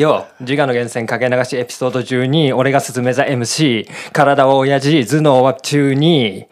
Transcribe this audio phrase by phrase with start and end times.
[0.00, 6.46] よ自我の源泉かけ流しエピソード12俺が進めざ MC 体は親父頭脳は中に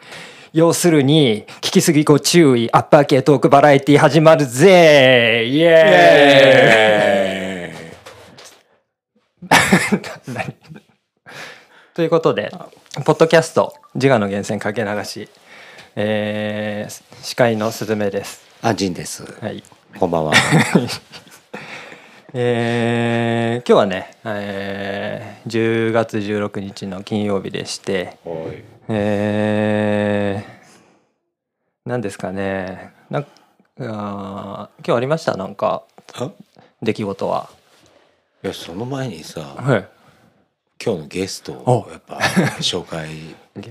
[0.53, 2.71] 要するに聞きすぎご注意。
[2.71, 5.45] アッパー系トークバラエティ始まるぜ。
[5.45, 9.49] イエーイ。
[10.33, 10.55] 何？
[11.93, 12.51] ということで
[13.05, 13.75] ポッドキャスト。
[13.93, 15.29] 自我の源泉かけ流し。
[15.95, 18.41] えー司会のすずめです。
[18.63, 19.23] あジンです。
[19.41, 19.63] はい。
[19.99, 20.33] こんばんは
[22.33, 28.17] えー今日はね、えー10月16日の金曜日でして、
[28.87, 30.79] えー、
[31.89, 32.93] 何ですかね。
[33.09, 33.25] なん
[33.79, 35.35] あー今日ありました？
[35.37, 35.83] なんか
[36.15, 36.31] あ？
[36.83, 37.49] 出来事は。
[38.43, 39.87] いやその前にさはい、
[40.83, 41.91] 今日のゲストをお。
[41.91, 42.17] やっぱ
[42.59, 43.09] 紹介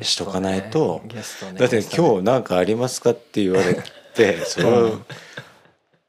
[0.02, 1.60] しとかないと、 ゲストね。
[1.60, 3.76] だって今日なんかありますかって言われ
[4.14, 4.98] て それを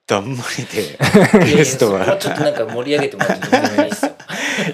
[0.09, 2.19] だんまりでゲストいやいやは。
[2.19, 4.11] そこはちょっとなんか盛り上げてもらってもいいですよ。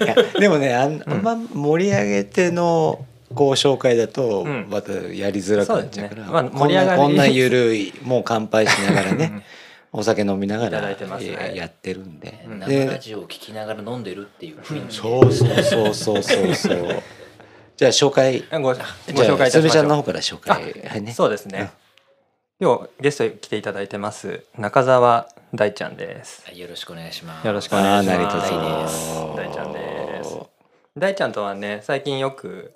[0.02, 4.66] いやでもねあんあんま盛り上げてのこう紹介だとうん。
[4.70, 6.32] またやりづらくなっちゃうから、そうですね。
[6.32, 9.42] まあこん盛り上がこんなゆるいもう乾杯しながらね
[9.92, 10.96] お酒飲みながらね。
[11.30, 12.60] ややってるんで、うん。
[12.60, 17.02] で生ラジオを聞きながら飲んでるっていう雰囲気うそうそうそうそうそう。
[17.76, 19.70] じゃあ紹介ごごじ紹介いたゃあするしましょう。
[19.70, 21.70] ちゃんの方から紹介はいねそうですね。
[22.58, 26.42] 今日ゲストに来ていただいてます中澤大ちゃんです。
[26.46, 27.46] はいよろしくお願いします。
[27.46, 28.50] よろしくお願いします。
[28.50, 30.36] 大です大ちゃんです。
[30.96, 32.72] 大ちゃんとはね最近よく、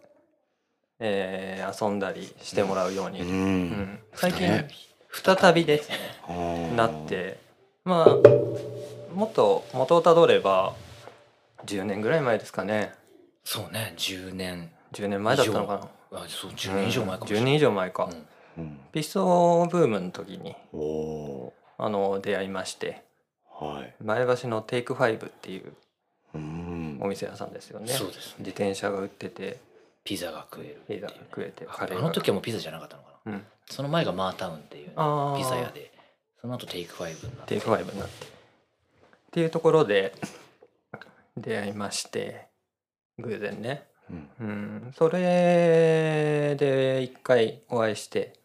[0.98, 4.68] えー遊んだりしてもらうように、ううんん最近ね
[5.12, 5.88] 再びです
[6.28, 7.38] ねなって
[7.84, 8.08] まあ
[9.14, 10.74] もっと元をたどれば
[11.64, 12.92] 10年ぐらい前ですかね
[13.44, 14.70] そうね、10年。
[14.92, 17.50] 10年前だったのかなあ、そう、10年以上前かもしれ10ない。
[17.52, 18.26] 年以上前か、うんうん
[18.92, 20.54] ピストブームの時に
[21.78, 23.94] あの出会いましてーはい。
[24.02, 25.72] 前橋のテイクファイブっていう
[26.34, 26.98] うん。
[27.02, 27.88] お店屋さんですよね。
[27.88, 28.34] そうですね。
[28.40, 29.58] 自転車が売ってて
[30.04, 33.32] ピザが食えるピザ食えてあの時はもうピザじゃなかったのかな。
[33.32, 33.46] うん。
[33.66, 34.92] その前がマータウンっていうね
[35.36, 35.92] ピザ屋で、
[36.40, 37.54] その後テイクファイブになって。
[37.54, 38.26] テイクファイブになって。
[38.26, 38.28] っ
[39.32, 40.14] ていうところで
[41.36, 42.48] 出会いまして
[43.18, 43.84] 偶然ね。
[44.10, 44.28] うん。
[44.40, 44.92] うん。
[44.96, 48.39] それで一回お会いして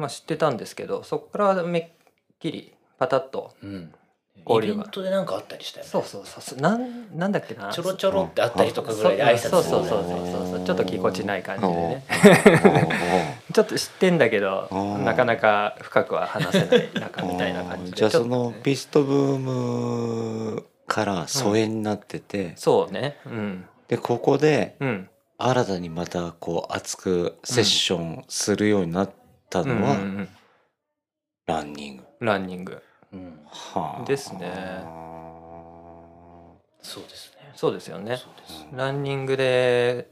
[0.00, 1.88] まあ知ってたんですけどそこからめっ
[2.38, 3.92] きりパタッとうん。
[4.46, 4.80] 交流が。
[4.80, 5.90] イベントでなんかあったりしたよね。
[5.90, 7.70] そうそうそうなんなんだっけな。
[7.70, 10.02] ちょろちょろってあったりとかぐらいで挨拶するそうそうそう。
[10.02, 12.04] そうそうちょっとぎこちない感じでね。
[13.52, 14.96] ちょっと知ってんだけどー。
[15.02, 17.96] なかなか深くは話せない 仲みたいな感じで。
[17.98, 18.36] じゃあそちょっとね。
[18.36, 23.18] のピストブームから疎遠になってて、そうね。
[23.26, 23.66] うん。
[23.88, 25.10] でここでうん。
[25.42, 29.10] 新たにまたこう熱くセッションするようになっ
[29.50, 30.28] たのはうんうんうん。
[31.46, 32.04] ランニング。
[32.20, 32.82] ランニング。
[33.12, 33.40] うん。
[33.46, 34.04] はあ。
[34.06, 34.84] ですね。
[36.82, 37.52] そうですね。
[37.54, 38.16] そうですよね。
[38.16, 38.66] そうです。
[38.72, 40.08] ランニングで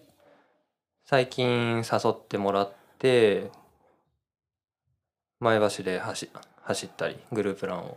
[1.07, 3.51] 最近誘ってもらって
[5.41, 6.29] 前橋で走
[6.63, 7.97] 走ったりグループランを。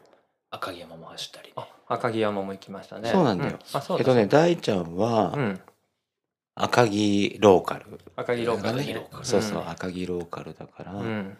[0.51, 1.47] 赤城山も走ったり。
[1.49, 1.53] ね。
[1.57, 3.09] あ赤城山も行きましたね。
[3.09, 3.57] そうなんだよ。
[3.73, 5.59] あそうですえっとね大ちゃんはうん
[6.55, 11.37] 赤城ローカル、赤城ローカルそうそう、うん赤城ローカルだから、うん。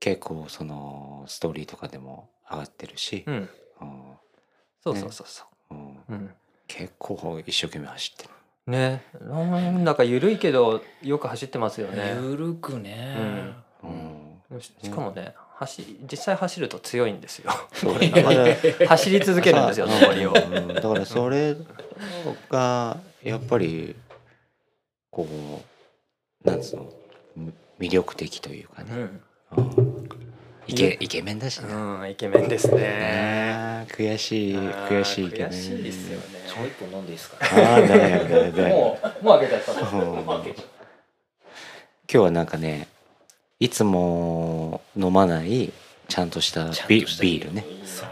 [0.00, 3.34] 結構そのストーリーとかでも上がってるしう、ん。
[3.34, 3.48] うん。
[4.82, 5.74] そうそうそうそう。
[5.74, 6.30] んううん。
[6.66, 8.30] 結構一生懸命走ってる。
[8.66, 9.02] ね。
[9.20, 12.16] なんだか緩いけどよく走ってますよね。
[12.20, 13.54] ゆるくね。
[13.82, 14.60] うん。
[14.60, 17.50] ししかもね走実際走ると強いんですよ。
[18.88, 20.32] 走り続けるんですよ さ上りを。
[20.32, 20.74] うん。
[20.74, 21.56] だからそれ
[22.48, 23.96] がやっぱり
[25.26, 25.62] こ
[26.44, 26.92] うなんつうの？
[27.36, 29.20] む魅力的というかね、うん。
[29.56, 30.08] うん。
[30.68, 33.86] イケイケメンだしね、うんイケメンですね。
[33.90, 35.48] 悔しい悔しいイケメン。
[35.48, 36.24] 悔しいですよね。
[36.56, 37.38] もう一本飲んでいいですか？
[37.40, 38.76] ああだよだよだよ。
[38.76, 39.94] もうもう開けちゃった今
[42.06, 42.88] 日はなんかね
[43.58, 45.72] いつも飲まない
[46.08, 47.52] ちゃんとしたビちゃんとしたビール。
[47.54, 47.64] ね。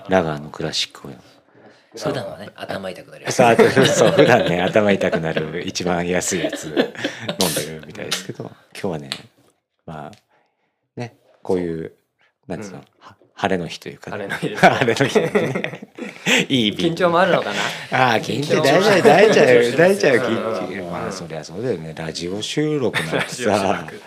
[0.09, 1.11] ラガーのクラシックを
[1.97, 2.51] 普段はね。
[2.55, 3.37] 頭痛くなるやつ。
[3.37, 4.63] そう普段ね。
[4.63, 6.67] 頭痛くなる一番安いやつ。
[6.67, 6.87] 飲んで
[7.81, 8.45] るみたいですけど。
[8.45, 9.11] 今日はね
[9.87, 10.13] まあ
[10.97, 11.93] ねこういう
[12.47, 12.85] なんつうの、うん。
[12.99, 14.71] は晴れの日というか、晴れの日ですね。
[14.71, 17.51] 晴れの日いい緊張もあるのか
[17.91, 18.09] な？
[18.09, 18.63] ああ緊張。
[18.63, 21.93] 大丈夫大丈夫大丈夫うん緊張まあそりゃそうだよね。
[21.95, 23.79] ラジオ収録なんてさ。
[23.83, 24.01] 録。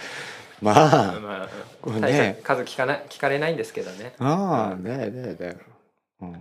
[0.61, 1.47] まあま
[1.85, 2.39] あね。
[2.43, 4.13] 数聞かない聞かれないんですけどね。
[4.19, 5.57] ああねえねえねえ。
[6.21, 6.31] うん。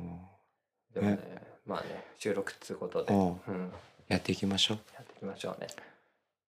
[0.94, 1.37] でもね
[1.68, 3.22] まあね収録っつうことで、ううん。
[3.26, 3.72] ん、
[4.08, 4.78] やっていきましょう。
[4.94, 5.68] やっていきましょうね。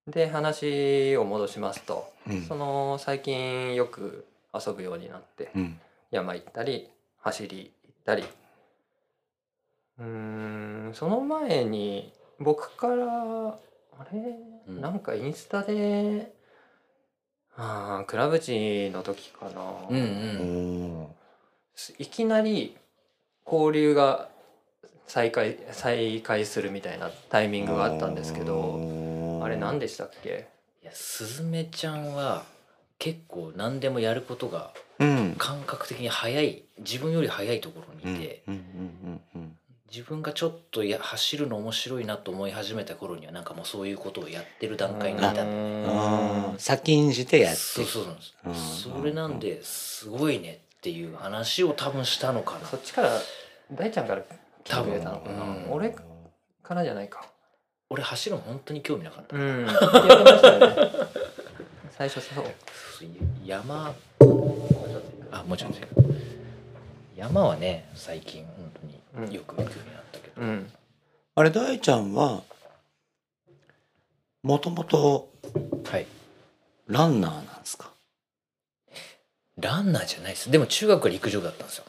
[0.09, 2.43] で話を戻しますと、うん。
[2.43, 5.79] その最近よく遊ぶようになってうん。
[6.11, 6.89] 山行ったり
[7.19, 8.25] 走り行ったり。
[9.99, 13.59] うーんその前に僕から
[13.99, 14.19] あれ、
[14.67, 14.81] うん。
[14.81, 16.33] なんかインスタで
[17.57, 21.07] あークラブチの時かな、うんううんん。
[21.99, 22.79] いきなり
[23.45, 24.30] 交流が
[25.11, 30.47] 再開再開するみたいなタイミングがあったんですけどあれ何でしたっけ？
[30.83, 32.45] いやすずめちゃんは
[33.01, 35.35] 結構何でもやることがうん。
[35.37, 38.43] 感覚的に早い自分より早いところにいて、
[39.91, 46.59] 自分がちょっとや走るの面白いなと思い始めた頃にはなんかもうそういうことをやってる段階にいたんだううんーんあー。
[46.59, 47.59] 先んじてやって。
[47.59, 48.55] そうそうなんですうん。
[48.55, 52.67] それなんですごいねっていう話を多分したのかな。
[52.67, 53.11] そっちから
[53.73, 54.23] 大ちゃんから
[54.71, 55.73] 来てくれたのかな、うん。
[55.73, 55.91] 俺
[56.63, 57.25] からじゃないか。
[57.91, 59.67] 俺走るの本当に興味なかった、うん。
[59.67, 60.77] 言ってましたよね。
[61.91, 62.45] 最初そう。
[63.45, 63.95] 山。
[65.33, 65.75] あもちろん
[67.17, 68.73] 山はね最近本
[69.15, 70.73] 当によく行くようになったけど、うん。
[71.35, 72.43] あれ大ちゃんは
[74.43, 75.31] もともと
[75.91, 76.07] はい。
[76.87, 77.91] ランナーなんですか？
[79.59, 80.51] ランナーじゃないです。
[80.51, 81.85] でも中学は陸上部だったんですよ。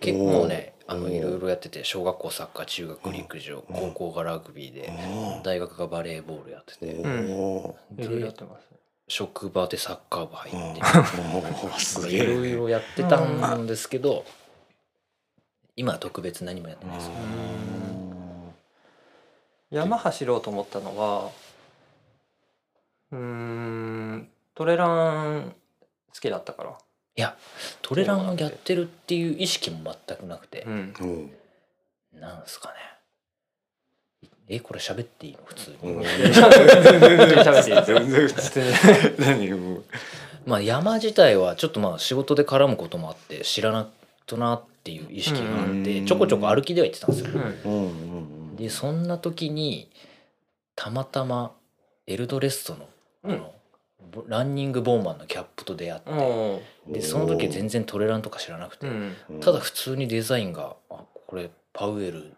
[0.00, 4.90] 結構ねあのいろいろやってて小学校サッカー中学陸上うん高校がラグビーで
[5.44, 6.86] 大学がバレーボールやってて。
[7.04, 8.04] おー。
[8.04, 8.66] いろいろやってます。
[9.06, 12.16] 職場でサッカー部入おって。
[12.16, 13.22] いろいろやってた
[13.54, 14.24] んですけど
[15.76, 17.10] 今は特別何もやってないです。
[19.70, 21.30] 山走ろうと思ったのは
[23.12, 25.54] うーんトレラン
[26.14, 26.78] 好きだったから
[27.18, 27.36] いや
[27.82, 30.62] トレランをやってるっていう意識も全くなくて。
[30.62, 30.94] うん。
[31.00, 32.20] うん。
[32.20, 32.74] なんですかね。
[34.48, 35.40] えこれ喋っていいの？
[35.44, 35.76] 普通に。
[35.94, 36.02] うん。
[36.04, 38.66] 全然喋っていい全然普通に
[39.18, 39.84] 何もう。
[40.46, 43.90] まあ山自体はちょっとまあ仕事で絡むこともあって知らな
[44.26, 46.06] となっていう意識があってうん。
[46.06, 47.30] ちょこちょこ歩きでは行ってたんですよ。
[47.32, 47.40] うん。
[47.64, 49.90] うんうんでそんな時に
[50.76, 51.50] たまたま
[52.06, 52.88] エルドレストの
[53.24, 53.57] あの、ボ
[54.26, 56.62] ランニングボーマンのキャップと出会って、
[56.92, 58.86] でその時全然トレランとか知らなくて、
[59.40, 62.32] ただ普通にデザインが「あこれパウエル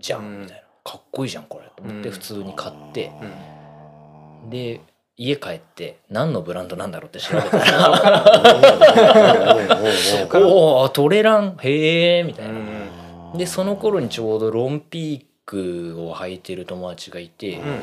[0.00, 0.40] じゃん」うん。
[0.42, 2.14] みたいな「かっこいいじゃんこれ」と思ってうん。
[2.14, 3.12] 普通に買って、
[4.42, 4.80] うんで
[5.16, 10.46] 家帰って何のブランドなんだろうって調べた おらー。
[10.46, 11.56] おおトレラン？
[11.62, 12.52] へえみたいな。
[12.52, 13.38] うん。
[13.38, 17.80] でその頃にちょうどロンピークを履いてる友達がいて、うん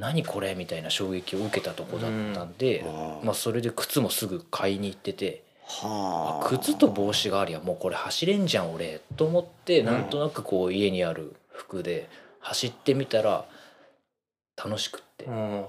[0.00, 0.54] 何これ？
[0.54, 3.26] みたいな衝撃を受けたとこだったんで、うん。
[3.26, 6.46] まあ、それで靴もすぐ買いに行ってて、はあ。
[6.46, 9.86] あ靴と帽子がありゃもうこれ走れんじゃん俺と思って、うん。
[9.86, 12.08] なんとなくこう家にある服で
[12.40, 13.44] 走ってみたら
[14.56, 15.64] 楽しくって、うん。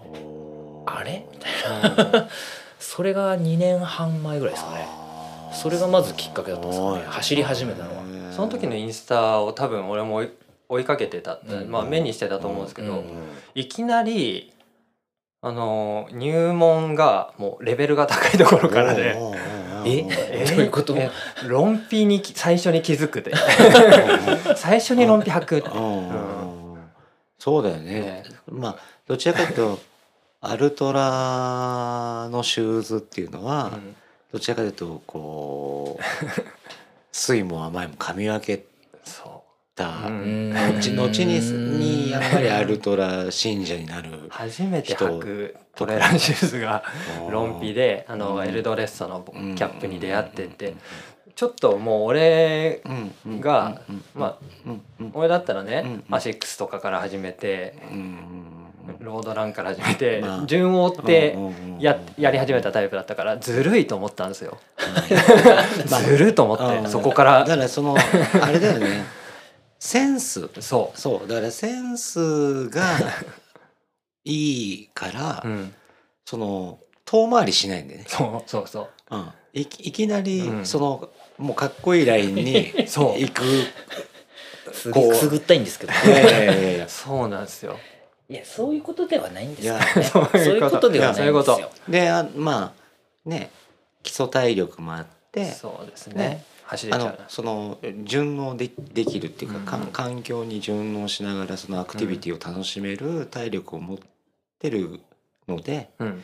[0.87, 1.25] あれ？
[1.31, 2.29] みたいな。
[2.79, 4.87] それが2年半前ぐらいですかね。
[5.53, 7.03] それがまずきっかけだったんですかね。
[7.05, 8.03] 走り始めたのは。
[8.31, 10.23] その時のインスタを多分俺も
[10.71, 11.69] 追いかけてた、うん。
[11.69, 13.03] まあ目にしてたと思うんですけど、うん。
[13.55, 14.53] いきなり
[15.41, 19.17] あの入門がもうレベルが高いところからで、
[19.85, 20.07] え？
[20.31, 20.45] え？
[20.45, 20.95] どういうこと？
[20.95, 21.11] え？
[21.45, 23.33] ロンピにき最初に気づくで
[24.55, 26.77] 最初にロンピ履くって、うん。
[27.37, 28.01] そうだよね。
[28.01, 28.23] ね。
[28.47, 28.75] まあ
[29.07, 29.79] どちらかというと
[30.39, 33.95] アルトラのシューズっていうのは、うん。
[34.31, 36.03] どちらかというとこう
[37.11, 38.63] 酸いも甘いも噛み分け
[39.79, 40.53] うん。
[40.53, 46.83] 後後ににやっぱりアルトラ信者になるう初めて履くトレランシューズが
[47.29, 48.45] ロンピであの、うん。
[48.47, 49.53] エルドレッソのキうん。
[49.55, 50.75] ャップに出会ってって
[51.35, 52.81] ちょっともう俺
[53.39, 54.03] がうん。
[54.13, 54.37] ま
[54.67, 54.71] あ
[55.13, 56.15] 俺だったらね、うん。
[56.15, 57.75] アシックスとかから始めて
[58.99, 60.45] ロードランから始めて、まあ。
[60.45, 61.37] 順を追って
[61.79, 64.57] ややり始めたタイプだったからずるいと思ったんですよ。
[65.89, 66.89] まあ ずるいと思って、うん。
[66.89, 67.39] そこから。
[67.45, 69.20] だからそのあれだよね
[69.81, 70.47] センス。
[70.59, 71.27] そそう。
[71.27, 72.83] だからセンスが
[74.23, 75.75] いいから、う、うん、
[76.23, 79.15] その遠回りしないんでね、そうそうそう。
[79.15, 80.65] うん、いきいきなり、うん。
[80.67, 81.09] その
[81.39, 83.19] もうかっこいいラインに そう。
[83.19, 83.43] 行く。
[84.71, 85.07] すこう。
[85.07, 85.93] ぐすぐったいんですけど。
[85.93, 86.87] いやいやいやいや。
[86.87, 87.79] そうなんですよ。
[88.29, 89.73] いやそういうことではないんですよ。
[89.73, 93.49] いねやそうそういうことではないんですそういうこよであまあね
[94.03, 96.15] 基礎体力もあってそうですね。
[96.15, 99.87] ね走れちゃうあのその順応でできるっていうか、うん。
[99.87, 103.97] 環境に順応しながらそのアクティビティを楽しめる体力を持っ
[104.57, 105.01] てる
[105.47, 106.23] ので、うん、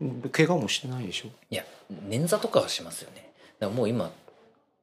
[0.00, 1.28] うん怪我もしてないでしょ？
[1.50, 1.64] いや
[2.08, 3.32] 捻挫とかはしますよね。
[3.60, 4.10] だからもう今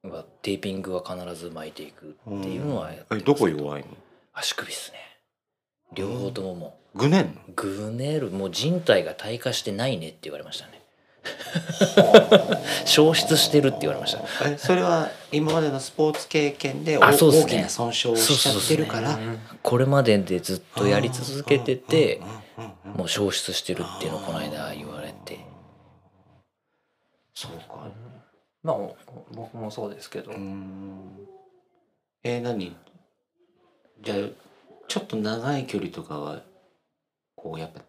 [0.03, 3.35] はテーピングは必ず巻いていくっていうのはやってど。
[3.35, 3.87] こ弱いの？
[4.33, 4.99] 足首っすね。
[5.93, 7.31] 両方とももぐねんの？
[7.49, 8.29] うグネる。
[8.29, 10.78] もう人体が退化してないねって言われましたね
[12.85, 14.49] 消失してるって言われました。
[14.49, 19.17] えそれは今までのスポーツ経験で大きな損傷をしちゃってるから？
[19.61, 22.21] これまででずっとやり続けてて
[22.83, 25.39] もう消失してるっていうのをこの間言われて
[27.33, 27.87] そうか
[28.63, 28.77] まあ
[29.31, 30.31] 僕もそうですけど、
[32.23, 32.75] えー、何
[34.01, 34.17] じゃあ
[34.87, 36.41] ちょっと長い距離とかは
[37.35, 37.81] こうやっぱ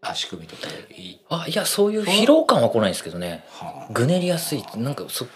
[0.00, 1.20] 足首とかいい。
[1.28, 3.44] あいやそういう疲労感は来ないんですけどね。
[3.50, 3.92] はあ。
[3.92, 5.26] ぐねりやすいなんかそ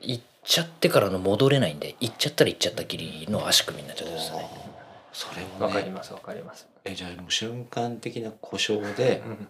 [0.00, 4.68] 行っちゃってからの戻れないんで行っちゃったら行っちゃったきりの足首になっちゃってますね。
[5.12, 9.48] それもねわかりますわかります、えじゃあもう瞬間的な故障でうん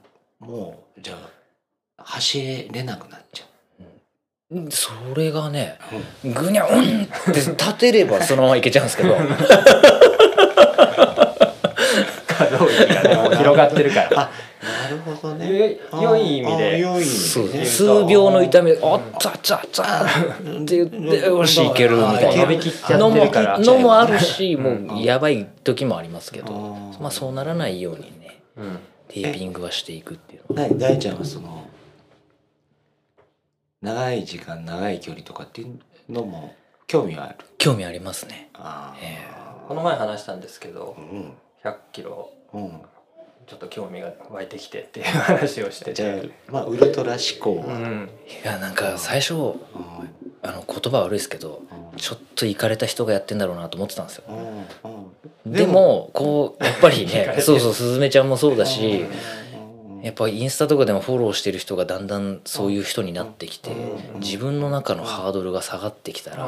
[0.49, 1.15] もうじゃ
[1.97, 3.45] あ走れなくなっちゃ
[4.51, 4.61] う。
[4.61, 4.71] ん。
[4.71, 5.79] それがね
[6.25, 9.15] う、ぐにゃうんって立てればそのままいけちゃうんですけど
[12.59, 14.21] 可動域がねもう広がってるから。
[14.23, 15.71] あなるほどね。
[15.71, 16.65] よ良い意味で。
[16.65, 17.65] あ良い意味でね。
[17.65, 22.99] 数秒の痛みで「あっつあっつあっつあっ」って言ってよしいけるみたいな。
[22.99, 26.53] のものもあるしもうやばい時もありますけど。
[27.01, 28.79] まあそうならないようにねうん。
[29.09, 30.63] テーピングはしていくっていうの。
[30.63, 31.65] 何大ちゃんはその
[33.81, 35.79] 長い時間長い距離とかっていう
[36.13, 36.55] のも
[36.89, 37.37] 興味はある？
[37.59, 38.51] 興味ありますね。
[38.55, 39.05] あー。
[39.05, 39.19] え
[39.69, 41.33] この前話したんですけどうん。
[41.65, 42.83] 100キロうん。
[43.47, 48.11] ちょっと興味が湧いてきてっていう話をしてじゃてあまあウルトラ思考は、うん。
[48.45, 49.55] いやなんか最初うん。
[50.41, 51.63] あの言葉悪いですけど
[51.97, 54.25] ちょっといかれた人がやってんだろうなと思ってたんですよ。
[54.29, 54.91] うん。
[55.47, 55.53] うん。
[55.53, 59.07] でもこうやっぱりね そうそうすずめちゃんもそうだし
[59.97, 60.03] うん。
[60.03, 64.21] やっぱインスタとかでもフォローしてる人がだんだんそういう人になってきてうん。
[64.21, 66.47] 自分の中のハードルが下がってきたら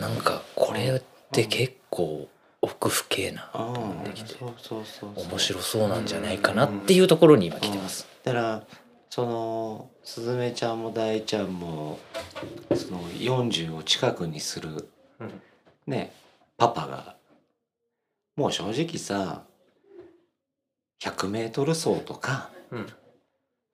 [0.00, 1.02] なんかこれっ
[1.32, 2.28] て結構
[2.66, 3.48] 奥深えな。
[3.54, 8.08] 面白そうなんじゃないかなっていうところに今来てます。
[8.24, 8.62] だから
[9.08, 12.00] そのすずめちゃんも大ちゃんも
[12.74, 14.88] その40を近くにする
[15.20, 15.40] うん。
[15.86, 16.12] ね
[16.56, 17.16] パパが
[18.34, 19.44] もう正直さ
[21.00, 22.86] 100m 走とかうん。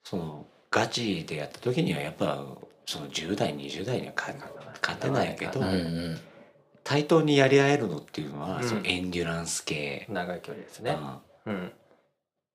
[0.04, 2.44] そのガチでやった時にはやっぱ
[2.84, 4.36] その10代20代には勝
[4.82, 6.18] 勝てないけど、うんうん
[6.84, 8.68] 対等にやり合えるのっていうのは、うん。
[8.68, 10.96] そのエンデュランス系、長い距離ですね。
[11.46, 11.54] うん。
[11.54, 11.72] うん。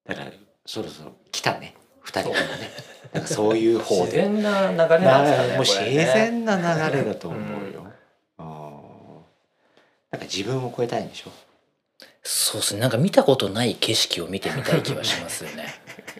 [0.05, 0.31] だから
[0.65, 1.75] そろそろ来たね。
[2.05, 2.39] 2人ともね。
[3.13, 4.01] なんかそういう方で。
[4.03, 6.57] 自然な流れなんですかねもう自然な
[6.89, 7.85] 流れだと思うよ、
[8.37, 8.77] あー
[10.11, 11.31] なんか自分を超えたいんでしょ？
[12.23, 12.81] そうですね。
[12.81, 15.67] なんか見たことない景色を見てみたい気はしますよね。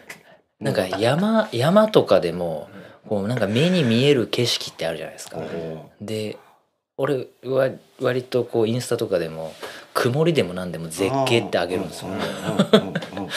[0.60, 2.68] なんか山山とかでも
[3.08, 5.38] こうなんか目に見える景色ってあるじゃないですか。
[5.38, 5.40] お。
[5.42, 6.36] ーで
[6.98, 9.54] 俺は割とこうインスタとかでも
[9.94, 12.08] 曇りでも何でも絶景ってあげるんですよ。
[12.08, 12.10] う。
[12.10, 13.30] んうんうんうんうんうん。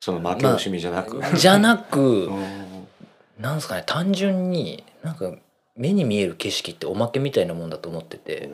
[0.00, 2.86] その負け惜しみじゃなく、じゃなくうん。
[3.38, 5.32] なんですかね単純になんか
[5.76, 8.50] 目に見える景色っておまけみたいなもんだと思ってて。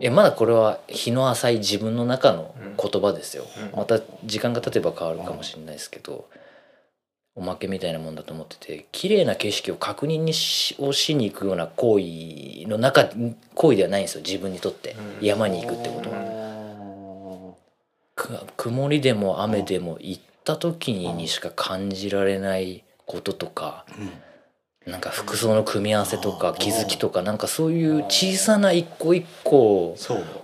[0.00, 3.44] いやまだこれは日の浅い自分の中の言葉ですよ。
[3.72, 3.78] うん。
[3.78, 6.28] また時間が経てば変わるかもしれないですけど
[7.36, 13.08] おまけみたいなもんだと思ってて綺麗な景色を確認にしをしに行くような行為の中
[13.54, 14.96] 行為ではないんですよ自分にとって。
[15.20, 15.26] うん。
[15.26, 17.54] 山に行くってことは。
[18.16, 24.92] く曇りでも雨でも行った時ににしか感じられないこととかうん。
[24.92, 29.94] なんか服装の組み合わせとかうん気づきとかなんかそういう小さな一個一個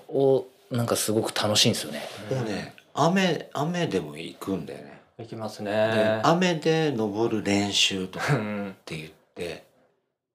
[0.08, 2.02] をなんかすごく楽しいんですよね。
[2.30, 9.64] もうね雨雨でも行くんだよね、行きますでね雨で登る練習とかっうんて言って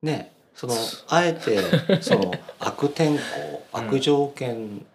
[0.01, 0.73] ねその
[1.09, 3.21] あえてその 悪天候
[3.73, 4.85] うん悪条件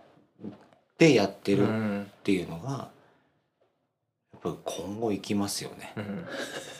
[0.98, 2.10] でやってるっうん。
[2.24, 2.70] ていうのが
[4.32, 5.92] やっぱり今後行きますよね。
[5.96, 6.26] うん。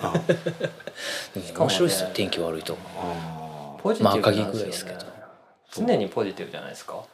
[0.00, 0.12] あ
[1.58, 2.02] 面白いです。
[2.02, 2.76] よ天気悪いと。
[2.98, 5.06] あポジティブまあ赤城ぐらいですけど。
[5.72, 7.04] 常にポジティブじゃないですか？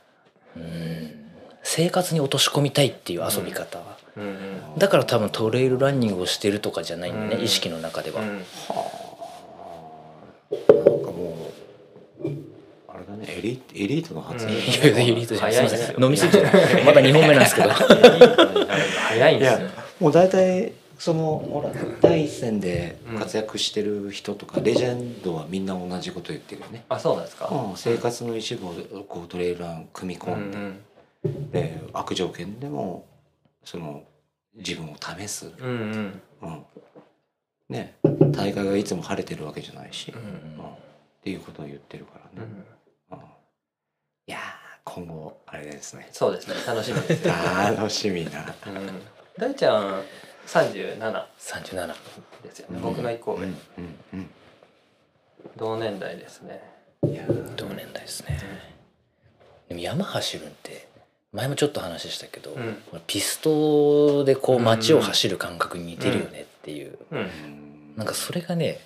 [0.57, 1.31] うん。
[1.63, 3.79] 生活に落とし込みたいっていう遊び方。
[3.81, 4.29] は、うんう
[4.77, 4.79] ん。
[4.79, 7.45] だから多分トレイルランニングをしてるとかじゃないんでね、うん。
[7.45, 8.29] 意識の中では、うん。
[8.29, 8.45] なんか
[11.11, 11.51] も
[12.25, 12.29] う
[12.89, 14.63] あれだねエリエリートの発言、うん。
[14.63, 15.55] いやエリートじゃない。
[15.55, 15.87] 早いですよ。
[15.87, 16.05] すいません。
[16.05, 16.45] 飲みすぎちゃう
[16.85, 17.71] まだ2本目なんですけど。
[17.71, 19.69] 早いんですよ。
[20.01, 26.85] もう大体そのほら第一線で活躍してる人とか、レジェンドはみんな同じこと言ってるよね。
[26.89, 27.49] あそうなんですか？
[27.49, 28.73] うん、生活の一部を
[29.09, 30.79] こうトレイルラン組みう込んで、ん。
[31.51, 33.05] で悪条件でも
[33.65, 34.05] その
[34.55, 36.23] 自分を試す、うんうん。
[36.43, 36.67] うん。
[37.69, 37.97] ね、
[38.33, 40.25] 大会がいつも晴れてるわけじゃないし、ううん。
[40.59, 40.65] ん。
[40.65, 40.75] っ
[41.23, 42.49] ていうことを言ってるからね、
[43.11, 43.25] うんうん。
[44.27, 44.41] いやー
[44.85, 46.09] 今後あれですね。
[46.13, 46.55] そうですね。
[46.67, 47.25] 楽しみです。
[47.27, 47.33] よ
[47.77, 49.03] 楽しみなうん。
[49.39, 50.03] 大ちゃん
[50.47, 50.99] 37
[51.39, 51.95] 37
[52.43, 53.57] ですよね、僕の1個上、うん
[54.15, 54.31] うん
[55.57, 56.61] 同年代ですね。
[57.03, 58.39] うんいやー同年代ですね。
[59.69, 60.89] でも山走るんって
[61.33, 62.77] 前もちょっと話したけど、うん。
[63.07, 67.19] ピストでこう街を走る感覚に似てるよねっていう、うん。
[67.19, 68.81] うんなんかそれがね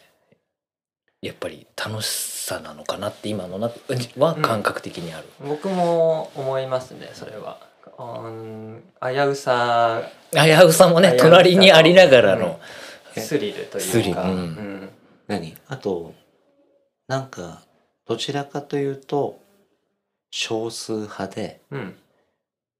[1.22, 3.70] やっぱり楽しさなのかなって今のな
[4.18, 7.58] は感覚的にある、僕も思いますねそれは。
[7.98, 8.82] うん。
[9.00, 10.02] 危うさ。
[10.32, 12.60] 危うさもね隣にありながらの、
[13.16, 14.20] スリルとスリル。
[14.20, 14.28] うん。
[14.28, 14.88] いうかうん。
[15.28, 15.56] 何？
[15.68, 16.14] あと
[17.08, 17.62] なんか
[18.06, 19.40] どちらかというと
[20.30, 21.96] 少数派でうん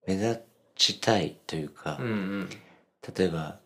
[0.06, 0.42] 目立
[0.74, 2.10] ちたいというか、うんう
[2.44, 2.48] ん。
[3.16, 3.58] 例えば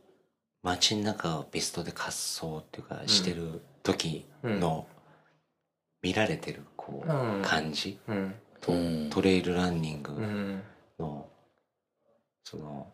[0.63, 4.87] 街の中をピストで滑走っていうかしてる時の
[6.03, 7.43] 見られてるこううん。
[7.43, 7.99] 感じ？
[8.09, 8.35] うん。
[8.61, 9.11] とうん。
[9.11, 10.63] トレイルランニングうん
[10.99, 11.27] の
[12.45, 12.87] その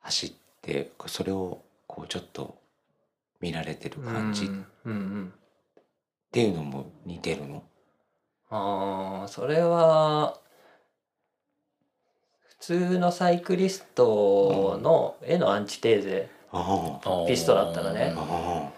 [0.00, 0.32] 走っ
[0.62, 2.56] てそれをこうちょっと
[3.40, 4.46] 見られてる感じ？
[4.46, 5.32] っうんうん。
[6.32, 7.62] ていうのも似てるの？
[8.50, 10.45] ああそれは普
[12.66, 16.28] 通のサイクリストの絵のアンチテーゼ
[17.28, 18.12] ピストだったらね。
[18.16, 18.70] あ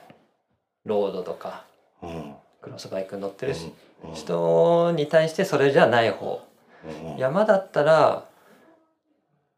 [0.85, 1.65] ロードとか
[2.61, 3.73] クロスバイクに乗ってるし
[4.05, 4.15] うん。
[4.15, 6.47] 人に対してそれじゃない方。
[6.85, 7.17] うん。
[7.17, 8.27] 山だったら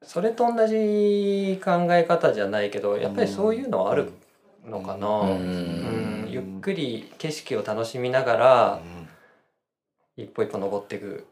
[0.05, 4.13] それと同じ考え方じゃないけどやっぱりそういうのはある
[4.65, 6.27] のかな、ううん。
[6.27, 6.31] ん。
[6.31, 8.81] ゆっくり景色を楽しみながら
[10.21, 11.27] 一歩一歩登っていく。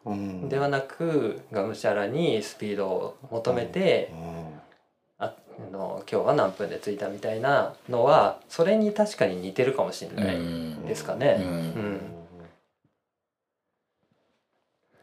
[0.48, 4.60] ではなくがむしゃらにスピードを求めてうん。
[5.18, 10.86] ああの今日は何分で着いたみたいなのはそれに確かに似てるかもしれないうん。
[10.86, 11.36] ですかね。
[11.40, 11.46] うん。
[11.46, 12.00] うん。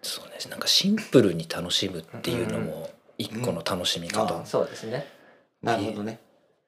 [0.02, 0.32] そうね。
[0.50, 4.45] なんかシンプルに楽しむっていうのも一個の楽しみ方、うん。
[4.45, 5.06] そうですね。
[5.62, 6.19] なるほどね。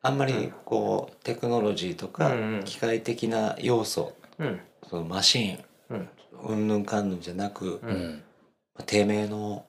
[0.01, 2.31] あんまりこうテクノロジーとか
[2.65, 4.59] 機械的な要素うん。
[4.89, 6.09] そのマシンうん
[6.43, 6.85] うんぬん。
[6.85, 7.09] かん。
[7.09, 7.21] ぬん。
[7.21, 8.23] じゃなくうん。
[8.85, 9.65] てめえの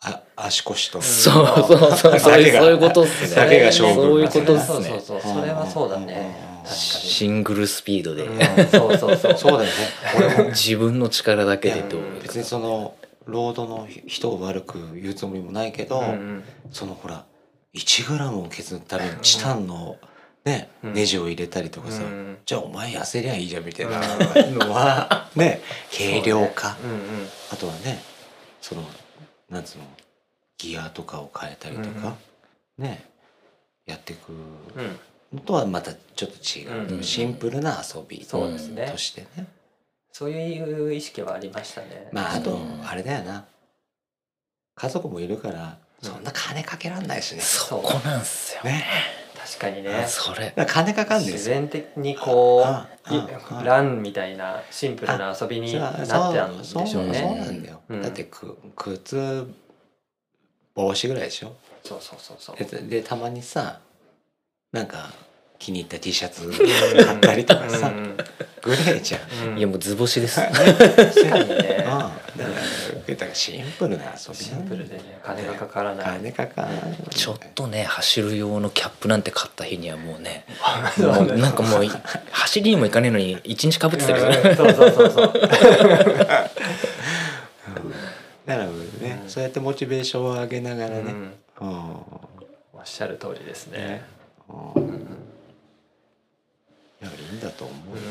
[0.00, 6.56] あ足腰とそうそうそうそういうことっすねだけが勝負そういうことっそうすねそうそうそれはそうだね。
[6.66, 8.26] シングルスピードで、
[8.68, 9.36] そうそうそう。
[9.36, 9.70] そうだよね
[10.16, 16.02] 俺も自分の力だけでどう別にそのロードの人を悪く言うつもりもないけど、
[16.72, 17.24] そのほら
[17.74, 19.96] 1グラムを削るためにチタンの、
[20.82, 22.38] ネジを入れたりとかさ、うん。
[22.46, 24.00] じゃあお前痩せりゃいいじゃんみたいな。
[24.00, 25.28] うのは。
[25.34, 25.60] ね
[25.92, 27.28] 軽量化、うんうん。
[27.50, 28.00] あとはね
[28.60, 28.84] その
[29.50, 29.84] なんつうの
[30.58, 32.16] ギアとかを変えたりとか、
[32.78, 33.04] ね
[33.86, 34.34] やっていくう
[34.82, 34.98] ん。
[35.32, 38.88] のとはまたちょっと違う、うんシンプルな遊びそうですね。
[38.90, 39.46] としてね。
[40.12, 42.08] そういう意識はありましたね。
[42.12, 42.86] まああとうん。
[42.88, 43.46] あれだよな。
[44.76, 48.84] 家族もいるからそんな金かけらんないしね、そこなんすよね
[49.46, 50.04] 確かにね。
[50.08, 50.52] それ。
[50.66, 57.38] 金かかん自然的にこあうランみたいなシンプルな遊びになってたんでしょうそうそうね。
[57.38, 58.02] なんだよ、うん。
[58.02, 59.46] だってく靴
[60.74, 61.54] 帽子ぐらいでしょ？
[61.84, 62.56] そうそうそうそう。
[62.56, 63.80] ででたまにさ
[64.72, 65.12] なんか
[65.58, 66.50] 気に入った T シャツ
[67.04, 68.16] 買ったりとかさ、うんうん
[68.66, 69.58] グレーじゃん、うん。
[69.58, 70.40] いやもう図星です。
[70.40, 70.52] 確
[71.30, 71.86] かにね。
[71.88, 76.06] うんだからだからシンプルな遊びシンプルでね金がかからない。
[76.18, 76.96] 金かかんない。
[77.10, 80.44] ちょっとね走る用のキャップなんて買った日にはもうね
[80.98, 81.90] そうもうなんかもうい
[82.30, 84.28] 走りにも行かねえのに一日かぶってたけど。
[84.28, 85.32] ねうんそうそうそうそう。
[88.46, 88.72] だからね、
[89.22, 89.28] うん。
[89.28, 91.02] そうやってモチベーションを上げながらね、
[91.60, 91.68] うん。
[91.68, 91.78] うん。
[92.72, 94.04] おっしゃる通りですね。
[94.48, 94.82] うん。
[94.84, 94.94] うん。
[94.94, 94.98] い
[97.00, 98.02] やいいんだと思うよ、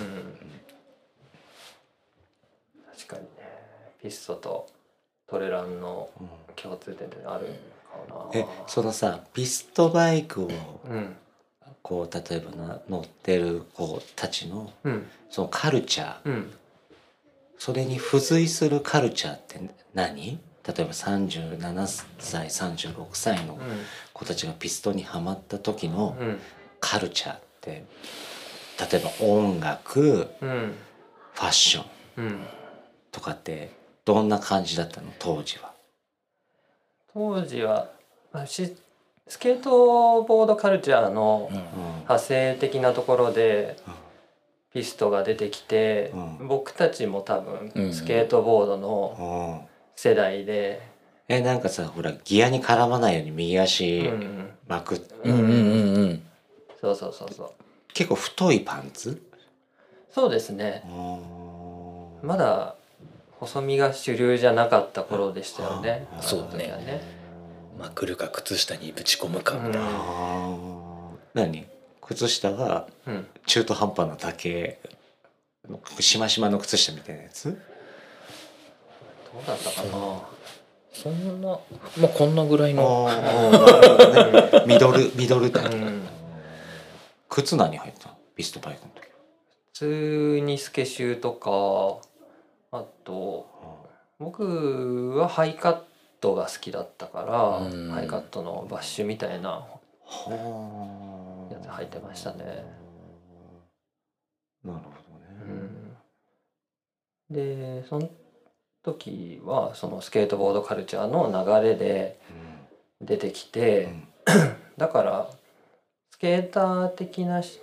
[2.95, 3.27] 確かにね。
[4.01, 4.67] ピストと
[5.27, 7.47] トレランのうん共通点ってある
[8.07, 8.39] かな。
[8.39, 10.49] えそのさピストバイクを
[10.89, 11.15] うん。
[11.81, 15.07] こう例えばな乗ってる子たちのうん。
[15.29, 16.25] そのカルチャー。
[16.25, 16.53] うん。
[17.57, 19.59] それに付随するカルチャーって
[19.93, 20.39] 何？
[20.67, 23.59] 例えば37歳36歳の
[24.13, 26.39] 子たちがピストにはまった時のうん。
[26.79, 27.85] カルチャーって
[28.79, 30.75] 例えば音楽うん
[31.33, 31.85] ファッション
[32.17, 32.39] うん
[33.11, 33.71] とかって
[34.03, 35.07] どんな感じだったの？
[35.19, 35.73] 当時は。
[37.13, 37.89] 当時は
[38.31, 38.75] まあし
[39.27, 43.77] スケートボードカルチャーの派生的なところで
[44.73, 46.47] ピストが出てきて、うん。
[46.47, 47.71] 僕たちも多うん。
[47.73, 49.75] 分スケートボードのうん。
[49.95, 50.81] 世代で、
[51.29, 54.49] えなんかさほらギアに絡まないように右うん足うん。
[54.67, 56.23] 巻く、うんうんうんうん。
[56.81, 57.51] そうそうそうそう
[57.95, 59.19] 結構太いパンツ？
[60.11, 60.83] そうですね。
[60.85, 60.89] う
[62.23, 62.75] んまだ
[63.39, 66.07] 細身が主流じゃなかった頃でしたよね。
[66.21, 66.67] そうね。
[66.67, 67.01] ね。
[67.79, 70.57] まくるか靴下にぶち込むかみたいな、あ
[71.33, 71.65] 何？
[72.01, 73.27] 靴下がうん。
[73.45, 74.77] 中途半端な丈
[75.99, 77.45] しましまの靴下みたいなやつ？
[77.51, 77.55] どう
[79.47, 80.21] だったかな。
[80.93, 81.47] そんな
[81.97, 83.07] まあこんなぐらいの。
[83.09, 86.01] ああ ミドルミドルタイプうん
[87.35, 88.15] 靴何入ったの？
[88.33, 89.07] ピストバイクの時。
[89.07, 89.11] 普
[89.73, 91.49] 通にスケシューとか
[92.71, 93.45] あと
[94.19, 95.79] 僕はハイカッ
[96.21, 97.91] トが好きだったからうん。
[97.91, 99.67] ハイカットのバッシュみたいな
[100.05, 102.63] はやつ履いてましたね。
[104.63, 104.91] なるほ
[107.29, 108.09] どね、でその
[108.81, 112.17] 時はそのスケートボードカルチャーの流れで
[113.01, 113.89] 出てきて、
[114.77, 115.29] だから
[116.15, 117.59] スケーター的なし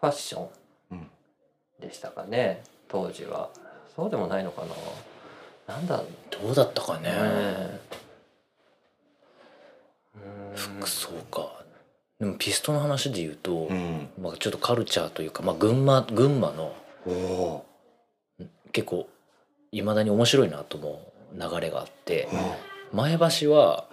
[0.00, 0.46] ファッショ
[0.92, 0.98] うん。
[0.98, 1.10] ン
[1.80, 3.50] でしたかね当時は。
[3.96, 4.62] そうでもないのか
[5.66, 5.74] な。
[5.74, 7.10] なんだどうだったかね。
[7.10, 7.80] ね
[10.54, 11.64] 服装か。
[12.20, 14.08] でもピストの話で言うと、うん。
[14.22, 17.64] まあ、ちょっとカルチャーというか、まあ、群馬群馬の
[18.70, 19.08] 結構
[19.72, 21.02] いまだに面白いなと思
[21.34, 23.88] う流れがあってー前橋は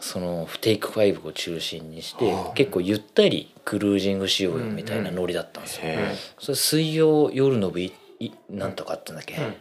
[0.00, 5.82] そのテイク5を中心にして結構ゆったりクルージングしようよみたいなノリだったんですよ。
[5.84, 9.54] へそれ水曜夜の部いいなんとかあったんだっけ、うん。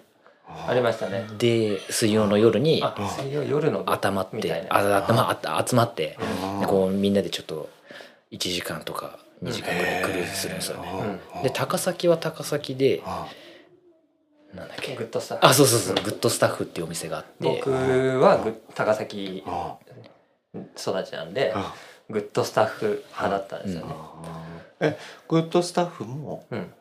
[0.68, 1.26] ありましたね。
[1.38, 3.92] で水曜の夜にあ水曜夜の部。
[3.92, 4.62] 頭っみたいな。
[4.62, 6.18] てあ頭集まって
[6.68, 7.70] こうみんなでちょっと
[8.32, 11.20] 1時間とか2時間ぐらいクルーズするんですよね。
[11.36, 11.44] うん。
[11.44, 13.28] で高崎は高崎であ
[14.54, 14.96] なんだっけ？
[14.96, 15.46] グッドスタッフ。
[15.46, 15.96] あそうそうそう。
[15.96, 17.30] グッドスタッフっていうお店があって。
[17.42, 19.44] 僕はグッ高崎。
[19.46, 19.78] あ
[20.54, 21.74] 育ちなんであ
[22.10, 23.94] グッドスタッフ派だったんですよね。
[24.80, 26.74] えグッドスタッフもうん、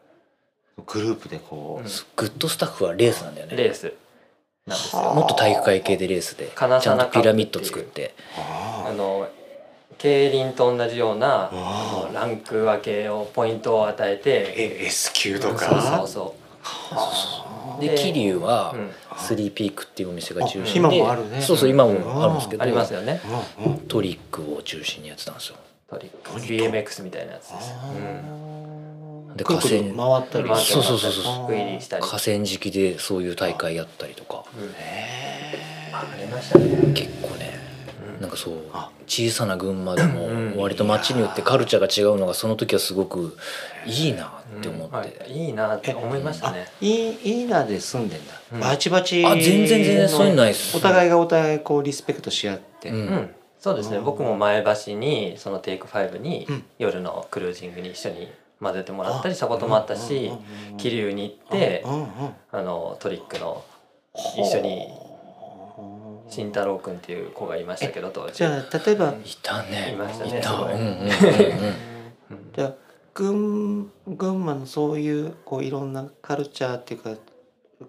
[0.87, 1.91] グループでこうん。
[2.17, 3.57] グッドスタッフはレースなんだよね。
[3.57, 3.93] レース
[4.67, 5.03] なんですよ。
[5.03, 5.15] はあ。
[5.15, 8.15] もっと体育会系でレースでちゃんとピラミッド作って。
[8.39, 9.29] ああの
[9.99, 11.51] 競輪と同じような
[12.13, 16.35] ランク分けをポイントを与えてえ S 級とそうかそうそ
[17.81, 18.75] で桐生は
[19.19, 21.43] スリーピークっていうお店が中あ心でね。
[21.43, 23.21] そうそう今もあるんですけどありますよね。
[23.89, 25.57] トリックを中心にやってたんですよ。
[25.91, 26.31] トリック。
[26.41, 27.75] BMX みたいなやつです。
[29.37, 29.71] で河川
[30.21, 30.49] 回ったり。
[30.65, 31.47] そうそうそうそう。
[32.01, 34.45] 河川敷でそういう大会やったりとか。
[34.59, 34.69] うん。
[34.77, 35.47] へ
[35.93, 36.93] ありましたね。
[36.95, 37.56] 結構ねうん
[38.21, 38.55] なんかそう。
[38.73, 38.91] あ。
[39.07, 43.37] 小さな群馬でもうん割と街によってカルチャーが違うのがその時はすごく
[43.87, 44.27] いいな
[44.59, 44.87] って思うん。
[44.87, 45.47] って、はい。
[45.47, 46.67] いいなって思いましたね。
[46.81, 48.61] いいいいなで住んでんだ、うん。
[48.61, 50.77] バチバチあ全然全然そういうのないっす。
[50.77, 52.97] お互いがお互いこうリスペクトし合って、うん。
[52.97, 53.99] うん、そうですね。
[53.99, 54.05] うん。
[54.05, 56.65] 僕も前橋にそのテイク5にうん。
[56.79, 58.29] 夜のクルージングに一緒に
[58.61, 60.33] 混ぜてもらったりしたこともあったし
[60.79, 62.09] 桐生に行ってうんうん
[62.51, 63.63] あのトリックの
[64.39, 64.89] 一緒に
[66.29, 68.35] 慎太郎君っていう子がいましたけど当時。
[68.35, 69.21] じゃあ例えば、うん。
[69.21, 69.93] いたね。
[69.93, 70.39] いましたね。
[70.39, 70.53] いた。
[70.53, 71.09] うんうんうんうん。
[72.31, 72.75] う んじゃあ
[73.15, 77.15] 群群馬のそういうこういろんなカルチャーっていうか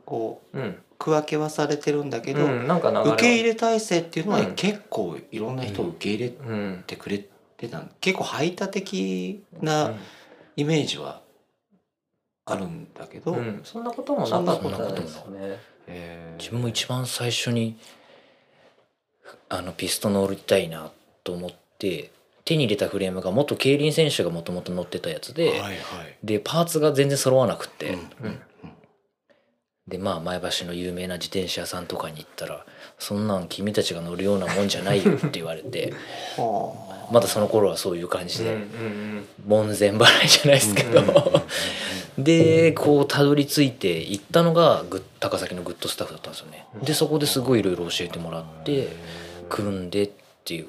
[0.06, 0.78] こううん。
[1.00, 4.56] 区分けはされてるんだけど、うんなんか受け入れ体制っていうのはうん。
[4.56, 7.24] 結構いろんな人を受け入れうんてくれ
[7.58, 9.94] てた結構排他的な
[10.56, 11.22] イメージは
[12.46, 13.38] あるんだけど、うん。
[13.38, 16.38] うんそんなこともなかったですよねえー。
[16.40, 17.78] 自分も一番最初に
[19.50, 20.92] あのピスト乗りたいな
[21.24, 22.12] と思って
[22.46, 25.76] 手に入れたフレームが元競輪選手がもともと乗ってたやつで、はいはい。
[26.24, 28.00] でパーツが全然揃わなくって、うん。
[28.24, 28.40] うん。
[29.88, 32.66] でまあ前橋の有名な自転車屋さんとかに行ったら
[33.00, 35.94] 「そんなん君たちが乗るようなもんじゃないよ」って言われて。
[36.38, 41.02] はあまだその頃はそういう感じでん門前払いじゃないですけど、
[42.18, 46.66] でこうたどり着いて行ったのがグッ高崎のグッドスタッフだったんですよね。
[46.84, 48.90] でそこですごいいろいろ教えてもらって
[49.50, 50.12] 組んでっ
[50.44, 50.68] ていう。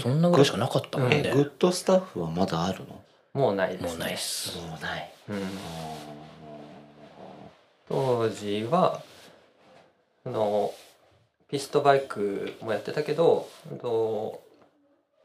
[0.00, 1.22] そんなぐらいしかなかったもんね。
[1.22, 3.02] えグッドスタッフはまだあるの？
[3.34, 3.88] もうないですね。
[3.90, 4.56] もうないっす。
[4.58, 5.12] もうない。
[5.28, 5.40] うん。
[7.90, 9.02] 当時は
[10.24, 10.72] あの
[11.50, 13.46] ピストバイクもやってたけど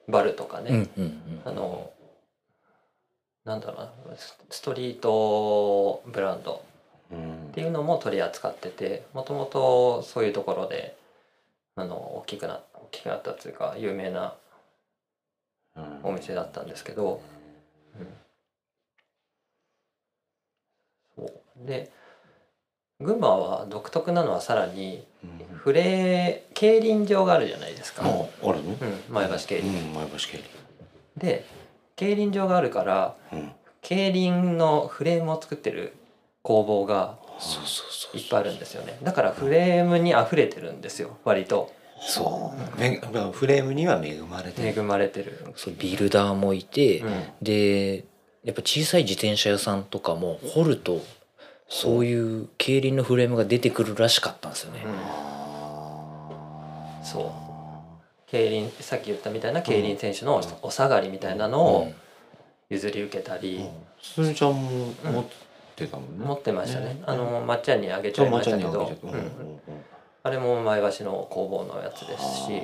[0.07, 1.41] バルとかね、うんうんうん。
[1.45, 1.91] あの
[3.45, 6.63] なんだろうなスストリートブランド。
[7.11, 7.47] うん。
[7.47, 10.97] っていうのも取り扱っててもともとそういうところで
[11.75, 14.35] あの大きくな大きくなったっていうか有名な
[16.03, 17.21] お店だったんですけど、
[21.15, 21.67] そう。
[21.67, 21.91] で
[22.99, 25.57] 群馬は独特なのはさらにうん。
[25.57, 28.71] フレー競輪場があるじゃないですか、ああるの？
[28.71, 28.77] うん、
[29.09, 30.37] 前橋競輪、うん前橋競
[31.17, 31.45] で
[31.95, 33.51] 競輪場があるから輪うん。
[33.81, 35.93] 競輪のフレームを作ってる
[36.41, 37.17] 工房が
[38.13, 38.97] いっぱいあるんですよね。
[39.03, 41.73] だからフレームに溢れてるんですよ割と。
[41.99, 42.79] そう。
[42.79, 47.23] めフレームには恵まれて恵るまれてる、そうビルダーもいて、うん。
[47.41, 48.05] で
[48.43, 51.01] やっぱ小さい自転車屋さんとかも掘ると
[51.69, 54.83] そういう競輪のフレームが出てくるらしかったんですよね。
[54.85, 57.31] あーそう。
[58.29, 61.95] 競輪さっき言ったみたいな競輪選手のお下がりみたいなのをうん。
[62.69, 63.65] 譲り受けたり、
[64.01, 65.25] すずちゃんも持っ
[65.75, 66.25] てたもんね。
[66.25, 66.87] 持ってましたね。
[66.87, 69.09] ねあのまっちゃんにあげちゃいましたけど、に
[70.23, 72.61] あれも前橋の工房のやつですし。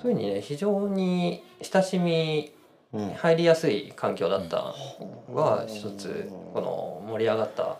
[0.00, 2.52] そういうふうにね非常に親しみ
[2.92, 3.10] うん。
[3.10, 4.74] 入りやすい環境だった
[5.28, 7.76] のが一つこの盛り上がった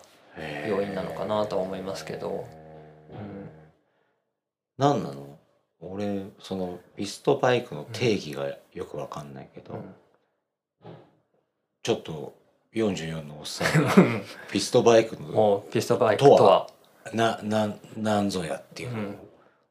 [0.67, 2.45] 要因なのかなとは思いますけど、
[4.77, 5.37] 何なの？
[5.79, 9.83] 俺そのピストバイクの定義がよくわかんないけど、うん。
[11.83, 12.35] ちょっと
[12.73, 13.93] 44のおっさんが
[14.51, 16.67] ピストバイクのピストバイクとは？
[17.13, 19.03] なななんぞやっていううん。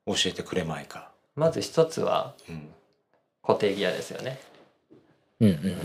[0.06, 2.70] のを教えてくれまいか、まず一つはうん。
[3.42, 4.38] 固定ギアですよね。
[5.40, 5.76] うんうん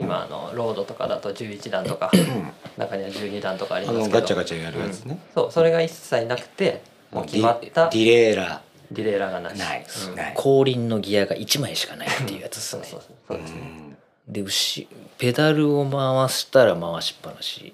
[0.00, 2.10] 今あのロードとかだと11段とか
[2.76, 4.14] 中には12段とかありあますけど。
[4.14, 9.58] のガチャガチャやるやつね、そうそれが一切なくてもう決まったディディレイラディレイラーがなし。
[9.58, 9.86] ない。
[10.08, 10.14] うん。
[10.16, 10.34] ない。
[10.34, 12.84] 後輪のギアが1枚しかないっていうやつですね。
[12.84, 12.96] そ
[13.34, 13.96] うですね、ん。
[14.26, 17.72] で牛ペダルを回したら回しっぱなし。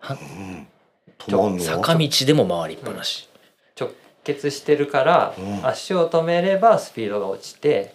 [0.00, 0.66] はうん。
[1.18, 1.62] 止まんの？
[1.62, 3.28] 坂道でも回りっぱなし、
[3.78, 3.90] 直
[4.24, 5.66] 結してるから、うん。
[5.66, 7.94] 足を止めればスピードが落ちて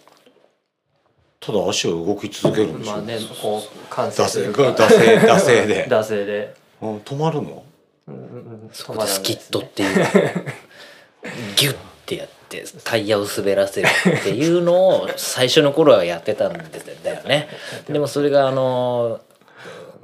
[1.44, 5.86] ただ足を動き続けるんでしょ、まあねこう関節惰性惰性で。
[5.90, 7.64] 惰性で、うん止まるの？
[8.06, 8.26] うんうんう
[8.66, 8.70] ん。
[8.72, 10.06] そこでスキットっていう。
[11.56, 11.76] ギュッ
[12.06, 17.48] てやってタイヤを滑らせるっていうのを最初の頃はやってたんだよね。
[17.88, 19.20] でもそれがあの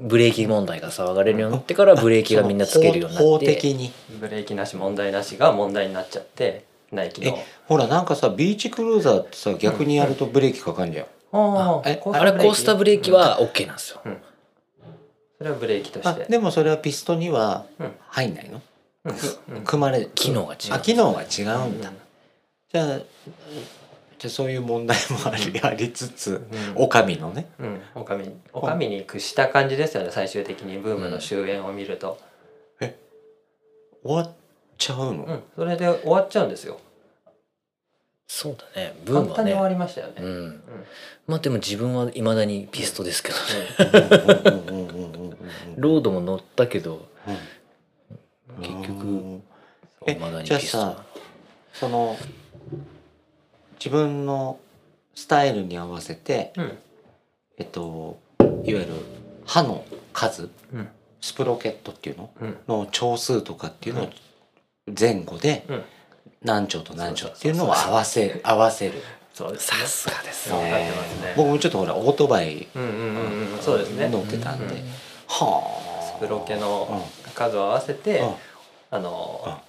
[0.00, 3.46] ブレーキ問題が騒がれるようになってからブレーキがみんなつけるようにな法って。
[3.54, 3.92] 的に。
[4.20, 7.28] ブレーキなし問題なしが問題になっちゃってナイキの。
[7.36, 14.00] えほらなんかさビーチクルーザーってさ逆にやるとブレーキかかんじゃん、あれコースターブレーキは OK なんですよ。
[15.38, 17.92] それはブレーキとしあてでもそれはピストにはうん。
[18.08, 18.60] 入んないの、
[19.64, 20.74] 組まれ機能が違う。
[20.74, 21.96] あ機能が違うんだ、うん。
[22.72, 22.98] じゃあ
[24.18, 26.82] じゃあそういう問題もあり,、ありつつうん。
[26.82, 27.48] お上のね。
[27.60, 32.18] うん、おかみおかみに屈した感じですよね最終的にブームの終焉を見ると、
[34.02, 34.34] 終わっ
[34.76, 36.80] ちゃうの、うん、それで終わっちゃうんですよ
[38.30, 38.94] そうだね。
[39.06, 39.70] ブームはね。
[39.70, 40.62] りましたよね、うん。
[41.26, 43.42] まあでも自分はいまだにピストですけどね。
[45.76, 48.62] ロードも乗ったけどうん。
[48.62, 49.42] 結局うん。
[50.06, 51.02] いまだにじゃあピストさ
[51.72, 52.16] その
[53.78, 54.60] 自分の
[55.14, 56.78] スタイルに合わせてうん。
[57.56, 58.20] えっと
[58.64, 58.86] いわゆる
[59.46, 60.88] 刃の数うん。
[61.22, 62.30] スプロケットっていうの？
[62.42, 62.58] うん。
[62.68, 64.10] の長数とかっていうのを
[64.98, 65.82] 前後でうん
[66.42, 69.02] 何丁と何丁っていうのを合わせ合わせる。
[69.34, 69.78] そうですね。
[69.80, 71.34] さすがですね。
[71.36, 74.08] 僕もちょっとほらオートバイうんうんうんうんそうですね。
[74.08, 74.74] 乗ってたんで。
[74.74, 74.80] うん
[75.28, 75.62] は
[76.00, 76.16] あ。
[76.16, 78.34] スプロケの数を合わせて、うん。
[78.90, 79.60] あの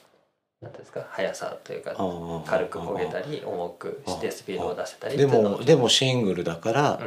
[0.62, 1.96] なんていうんですか速さというか
[2.46, 7.00] 軽く焦げたり重くしてスピードを出せたりでもでもシングルだから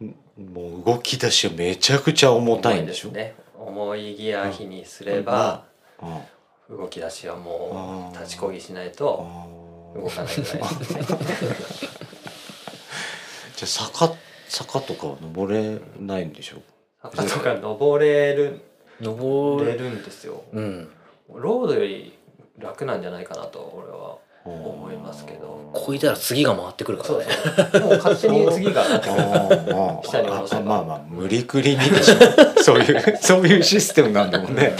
[0.00, 0.14] うん。
[0.54, 3.08] もう動き出しはめちゃくちゃ重たいんでしょ？
[3.08, 3.34] 重ですね。
[3.58, 5.64] 重いギア比にすれば、
[6.00, 6.18] うん
[6.70, 9.26] 動き出しはもう立ちこぎしないと
[9.94, 11.00] 動かないぐらいですね。
[13.56, 14.14] じゃあ坂
[14.48, 16.58] 坂とかは登れないんでしょ
[17.02, 18.60] 坂とか登れる
[19.00, 20.42] 登れれるんですよ。
[20.52, 20.90] うん。
[21.34, 22.18] ロードより
[22.58, 25.70] 楽なんじゃないかなと俺は思いますけど。
[25.72, 27.26] こいたら次が回ってくるからそうね
[27.72, 27.80] そう。
[27.82, 28.84] もう勝手に次が
[30.04, 30.60] 下に下ろせば。
[30.60, 32.62] あまあまあ無理くりにでしょ。
[32.62, 34.54] そういうそういうシステムなんだもん。
[34.54, 34.74] ね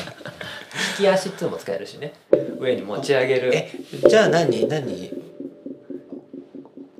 [0.98, 2.12] 引き足っつうのも使えるしね。
[2.58, 3.54] 上に持ち上げる。
[3.54, 3.70] え
[4.08, 5.12] じゃあ何何？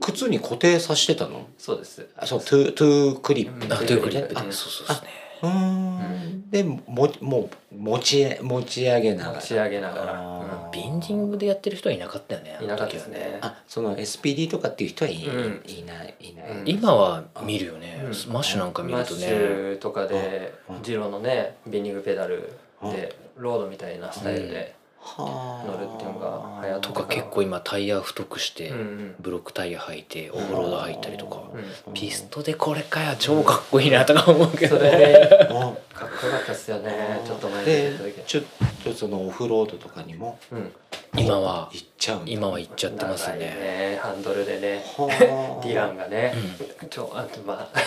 [0.00, 1.46] 靴に固定させてたの？
[1.58, 2.08] そうです。
[2.16, 3.66] あそうトゥトゥクリップ。
[3.66, 4.38] うんあというクリップ。
[4.38, 4.88] あでそうそう。
[4.88, 5.08] ですね
[5.42, 6.50] うーん。
[6.50, 9.34] でももう持ち持ち上げながら。
[9.40, 10.12] 持ち上げながら。
[10.14, 10.70] あー。
[10.70, 13.38] ビンディングでやってる人はいなかったよねいなかった時はですね。
[13.40, 15.62] あその SPD とかっていう人はい,、うん。
[15.66, 16.68] いないいない、うん。
[16.68, 18.00] 今は見るよね。
[18.02, 18.32] うん。
[18.32, 20.82] マッシュなんか見るとマッシねュとかでうん。
[20.82, 28.72] ジローのねビンディングペダルでロードみたいなスタイルではあ乗るっていうのが流行っとか結構今タイヤ太くして
[29.20, 31.36] ブロックタイヤ履いてオフロード入ったりとか。
[31.54, 34.90] うんピストでこれかよ超かっこいいなとか思うけそどれ。
[34.90, 37.20] で あかっこよかったっすよね。
[37.24, 37.92] ちょっと前にで
[38.26, 38.44] ちょっ
[38.84, 40.72] とそのオフロードとかにもうん。
[41.16, 43.38] 今は行っちゃう今は行っちゃってますね。
[43.38, 43.98] ね。
[44.02, 44.84] ハンドルでね。
[44.96, 45.64] はあ。
[45.66, 46.34] ディランがね。
[46.82, 47.80] うちょあとまあ。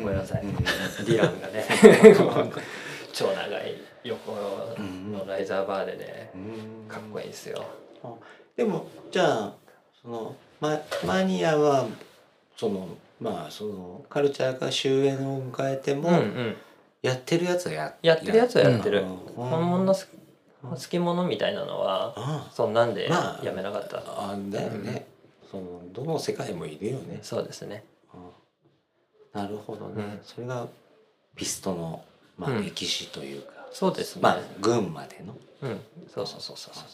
[0.00, 0.42] ごめんなさい。
[0.42, 1.64] うんディランがね。
[3.12, 6.38] 超長い横のライザーバーでねう
[6.86, 6.88] ん。
[6.88, 7.64] かっこいいですよ。
[8.56, 9.54] でもじゃあ
[10.00, 11.86] そのママニアは
[12.56, 12.88] その
[13.20, 16.56] まあそのカルチャーが終焉を迎えても、うんうん。
[17.02, 19.16] やってるやつはややってるやつはやってる、うん。
[19.34, 20.06] 本物の好き
[20.62, 25.06] 好きものみたいなのはあそんなんでまあやめなかった、あだよね、
[25.50, 27.84] そのどの世界もいるよね、そうですね。
[28.14, 28.16] う
[29.38, 29.40] ん。
[29.42, 30.20] なるほどね、うん。
[30.22, 30.66] それが
[31.36, 32.02] ピストの、
[32.38, 32.64] まあ、うん。
[32.64, 35.80] 歴史というか、そうですね、まあ群馬での、うん。
[36.06, 36.26] そう。
[36.26, 36.84] そうそうそうそう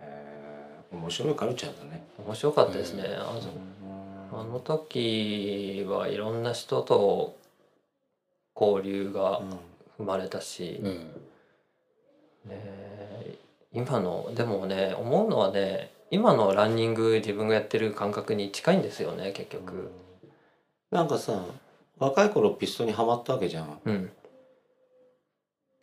[0.00, 0.96] えー。
[0.96, 3.34] 面白いカルチャーだね、面白かったですね、あ
[4.32, 7.36] のあの時はいろんな人と
[8.58, 9.42] 交流が
[9.98, 11.10] 生まれたし、うん。
[12.48, 13.36] ね
[13.72, 19.90] 今のでもね思うのはね今のランニング自分がやってる感覚に近いんですよね結局。
[20.92, 21.42] なんかさ
[21.98, 23.80] 若い頃ピストにはまったわけじゃん。
[23.84, 24.10] うん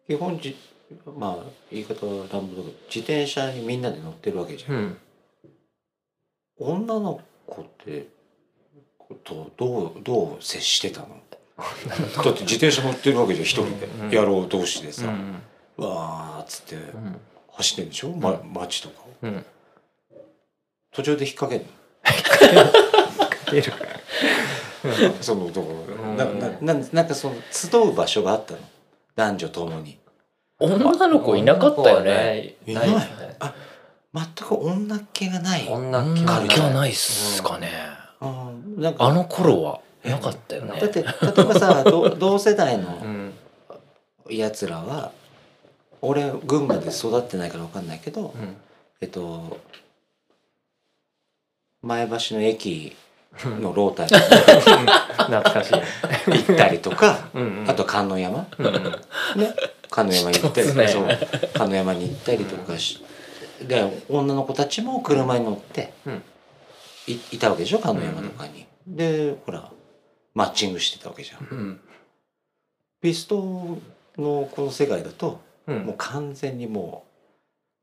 [0.10, 0.58] 基本じ
[1.06, 4.98] まあ言い方は乱暴だけど自転車にみんなで乗ってるわけじゃん、うん。
[6.58, 8.08] 女の子って
[9.24, 11.10] とどうどう接してたの？
[12.24, 15.44] だって自転車乗ってるわけじゃん一人で、うん野郎同士でうさ、ん。
[15.78, 17.20] わーっつってうん。
[17.52, 19.06] 走ってんでしょ、ま、街とかを。
[19.22, 19.46] うん。
[20.92, 21.70] 途中で引っ掛けん
[23.52, 23.74] 出る。
[24.84, 28.60] のそのところななななんかその集う場所があったの？
[29.16, 29.99] 男女ともに
[30.60, 32.56] 女の子いなかったよね。
[32.66, 32.90] いない。
[33.40, 33.54] あ
[34.14, 35.68] 全く女っ気がない。
[35.70, 37.70] 女女っ気は気はないっすかね。
[38.22, 38.26] う
[38.78, 38.82] ん。
[38.82, 40.80] なんかあの頃はなかったよね。
[40.80, 43.34] だって例えばさ 同同世代うのん。
[44.30, 45.12] やつらは
[46.02, 48.56] 俺群馬で育ってないから分かんないけどうん。
[49.02, 49.58] えっと
[51.82, 52.96] 前橋の駅
[53.62, 54.20] のロータリー。
[55.30, 56.30] 懐かしい。
[56.32, 57.70] に行ったりとかうんうん。
[57.70, 58.48] あと観音山。
[58.58, 58.84] うんうん。
[58.84, 59.54] ね。
[59.90, 61.08] 観音山に行ったり知ってますそう。
[61.08, 61.20] ね
[61.54, 63.04] 観音山に行ったりとかし
[63.62, 66.24] で女の子たちも車に乗ってうん。
[67.08, 67.80] いいたわけでしょ？
[67.80, 68.66] 観音山とかに。
[68.88, 69.72] でほら
[70.34, 71.48] マッチングしてたわけじゃん。
[71.50, 71.82] うん。
[73.02, 73.38] ピスト
[74.18, 75.86] のこの世界だとうん。
[75.86, 77.10] もう完全にもう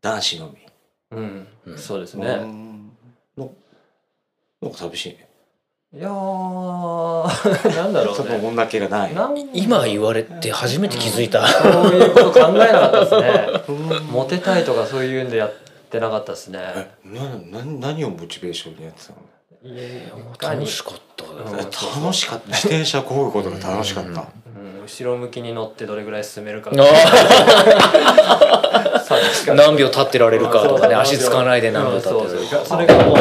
[0.02, 0.58] 男子のみ。
[1.12, 1.48] うん。
[1.66, 1.74] うん。
[1.74, 2.26] うそうですね。
[2.26, 2.92] なん。
[4.62, 5.28] か寂しいね。
[5.96, 7.72] いやー。
[7.76, 9.12] なんだろそうのね女気がない。
[9.54, 11.46] 今言われて初めて気づいた。
[11.48, 13.50] そういうこと考えなかったですね。
[13.68, 13.76] うん。
[14.08, 15.52] モテたいとかそういうんでやっ
[15.90, 16.58] てなかったですね。
[16.62, 17.22] えな
[17.60, 19.74] な何をモチベーションにやってたの？
[19.74, 21.24] いやいや楽しかった。
[21.24, 22.48] うん楽しかった。
[22.48, 24.26] 自転車漕ぐことが楽しかった、うんうん
[24.86, 26.70] 後ろ向きに乗ってどれぐらい進めるか。
[29.54, 32.60] 何秒立ってられるかとかねそう足つかないで何秒立ってうんそうるそう。
[32.64, 33.16] それがもう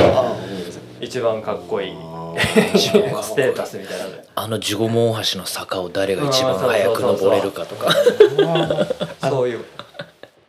[1.02, 1.94] 一番かっこいい
[2.78, 7.90] ステータスみたいなあの十五門大橋の坂を誰が一番早く登れるかとか。
[9.30, 9.66] そういう。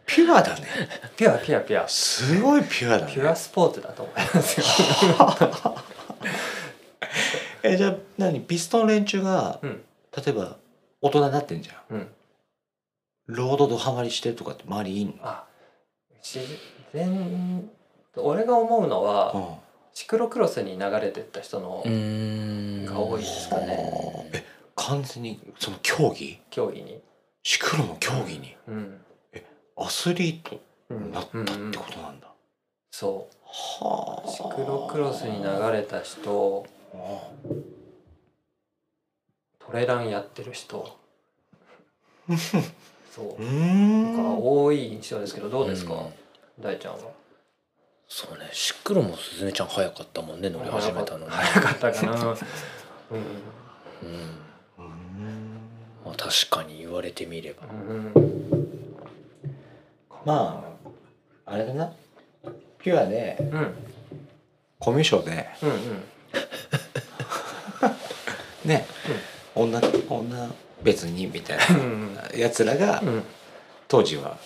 [0.07, 0.66] ピュアだね。
[1.16, 1.88] ピュアピュアピュア。
[1.88, 3.12] すごいピュアだね。
[3.12, 4.66] ピュアスポーツだと思いますよ。
[7.62, 8.40] えじゃあ何？
[8.40, 9.85] ピストン連中が、うん。
[10.16, 10.57] 例えば
[11.01, 11.96] 大人になってんじゃん。
[11.96, 12.09] うん。
[13.27, 15.14] ロードドハマりしてるとかって周りいんの？
[15.22, 15.44] あ
[16.22, 16.40] 自
[16.94, 17.68] 然
[18.16, 19.46] 俺が思うのはうん
[19.96, 22.85] シクロクロスに流れてった人のん。
[22.85, 24.30] が多いですかね。
[24.35, 26.38] え完全にその競技？
[26.50, 27.00] 競技に。
[27.42, 28.54] シクロの競技に？
[28.68, 29.00] うん。
[29.75, 30.60] アスリート
[30.90, 31.04] うん。
[31.04, 32.29] になったってことなんだ、
[32.90, 33.35] そう。
[33.46, 34.29] はあ。
[34.29, 36.66] シクロクロスに流れた人ト
[39.73, 40.94] レランやってる人。
[43.10, 43.29] そう。
[43.31, 44.14] うーん。
[44.14, 46.62] とか多い印象ですけどどうですか、うん。
[46.62, 46.98] 大ちゃんは
[48.09, 48.48] そうね。
[48.52, 51.33] シクロもすずめちゃん早かったもんね乗り始めたのね。
[51.33, 52.37] 早かったかな、うん、うん。
[56.04, 57.67] まあ確かに言われてみれば。
[57.67, 58.13] うん
[60.25, 60.65] ま
[61.46, 61.92] ああれだな。
[62.79, 63.75] ピュアでうんうん
[64.79, 65.48] コミュ障で。
[65.63, 66.02] うん
[68.69, 68.85] ね、
[69.54, 70.50] 女女
[70.83, 73.25] 別にみたいうんなやつらがうん。
[73.88, 74.37] 当時は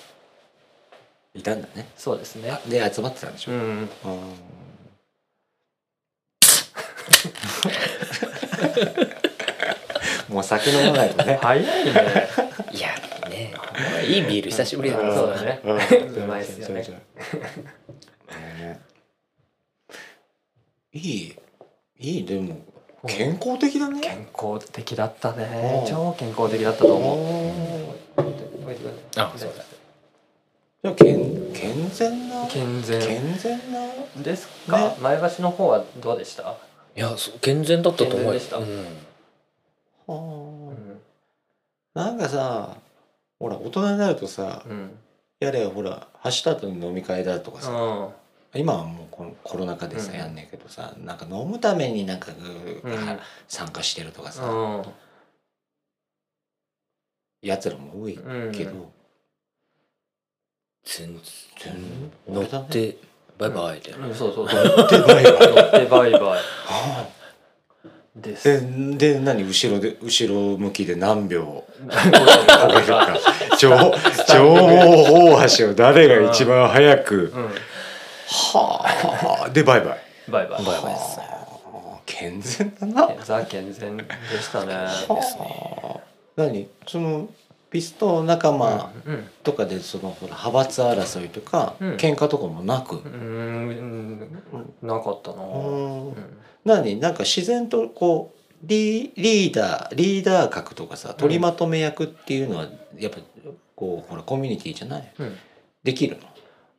[1.34, 1.88] いたんだね。
[1.96, 2.58] そうですね。
[2.68, 3.58] で集まってたんでしょ、うん。
[3.58, 3.88] うん
[10.28, 11.38] もう酒飲まないとね。
[11.40, 11.70] 早いね。
[12.72, 12.88] いや
[13.28, 13.52] ね
[14.06, 15.60] いいビール久しぶりだそうだね。
[15.64, 15.72] う
[16.26, 16.82] まいっすよね。
[16.82, 17.00] ね
[20.92, 21.36] いい
[21.98, 22.56] いいでも
[23.06, 24.00] 健康的だね。
[24.00, 25.82] 健康的だったね。
[25.84, 25.90] うん。
[25.90, 27.20] 超健康的だったと思う。
[29.16, 29.64] あそうだ
[30.82, 33.00] じゃあ健健全な健全。
[33.00, 33.80] 健全な
[34.22, 34.96] ですか、ね。
[35.02, 36.56] 前橋の方はどうでした、
[36.96, 38.32] いやそう健全だったと思う。
[38.32, 38.56] よ健全でした。
[38.56, 38.64] うん。
[40.06, 40.16] は
[40.70, 41.00] うん。
[41.94, 42.78] あなんかさ
[43.38, 44.90] ほら大人になるとさうん。
[45.38, 48.60] やれほら走った後に飲み会だとかさ、うん。
[48.60, 50.18] 今はもうこのコロナ禍でさうん。
[50.18, 53.18] やんねんけどさなんか飲むためになんかうん。
[53.48, 54.44] 参加してるとかさ。
[54.44, 54.82] うん。
[57.42, 58.14] やつらも多い
[58.52, 58.92] けどうん
[60.96, 61.20] 全
[61.56, 62.96] 全然乗って
[63.38, 64.14] バイバイで、うん。
[64.14, 64.64] そうそうそう。
[64.90, 65.32] でバイバイ。
[65.32, 66.20] 乗ってバイバイ。
[66.20, 67.06] は
[68.16, 68.60] です。
[68.98, 69.44] でで何？
[69.44, 73.18] 後ろで後ろ向きで何秒かかけるか。
[73.56, 77.32] 情情報大橋を誰が一番早く。
[77.34, 77.54] うん。
[78.26, 80.64] はあでバイバイバイバイ。
[80.64, 80.94] バイバイ。
[80.94, 81.24] ですは
[81.94, 82.00] あ。
[82.04, 83.14] 健全だな。
[83.24, 84.04] ザ健全で
[84.40, 84.74] したね。
[84.74, 86.00] はあ。
[86.36, 86.68] 何？
[86.86, 87.28] その
[87.70, 91.94] ピスト仲間うんとかでそのほら派閥争いとか、うん。
[91.94, 95.42] 喧嘩とかもなく、うんうんなかったな。
[95.42, 96.08] うん。
[96.08, 96.14] うん。
[96.64, 96.96] 何？
[96.96, 102.66] なんか自然とこうリリーダーリーダー格とかさ取りまとめ役っていうのは
[102.98, 103.18] やっぱ
[103.76, 105.12] こうほらコミュニティじゃない？
[105.18, 105.36] うん。
[105.82, 106.22] できるの？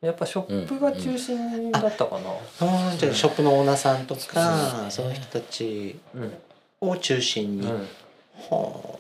[0.02, 2.32] やっぱショップが中心だったかな。
[2.60, 6.34] あーじゃあショップのオーナーさんとかその人たちうん。
[6.82, 7.88] を中心に、うん。
[8.50, 9.00] は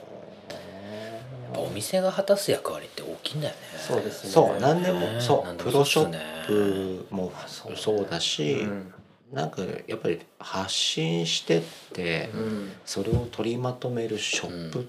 [1.54, 3.60] ぱお店が果たす役割って大きいんだよね。
[3.78, 4.30] そうですね。
[4.30, 5.22] そう何でも、ね。
[5.22, 8.93] そうプロショップもそうそうだし、うん。
[9.32, 11.62] なんかやっぱり発信してっ
[11.93, 14.84] て、うんそれを取りまとめるショップっ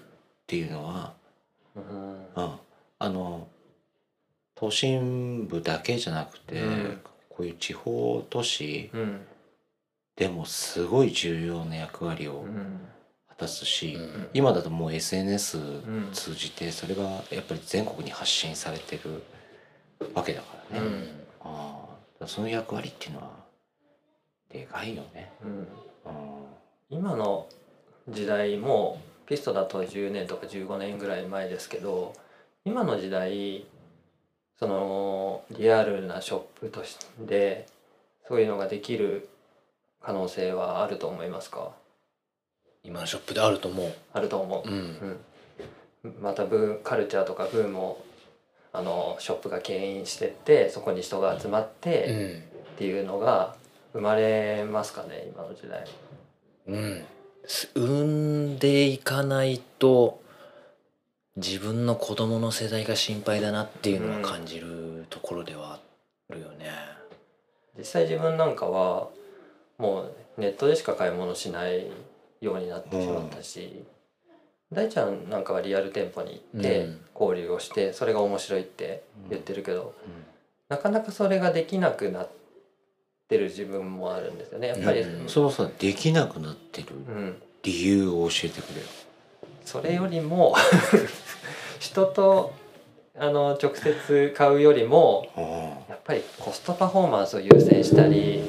[0.47, 1.13] ていうのは、
[1.77, 2.19] うん。
[2.35, 2.53] うん。
[2.99, 3.49] あの
[4.55, 7.01] 都心部だけじゃなくて、うん。
[7.29, 9.27] こういう地方都市うん。
[10.15, 12.45] でもすごい重要な役割を
[13.43, 14.29] うん果たすし、うん。
[14.35, 16.11] 今だともう SNS ん。
[16.13, 19.23] 通じてそれがやっぱり全国に発信されてる
[20.15, 21.27] わけだからね、うん。
[21.41, 21.87] あ
[22.27, 23.31] その役割っていうのは
[24.51, 25.33] でかいよね。
[25.45, 25.51] うん。
[25.51, 25.67] うん。
[26.91, 27.47] 今の
[28.09, 32.13] 時代もピストだと10年とか15年ぐらい前ですけど
[32.65, 33.65] 今の時代
[34.59, 37.67] そのリアルなショップとして
[38.29, 39.29] そういうのができる
[40.01, 41.73] 可能性はあると思いますか？
[42.85, 43.93] 今のショップであると思う。
[44.13, 44.69] あると思う。
[44.69, 45.21] う、ん。
[46.05, 48.05] うん、またブーカルチャーとかブームを
[48.73, 52.53] あのショップが牽引してってそこに人が集まってうん。
[52.73, 53.55] っていうのが
[53.93, 55.85] 生まれますかね今の時代。
[56.67, 57.05] うん。
[57.47, 60.23] す産んでいかないと
[61.37, 65.81] 自分の子供の世代が心配だなっていうのは感じるところでは
[66.31, 66.71] あるよね。
[67.79, 69.09] 実際自分なんかは
[69.79, 71.87] もうネットでしか買い物しない
[72.43, 73.83] ようになってしまったし、
[74.71, 77.01] 大ちゃんなんかはリアル店舗に行ってうん。
[77.19, 79.95] 交流をしてそれが面白いって言ってるけど、
[80.69, 82.31] なかなかそれができなくなっ
[83.29, 84.69] てる自分もあるんですよね。
[84.69, 85.27] やっぱり、ううん。
[85.27, 86.89] んそのさできなくなってる
[87.63, 88.87] 理由を教えてくれよ。
[89.65, 90.55] それよりも
[91.79, 92.53] 人と
[93.17, 95.29] あの直接買うよりも
[95.89, 98.43] やっぱりコストパフォーマンスを優先したり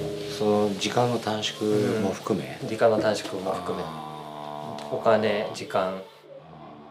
[0.44, 3.84] その時間の短縮も含め、時間の短縮も含め。
[4.91, 6.02] お金時間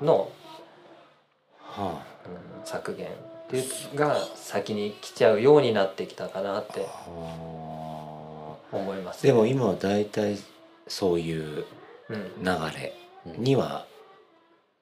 [0.01, 0.31] の
[1.61, 3.11] はうん削減っ
[3.51, 6.89] ていうが先に来ちゃうようになってきたかなって
[8.73, 10.39] 思います、あでも今は大体
[10.89, 11.67] そういう
[12.09, 12.43] うん。
[12.43, 12.95] 流れ
[13.37, 13.85] には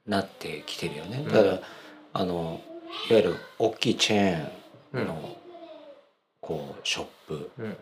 [0.06, 1.24] なってきてるよね。
[1.26, 1.32] うん。
[1.32, 1.60] だから
[2.12, 2.60] あの
[3.10, 5.36] いわゆる大きいチェーンの
[6.40, 7.76] こうショップうん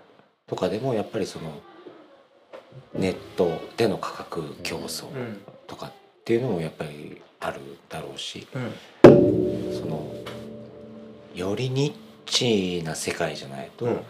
[0.49, 1.61] とかでもやっぱりその
[2.95, 5.41] ネットでの価格競争うん。
[5.67, 5.93] とかっ
[6.25, 9.73] ていうのもやっぱりあるだろうしうん。
[9.73, 10.15] その
[11.35, 11.95] よりニッ
[12.27, 14.01] チな世界じゃないと、うん。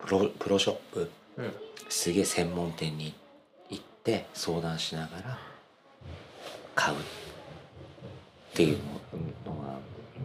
[0.00, 1.52] プロプロショップうん。
[1.88, 3.14] すげえ専門店に
[3.70, 5.38] 行って相談しながら
[6.74, 7.00] 買うっ
[8.54, 8.78] ていう
[9.46, 9.78] のが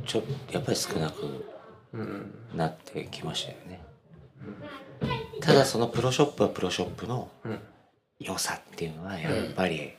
[0.06, 1.46] ちょっとやっぱり少なく
[1.94, 2.34] うん。
[2.56, 3.93] なってきましたよね。
[5.42, 7.60] ただそのプロショップはプロショップのうん。
[8.20, 9.92] 良さっていうのはやっぱり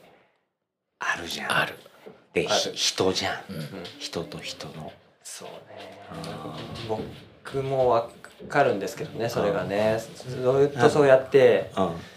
[0.98, 1.52] あるじゃん。
[1.58, 1.74] ある。
[2.32, 2.72] である。
[2.72, 3.52] ひ人じゃん。
[3.52, 3.68] うん。
[3.98, 4.92] 人と人の。
[5.22, 5.98] そうね。
[6.10, 6.56] あ
[6.88, 8.08] 僕もわ
[8.48, 9.98] かるんですけどねそれがね。
[10.26, 11.70] ずっとそうやって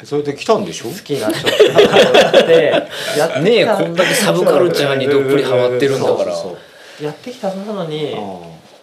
[0.03, 0.89] それで来たんでしょ？
[0.89, 2.73] 好きなショップに通って
[3.17, 3.41] やって。
[3.41, 6.33] ねえこんだけサブカルチャーにどっぷりハマってるんだから。
[6.33, 6.57] そうそ
[7.03, 8.15] うやってきたはずなのに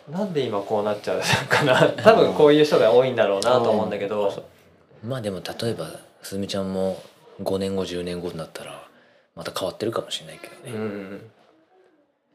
[0.09, 1.89] なんで今こうなっちゃうのかな。
[2.03, 4.45] 多分こういう人が多いんだろうなと思うんだけど。
[5.03, 5.91] まあでも例えば
[6.23, 7.03] すみちゃんも
[7.43, 8.87] 5年後10年後になったら
[9.35, 10.79] また変わってるかもしれないけどうね。
[10.79, 11.31] ん。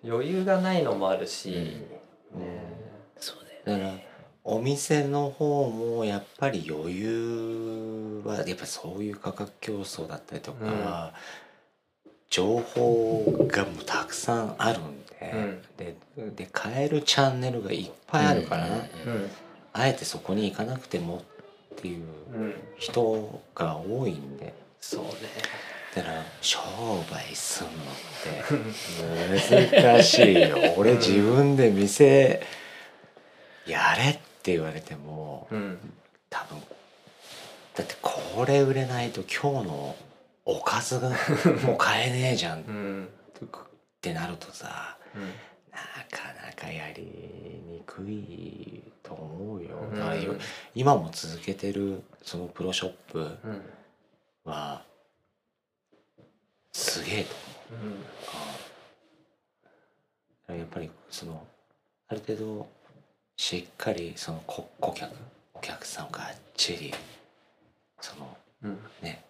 [0.05, 1.49] 余裕がないのもあるし、
[2.33, 2.41] うん。
[2.41, 2.61] ね。
[3.19, 4.09] そうだよだから
[4.43, 11.13] お店の方もやっぱり余裕はやっぱそういう価格競争だったりとか、
[12.29, 18.67] 情報がもうたくさんあるんで、でで買えるチャンネルがいっぱいあるから、
[19.73, 21.23] あえてそこに行かなくても
[21.73, 22.53] っていううん。
[22.77, 24.53] 人が多いんで。
[24.81, 25.11] そうね。
[25.95, 26.59] だから商
[27.11, 30.57] 売すんのって難しいよ。
[30.77, 32.41] 俺自分で店
[33.65, 34.13] やれっ
[34.43, 35.77] て言われてもうん。
[36.29, 36.59] 多分
[37.75, 39.95] だってこれ売れないと今日の
[40.45, 41.09] おかずが
[41.65, 43.09] もう買えねえじゃんうん。
[43.43, 43.47] っ
[44.01, 44.98] てなるとさうん
[45.71, 45.77] な
[46.09, 49.77] かなかやりにくいと思うよ。
[49.91, 50.39] うん。
[50.75, 53.61] 今も続けてるそのプロショップうん。
[54.45, 54.83] は
[56.71, 57.35] すげえと。
[57.75, 57.85] 思
[60.49, 60.53] う。
[60.53, 60.59] うん。
[60.59, 61.45] やっぱりその
[62.07, 62.67] ある程度
[63.37, 65.13] しっかりその顧顧客
[65.53, 66.93] お客さんをがっちり
[68.01, 68.79] そのうん。
[69.01, 69.23] ね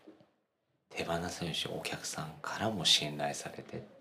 [0.89, 3.98] 手放せるしお客さんからも信頼されてって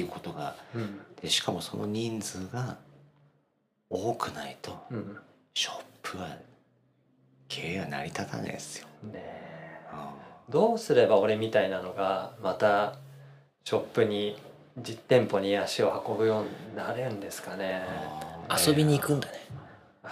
[0.00, 1.00] いうことがうん。
[1.20, 2.76] でしかもその人数が
[3.90, 5.18] 多くないとうん。
[5.54, 6.36] ショップは
[7.48, 8.88] 経営は成り立たないですよ。
[9.12, 9.44] ね
[10.50, 12.96] どうすれば俺みたいなのがまた
[13.64, 14.36] ショップに
[14.76, 17.82] 実店舗に足を運ぶようになれるんですかね。
[18.50, 19.34] 遊びに行くんだね。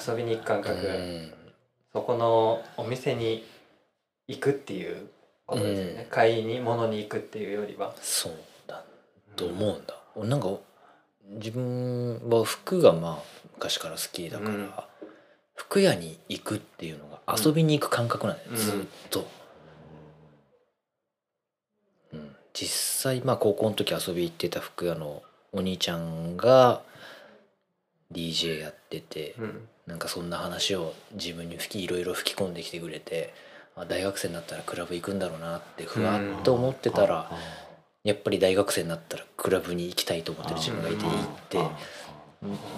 [0.07, 1.33] 遊びに行く感う覚、ん。
[1.93, 3.45] そこのお店に
[4.26, 5.09] 行くっていう
[5.45, 6.11] ことですよね、うん。
[6.11, 7.93] 買いに物に行くっていうよりは。
[8.01, 8.33] そう。
[8.33, 8.39] だ
[9.37, 9.95] と思うんだ。
[10.14, 10.49] 俺なんか
[11.28, 13.22] 自分は服がまあ
[13.55, 14.70] 昔から好きだから、うん。
[15.55, 18.57] 服屋に行くっていうのが遊びに行く感覚なんだよ、うん。
[18.57, 18.74] ずっ
[19.11, 19.28] と、
[22.12, 25.22] うん、実際まあ高校の時遊び行ってた服屋の
[25.53, 26.83] お兄ちゃんが
[28.12, 29.68] DJ やってて、うん。
[29.87, 33.35] なんかそんな話を自分に吹きいろいろ吹き込んできてくれて
[33.74, 37.30] あ大学生になったらクラブ行くんだろうなってふわっと思ってたら、
[38.05, 41.14] やっぱり大学生になったらクラブに行きたいと思ってる自分がいて行っ
[41.48, 41.59] て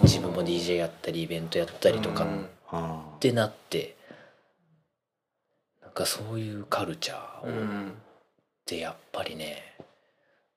[0.03, 2.99] 自分も DJ やったりイベントやったりとかっうん。
[3.19, 3.95] てなって
[5.81, 7.93] なんかそういうカルチャーをっうん。
[8.65, 9.75] てやっぱりね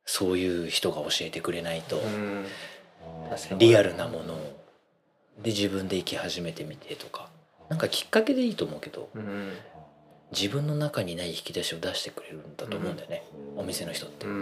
[0.04, 2.00] そういう人が教えてくれないと
[3.58, 4.36] リアルなものを
[5.42, 7.28] で自分で生き始めてみてとか
[7.68, 9.52] なんかきっかけでいいと思うけどうん
[10.32, 13.22] 自分の中にない引き出しを出してくれるんだと思うんだよね、
[13.56, 14.26] お店の人って。
[14.26, 14.32] ね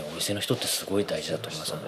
[0.00, 1.82] お店の人ってすごい大事だと思いますよね。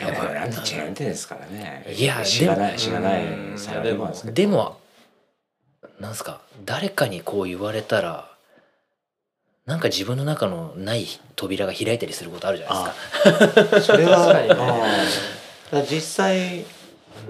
[0.00, 1.86] いやこれなんてチェーン店ですからね。
[1.96, 3.82] いやしがなでもいしがないですけど
[4.32, 4.78] でも
[6.00, 8.30] なんすか誰かにこう言われたら
[9.66, 11.06] なんか自分の中のない
[11.36, 12.84] 扉が開いたりすることあるじゃない
[13.44, 13.80] ですか。
[13.80, 14.34] それは
[15.90, 16.64] 実際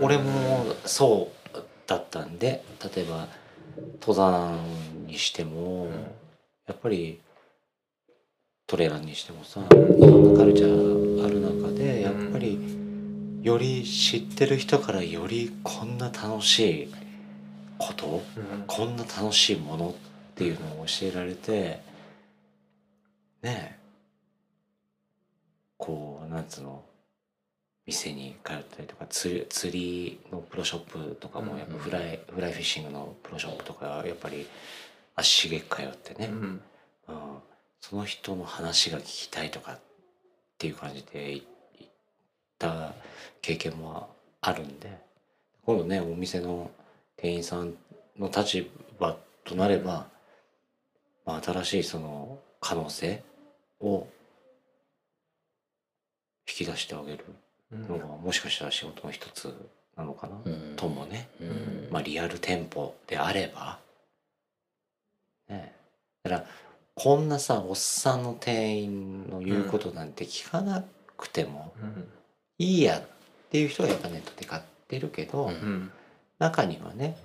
[0.01, 1.38] 俺もそう
[1.89, 2.62] だったんで
[2.95, 3.26] 例えば
[4.01, 4.59] 登山
[5.07, 5.89] にしても、
[6.66, 7.18] やっぱり
[8.66, 12.59] トレーラーにしてもさいろんなカルチャーある中でやっぱり
[13.43, 16.95] より知ってる人からよりこんな楽しい
[17.78, 19.95] ことうんこんな楽しいものっ
[20.34, 21.80] ていうのを教えられて
[23.43, 23.78] ねえ
[25.78, 26.82] こうなんつうの
[27.89, 34.47] 店に通ったりとか釣りのプロショップとかもやっぱフライ、フライフィッシングのプロショップとかやっぱり
[35.16, 36.61] 足しげく通ってね、うん
[37.09, 37.39] うん、
[37.80, 39.80] その人の話が聞きたいとかっ
[40.59, 41.47] ていう感じでい
[41.78, 41.91] 行っ
[42.59, 42.93] た
[43.41, 44.11] 経験も
[44.43, 45.09] あるんで。
[45.64, 46.70] 今度ねお店の
[47.16, 47.74] 店員さん
[48.18, 48.66] の立
[48.99, 50.09] 場となれば、
[51.26, 53.22] まあ、新しいその可能性
[53.80, 54.07] を
[56.49, 57.24] 引き出してあげる
[57.73, 59.55] のがもしかしたら仕事の一つ
[59.97, 60.75] なのかな、うん。
[60.77, 61.89] ともね、うん。
[61.91, 63.79] まあ、リアル店舗であれば。
[65.49, 65.75] ね。
[66.23, 66.47] だから
[66.95, 70.85] こんなさおっさんの店員の言うことなんて聞かな
[71.16, 72.09] くてもうん。
[72.59, 73.03] いいやっ
[73.51, 75.51] ていう人がやっぱネットで買ってるけど、
[76.39, 77.16] 中にはね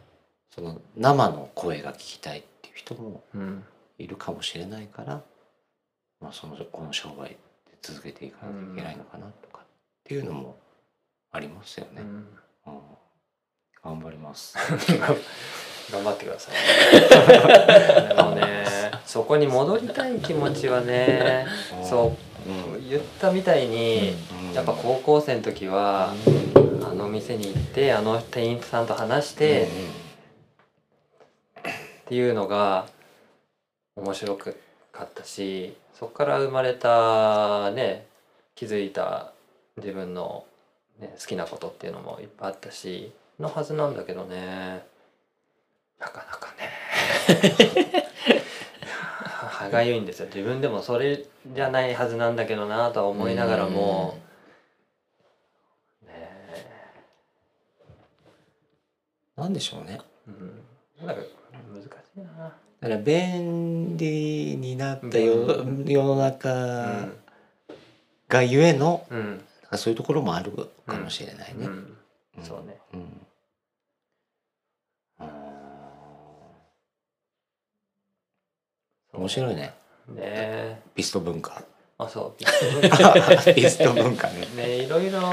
[0.53, 3.63] その生の声が聞きたいっていう人もうん。
[3.99, 5.21] いるかもしれないから、
[6.19, 7.37] まあ、そのこの商売で
[7.83, 9.62] 続けていかなきゃいけないのかなとか
[10.03, 10.57] っていうのも
[11.31, 12.01] ありますよね。
[12.01, 12.07] うん。
[12.67, 12.81] うん。
[13.83, 14.55] 頑張ります。
[15.91, 16.55] 頑張ってください。
[18.09, 18.65] でもね
[19.05, 21.45] そこに戻りたい気持ちはね
[21.83, 22.15] そ
[22.47, 24.15] ううん言ったみたいに、
[24.49, 24.53] うん。
[24.53, 26.13] やっぱ高校生の時は、
[26.83, 29.67] あの店に行ってあの店員さんと話して、
[31.63, 32.85] っていうのが
[33.95, 34.51] 面白か
[35.03, 38.05] ったしそこから生まれたね
[38.55, 39.32] 気づいた
[39.77, 40.45] 自分の、
[40.99, 44.83] ね、好きなことっていうのもいっぱいあったしのはずなんだけどね。
[45.99, 48.03] なかなかね。
[49.23, 50.27] 歯がゆいんですよ。
[50.27, 54.19] 自分でもそれじゃないはずなんだけどなとは思いながらも。
[56.05, 56.11] ね
[59.35, 59.99] なんでしょうね。
[60.27, 61.07] うん。
[61.07, 61.21] なんか
[61.73, 62.53] 難しいな。
[62.81, 65.85] だから便利になった世うん。
[65.85, 67.09] 世の中
[68.27, 69.43] がゆえのうん
[69.77, 70.51] そういうところもある
[70.85, 71.67] かもしれないね。
[72.41, 72.77] そうね。
[72.93, 73.23] うん。
[79.13, 79.73] 面白いね。
[80.07, 80.15] ね。
[80.17, 81.61] えピスト文化。
[81.97, 82.37] あそう。
[83.53, 84.47] ピスト文化ね。
[84.57, 85.27] ねいろいろ語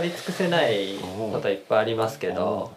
[0.00, 2.72] り尽くせないこといっぱいありますけど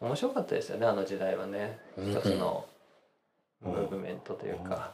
[0.00, 1.78] 面白かったですよねあの時代はね。
[1.98, 2.10] うん。
[2.10, 2.64] 一つの
[3.60, 4.92] ムーブメントというか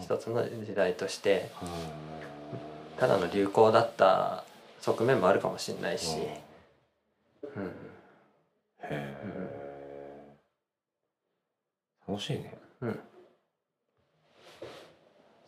[0.00, 1.68] 一つの時代としてうん。
[2.98, 4.44] ただの流行だった
[4.82, 7.70] 側面もあるかもしれないし、うん、へ
[8.82, 9.16] え
[12.08, 12.58] 楽しいね。
[12.80, 13.00] うん、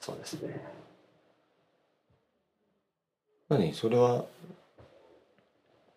[0.01, 0.65] そうですね。
[3.49, 3.75] 何？
[3.75, 4.25] それは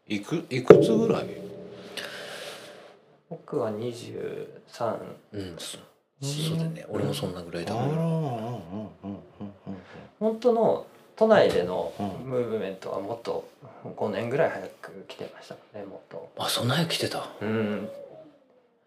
[0.07, 0.43] いく？
[0.49, 1.27] いくつぐらい？
[3.29, 4.47] 僕は23
[5.33, 5.55] うん。
[5.59, 5.77] そ
[6.19, 6.85] そうだよね。
[6.89, 7.85] 俺もそんなぐらいだから。
[7.85, 8.19] あーうんうんうん
[9.03, 9.19] うんうん。
[10.19, 12.07] 本当の都内でのうん。
[12.29, 13.49] ムーブメントはもっと
[13.83, 16.31] 5年ぐらい早く来てましたねもっと。
[16.37, 17.27] あそんな早く来てた？
[17.41, 17.89] うん。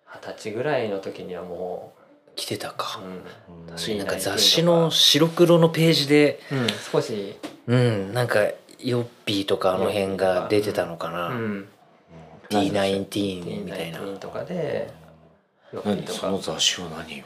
[0.07, 1.93] 二十歳ぐらいの時にはも
[2.37, 3.01] 来てたか。
[3.03, 3.65] う、うん。
[3.65, 6.41] うん確かになんか雑誌の白黒のページで。
[6.53, 8.41] うん、少し、うんなんか
[8.79, 11.69] ヨッピーとかあの辺が出てたのかうな、ん、
[12.49, 14.91] T19 みたいな19とかで。
[15.73, 17.25] ヨッピーと何そのか雑誌は何？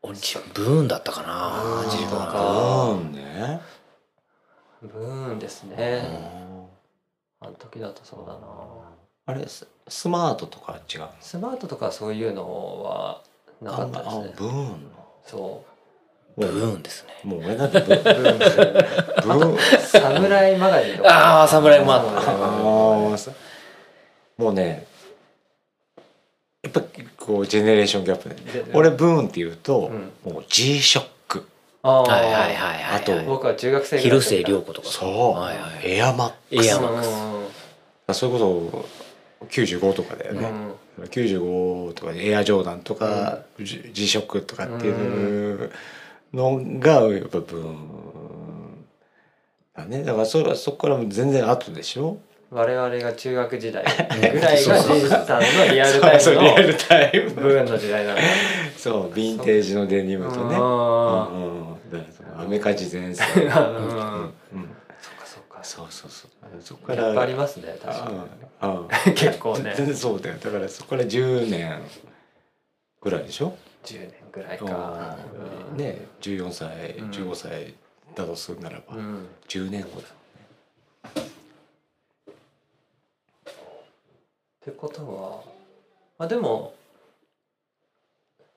[0.00, 0.14] 俺
[0.54, 1.60] ブーンだったかな。
[1.62, 3.60] ブーンと自分はかうんね
[4.82, 6.68] ブーンですうね、ん
[7.40, 8.40] あの時だとそうだな。
[9.26, 13.22] あれススマートとか違うスマートとかそういうのは
[13.60, 14.24] なかったですね。
[14.34, 14.78] あブーンの。
[15.26, 15.64] そ
[16.36, 17.10] ブーンですね。
[17.24, 21.08] もう俺なんてブーンうブーンサムライマガジンとか。
[21.40, 23.32] ああ侍もあったあーさ
[24.36, 24.86] もうね
[26.62, 26.82] やっぱ
[27.18, 29.90] こうジェネレーションギャップでで俺ブーンって言うと、
[30.24, 30.32] うん。
[30.32, 31.10] もう G ショック
[31.82, 34.88] はいはいはいはいあと僕は中学生広末涼子とか。
[34.88, 35.92] そう、はいはい。
[35.96, 36.66] エアマックス。
[36.66, 37.08] エアマックス。
[38.08, 40.44] うそれこそ95とかだよね、ん。
[40.44, 40.72] うん
[41.06, 44.90] 95とかエアジョーダンとか、G, G ショックとかってい
[45.54, 45.70] う
[46.34, 48.84] のがやっぱブーン
[49.76, 50.02] だね。
[50.02, 52.18] だからそれはそこからも全然後でしょ？
[52.50, 57.30] 我々が中学時代ぐらいがジンさんのリアルタイムそうリアルのタイム。
[57.30, 58.18] ブーンの時代なの
[58.76, 60.56] そうヴィンテージのデニムとね。
[60.56, 64.32] うんうんうんだからそのアメカジ前線うんうんうん。
[65.00, 65.64] そっかそっか。
[65.64, 66.30] そうそうそう。
[66.60, 68.10] そこからありますね確か
[69.10, 69.14] に。
[69.14, 69.74] 結構ね。
[69.76, 71.80] 全然そうだよだからそこから10年
[73.00, 75.16] ぐらいでしょ？10年ぐらいか。
[75.70, 75.76] うん。
[75.76, 77.10] ね14歳うん。
[77.10, 77.74] 15歳
[78.14, 79.26] だとするならばうん。
[79.48, 81.22] 10年後だっ
[84.60, 85.42] てことは
[86.18, 86.74] まあでも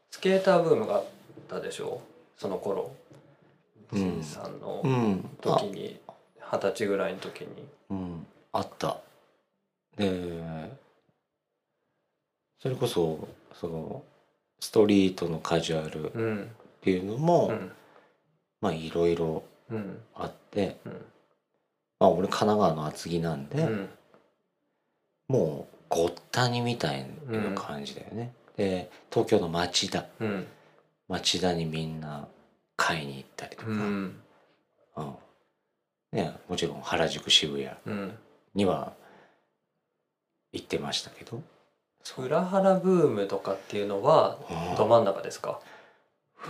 [0.09, 1.05] スケーターブームがあっ
[1.47, 2.01] たでしょ？
[2.37, 2.91] その頃
[3.91, 3.99] うん。
[3.99, 4.59] ジンさん。
[4.59, 5.29] のうん。
[5.41, 5.99] 時に
[6.51, 7.47] 二十歳ぐらいの時に
[7.89, 8.25] うん。
[8.53, 8.97] あった。
[9.97, 10.69] で
[12.59, 14.03] それこそその
[14.59, 17.71] ストリートのカジュアルっうんていうのも、うん。
[18.61, 20.91] まあいろいろうんあってうん。
[21.99, 23.89] まあ俺神奈川の厚木なんで、うん。
[25.27, 30.05] もうごったにみたいな感じだよね、で東京の町田。
[30.19, 30.47] うん。
[31.07, 32.27] 町田にみんな
[32.83, 34.03] 買いに行ったりとか、ううん。
[34.05, 34.15] ん
[36.11, 38.17] ね、もちろん原宿渋谷うん。
[38.55, 38.93] には
[40.51, 41.41] 行ってましたけど。
[42.17, 44.39] 裏原ブームとかっていうのは
[44.71, 44.75] うん。
[44.75, 45.59] ど真ん中ですか？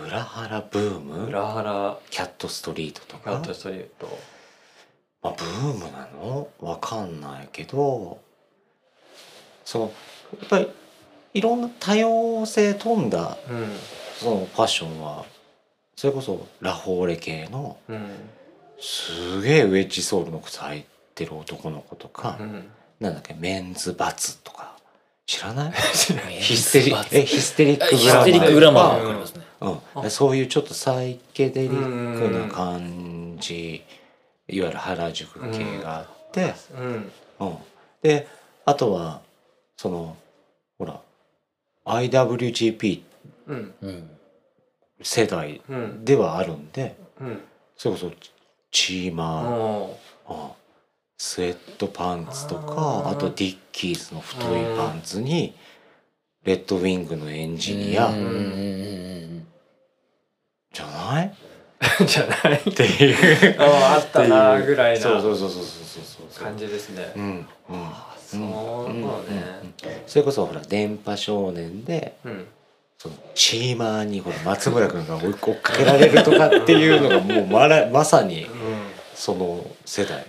[0.08, 1.26] 裏原ブーム？
[1.26, 1.98] 裏原。
[2.10, 3.32] キャットストリートとか？
[3.32, 4.18] キャットストリート。
[5.22, 6.48] まあ、ブームなの？
[6.62, 8.20] わかんないけど。
[9.66, 9.94] その
[10.40, 10.70] やっぱり
[11.34, 13.70] いろんな多様性飛んだうん。
[14.18, 15.26] そのファッションは
[15.96, 18.10] それこそラフォーレ系のうん。
[18.80, 22.68] すげえウェッジソールの靴履いてる男の子とか、うん。
[23.00, 24.76] なんだっけメンズバツとか
[25.26, 25.72] 知らない？
[26.42, 29.46] ヒヒステリえヒステリックヒスグラマーテリックグラマーかりますね。
[30.02, 33.84] うん、そういうちょっとサイケデリックな感じ
[34.48, 37.12] いわゆる原宿系があって、うん。
[37.40, 37.58] うん。
[38.02, 38.28] で
[38.66, 39.22] あとは
[39.78, 40.18] その
[40.80, 41.00] ほら
[41.86, 43.02] IWGP
[43.48, 43.74] うん。
[43.82, 44.10] うん
[45.04, 46.06] 世代うん。
[46.06, 47.42] ではあるんでうん。
[47.78, 48.12] それこそ
[48.72, 50.00] チーマー、も
[50.30, 50.36] うん。
[51.18, 55.54] スウェットパンツとかあとディッキーズの太いパンツに
[56.44, 58.10] レッドウィングのエンジニア。
[60.74, 61.28] じゃない？
[62.02, 62.60] う じゃない？
[62.60, 63.62] っていう。
[63.62, 66.44] ああったなぐらいなそうそうそうそうそうそうそう。
[66.44, 67.12] 感じですね。
[67.16, 67.46] うんうん。
[67.70, 70.04] あそうね。
[70.08, 72.48] それこそほら電波少年でうん
[73.02, 78.46] そのチーマーにほら松村君が追い追っかけられるとかっていうのがもうまらまさに
[79.16, 80.24] その世代。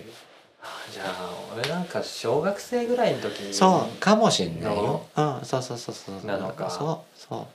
[0.91, 3.53] じゃあ俺なんか小学生ぐらいの時に。
[3.53, 5.05] そうかもしんないよ。
[5.15, 6.67] うんそうそうそうそうなのか。
[6.67, 7.47] そうそ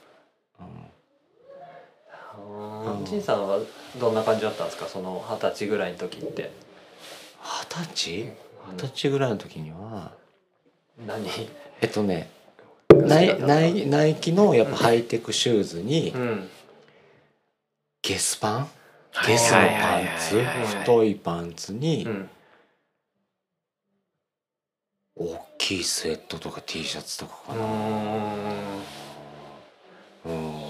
[0.61, 0.63] う、
[2.53, 3.05] うん、うん。
[3.05, 3.59] 陳さんは
[3.99, 4.85] どんな感じだったんですか？
[4.85, 6.49] その二十歳ぐらいの時って。
[7.43, 8.11] 二十歳？
[8.71, 10.13] 二十歳ぐらいの時には。
[11.05, 11.27] 何？
[11.81, 12.29] えっとね
[13.07, 16.49] ナイナイナイキのやっぱハイテクシューズにうん。
[18.01, 18.59] ゲスパン？
[18.59, 18.67] は
[19.25, 19.27] い。
[19.27, 20.41] ゲスのパンツ？
[20.79, 22.29] 太いパンツにうん。
[25.15, 27.67] 大きいスウェットとか T シャツとかかうな、ん。
[30.25, 30.61] うん、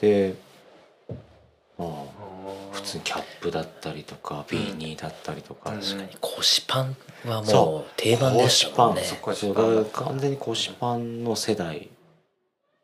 [0.00, 0.34] で
[1.78, 1.88] まあ
[2.82, 5.80] 普通にキャップだったりとかビーニーだったりとか、うん。
[5.80, 6.08] 確かに。
[6.20, 7.90] 腰パンはもそう。
[7.96, 11.88] 定番でしたもんね腰パン完全に腰パンの世代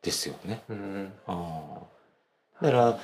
[0.01, 0.61] ですよね。
[0.69, 1.13] うん。
[1.27, 1.65] あ
[2.61, 2.65] あ。
[2.65, 2.99] だから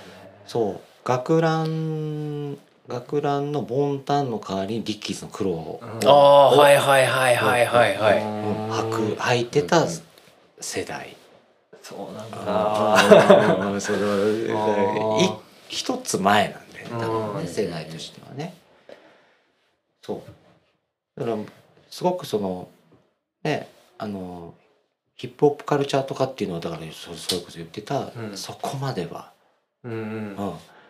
[0.45, 0.81] そう。
[1.05, 6.07] 学ラン学ランのボンタンの代わりにリッキーズの黒を、うん。
[6.07, 8.71] ああはいはいはいはいはいはいうん。
[8.71, 9.85] 履く履いてた
[10.59, 11.15] 世代。
[11.81, 12.97] そうなんだ。
[15.67, 16.62] 一つ前なん
[16.99, 18.53] 多分うんね世代としてはね。
[20.01, 20.23] そ
[21.17, 21.19] う。
[21.19, 21.37] だから
[21.89, 22.69] すごくその
[23.43, 24.53] ねあの
[25.15, 28.37] ヒップホップカルチャーとかっていうのはだからそそれこそ言ってた、うん。
[28.37, 29.31] そこまでは、
[29.83, 29.99] うんうん。
[29.99, 30.35] うん、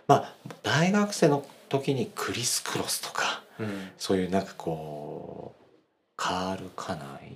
[0.07, 3.89] まあ大学生の時にクリス・クロスとかうん。
[3.97, 5.63] そういうなんかこう
[6.15, 7.35] カール・カナイ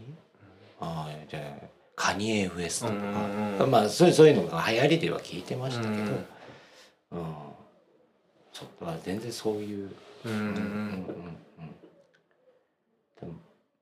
[0.80, 1.66] ああじゃあ
[1.96, 5.96] カニエ・ウエストとか、まあそういうそういうのが流行りでは聞いてましたけど、
[8.62, 9.92] ううんんそうだから全然そういう、
[10.26, 10.52] うんうんうんうん。
[10.52, 11.06] うん
[13.20, 13.34] でも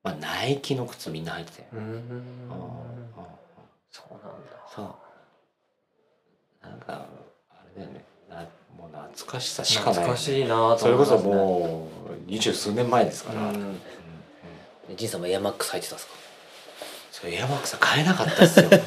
[0.03, 1.91] まあナイキの靴みんな履いてたよ、うんうんうん。
[1.91, 1.99] うん
[3.91, 4.30] そうなんだ。
[4.73, 4.86] そう。
[6.67, 7.05] なんか
[7.49, 8.03] あれだよね。
[8.30, 8.36] な
[8.78, 10.82] もう懐かしさしかない、懐かしいなと思いますね。
[10.82, 13.55] それこそもう二十数年前ですから、うん。
[13.55, 13.63] うんう
[14.93, 14.95] ん。
[14.97, 16.13] 仁さんもエアマックス入ってたんですか？
[17.16, 18.66] それエアマックス買えなかったですよ。
[18.66, 18.80] も う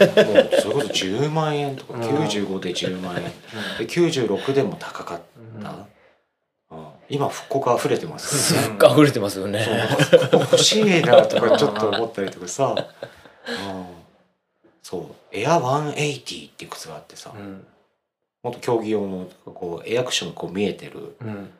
[0.60, 2.02] それこそ10万円とかうん。
[2.02, 3.22] 95で10万円。
[3.78, 5.20] で96でも高かっ
[5.62, 5.70] た、
[6.70, 6.86] うん。
[7.08, 8.76] 今復刻溢れてますよね。
[8.92, 9.66] 溢れてますよね。
[10.30, 12.74] そう欲しいなとかちょっと思ったりとかさ、
[13.48, 13.86] うん、
[14.82, 15.04] そう。
[15.32, 17.66] エア180っていう靴があってさ、うん。
[18.42, 21.28] もっと競技用のこうエアクッションがこう見えてる、うん。
[21.28, 21.50] うん。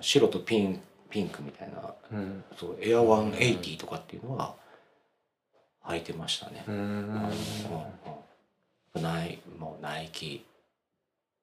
[0.00, 1.92] 白とピンピンクみたいな。
[2.12, 2.44] うん。
[2.58, 4.54] そうエア180とかっていうのは
[5.84, 6.64] 履いてましたね。
[6.66, 6.70] う。
[6.70, 6.74] ん。
[6.74, 7.32] うんうんうん
[9.02, 10.46] ナイもうナイキ。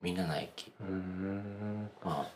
[0.02, 0.72] みんなナイキ。
[0.80, 1.90] うん。
[2.04, 2.30] まあ、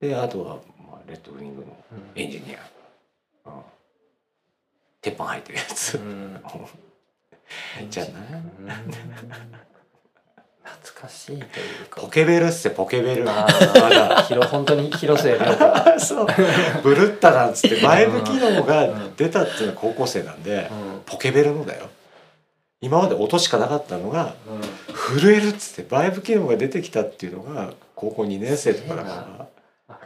[0.00, 1.76] であとは、まあ、レッドウィングの
[2.14, 3.62] エンジニア、うん、
[5.00, 6.40] 鉄板入ってるやつ、うん。
[7.90, 8.10] じゃな。
[8.20, 8.22] い
[10.66, 11.46] 懐かしいという
[11.88, 12.00] か。
[12.00, 13.30] ポケベルっすよポケベル。
[13.30, 15.98] あまーだ広本当に広末涼子が。
[16.00, 16.26] そう。
[16.82, 20.70] ブルッタなんつってバイブ機能が出たっていうのは高校生なんで、
[21.06, 21.88] ポケベルのだよ。
[22.80, 24.34] 今まで音しかなかったのが
[24.92, 29.48] 震えるっつってバイブ機能が出てきたっていうのが高校2年生とかだか
[29.90, 29.98] ら。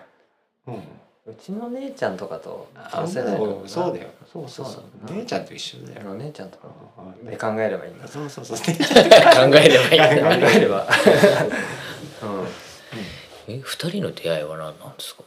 [0.69, 0.83] うん
[1.31, 3.69] うちの姉ちゃんとかとあ同世代かもな。
[3.69, 4.09] そうだよ。
[4.33, 4.83] そうそうそう。
[5.15, 6.11] 姉ちゃんと一緒だよ。
[6.11, 6.69] お姉ちゃんとか
[6.99, 8.09] うんで考えればいいんだ。
[8.09, 8.57] そうそうそう。
[8.57, 8.89] 考 考えれ
[9.51, 10.87] ばいいえ考えれば。
[12.23, 13.55] うん。
[13.55, 15.23] え二人の出会いは何なんですか？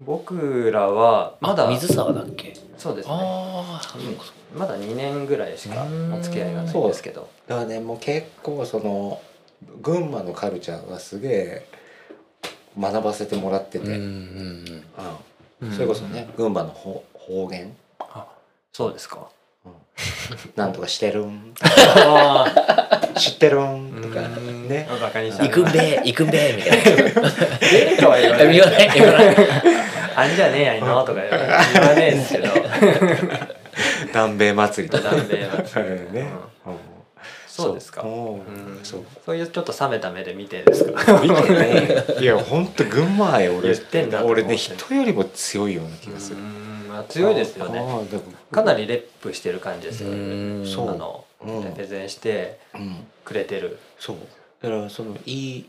[0.00, 2.56] 僕らはまだ水沢だっけ？
[2.78, 3.14] そうですね。
[3.16, 5.86] ああそうかそうまだ2年ぐらいしか
[6.16, 7.28] お付き合いがないんですけど。
[7.46, 9.20] だからね、もう結構その
[9.82, 11.66] 群馬のカルチャーがすげえ
[12.80, 14.02] 学ばせてもらってて、うんうんうん。
[14.02, 14.84] うん
[15.74, 17.76] それこそね、群馬の方方言、
[18.72, 19.28] そうですか。
[20.56, 24.00] なんとかしてるん、あ知ってるん。
[24.02, 24.68] とかうん。
[24.68, 24.88] ね。
[25.00, 27.30] バカにした行くんべ行くんべみたいな。
[27.72, 29.36] えとは言わない言わない言わない。
[30.16, 31.30] あんじゃねえやいのとか言
[31.82, 32.48] わですけど。
[34.08, 35.10] 南米祭りとか。
[35.10, 35.90] 南米祭り。
[35.90, 36.14] う ん。
[36.14, 36.20] ね。
[36.66, 36.89] うん
[37.60, 38.02] そうですか。
[38.02, 38.10] そう。
[38.50, 38.80] うん。
[38.82, 39.02] そ
[39.32, 41.20] ういうちょっと冷めた目で見てるんですか？
[41.22, 42.04] 見てね。
[42.20, 46.36] いや、本当群馬愛俺言ってんだ俺ね、人よりも強いような気がする。
[47.08, 47.82] 強いですよね。
[48.50, 50.62] かなりレップしてる感じですようん。
[50.64, 50.68] ね。
[50.68, 50.90] そう。
[50.90, 51.64] あのうん。
[51.64, 53.06] レペゼンしてうん。
[53.24, 53.78] くれてる。
[53.98, 54.16] そう。
[54.62, 55.66] だからそのいい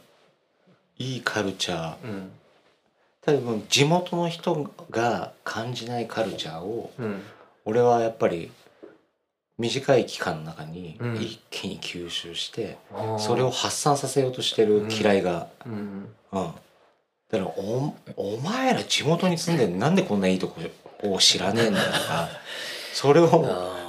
[0.97, 1.93] いいカルチャー。
[2.03, 2.31] うん。
[3.23, 7.21] 多分地元の人が感じないカルチャーをうん。
[7.65, 8.49] 俺はやっぱり
[9.61, 11.15] 短い期間の中にうん。
[11.15, 12.77] 一気に吸収して、
[13.17, 15.73] それを発散させようとしてる嫌いが、うん。
[16.31, 16.51] うん。
[17.31, 20.59] だからおお前ら地元に住んでなんでこんないいとこ
[21.13, 22.27] を知らねえんだとか
[22.93, 23.29] それを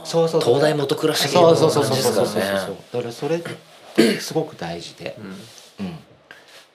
[0.05, 2.25] そうそう東大元暮らしそうそうそうそうそうそうそう。
[2.25, 3.43] 感じですからねだからそれっ
[3.97, 5.87] てすごく大事で、うん。
[5.87, 5.93] うん。
[5.93, 5.97] ま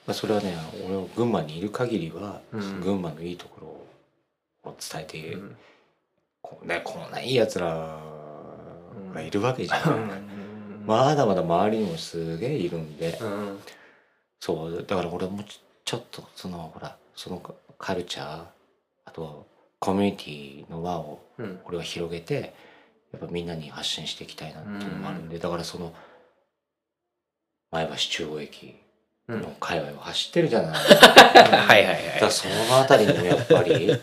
[0.08, 0.54] あ、それはね
[0.86, 2.80] 俺は群馬にいる限りは、うん。
[2.80, 3.86] 群馬のいいとこ
[4.64, 5.56] ろを伝えて、うん。
[6.42, 7.98] こうねこんないいやつら
[9.14, 10.86] がいるわけじゃん、うん。
[10.86, 13.58] まだまだ周りにもすげえいるんで、うん。
[14.40, 14.84] そう。
[14.86, 17.42] だから俺もちちょっとそのほらその
[17.78, 18.44] カルチャー
[19.06, 19.46] あと
[19.78, 21.60] コミュニティの輪をうん。
[21.64, 22.54] 俺は広げて
[23.12, 25.94] やっぱみんなに発信していきたいなっていうのもあるんで、だからその
[27.70, 28.87] 前橋中央駅うん
[29.36, 33.98] の界隈を走ってるじゃない、 はいはいだからその辺りにもやっぱり。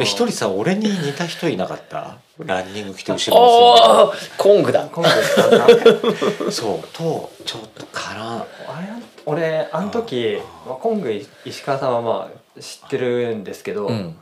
[0.00, 2.16] 一人さ俺に似た人いなかった？
[2.38, 4.86] ランニング来て後ろああコングだ。
[4.92, 6.44] 今度使った。
[6.44, 6.88] に そう。
[6.92, 8.88] とちょっとからあれ
[9.26, 14.16] 俺あの時まあコング石川さんはまあ知ってるんですけど、うん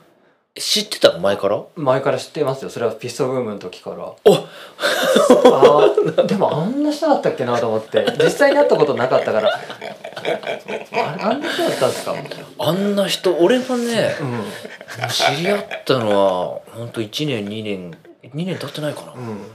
[0.59, 1.63] 知ってたの前から？
[1.77, 2.71] 前から知ってますよ。
[2.71, 3.97] それはピストブームの時から。
[3.97, 8.07] おあーでもあんな人だったっけなと思って。
[8.19, 9.51] 実際に会ったことなかったから。
[9.53, 12.15] あんな人だったんですか？
[12.59, 13.35] あんな人。
[13.37, 17.91] 俺もねう知り合ったのは本当1年2年
[18.35, 19.47] 2年経ってないかな、んうん。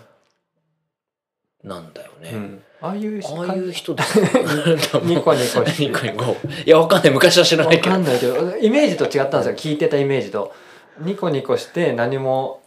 [1.63, 2.63] なんだよね、うん。
[2.79, 4.19] ああいうああいう人です。
[4.19, 4.25] よ
[5.03, 6.35] ニコニコしてニコニコ。
[6.63, 7.11] いやわかんない。
[7.11, 7.89] 昔は知らないけど。
[7.89, 8.55] わかんないけど。
[8.57, 9.71] イメージと違ったんですよ。
[9.71, 10.53] 聞いてたイメージと
[11.01, 12.61] ニコニコして何も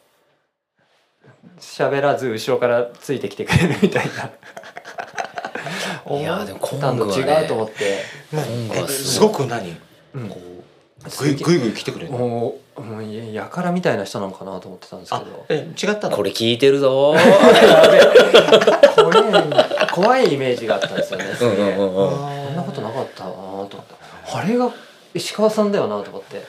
[1.59, 4.30] 喋らず後ろからついてきてくれるみたいな。
[6.16, 9.76] いやでもコング思ったのはね違うと思って、コングはすすごごく何？
[10.14, 10.28] うん。
[10.28, 10.64] こう
[11.22, 12.18] ぐいぐいぐい来てくれるの？
[12.18, 15.47] もうもうややからみたいな人なのかなと思ってたんですけあど。
[15.49, 16.16] え違ったの？
[16.16, 17.14] これ聞いてるぞ。
[19.95, 21.35] 怖いイメージがあったんですよね。
[21.35, 22.11] すうんげえうんうんうん。
[22.11, 22.16] こ
[22.53, 23.95] んなことなかったなと思って。
[24.32, 24.70] あれが
[25.14, 26.39] 石川さんだよなと思って。
[26.39, 26.41] い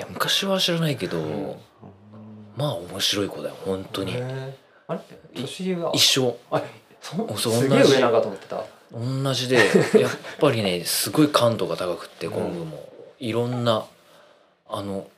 [0.00, 1.56] や昔は知らないけど、ん。
[2.56, 4.16] まあ面白い子だよ本当に。
[4.86, 5.00] あれ？
[5.34, 6.36] 年が一緒。
[6.50, 6.62] あ
[7.00, 8.64] そそうすげえ上なんかと思ってた。
[8.92, 9.62] 同じでや
[10.08, 12.32] っぱりね すごい感度が高くってうん。
[12.32, 12.88] コングも。
[13.18, 13.86] いろんな
[14.68, 15.08] あの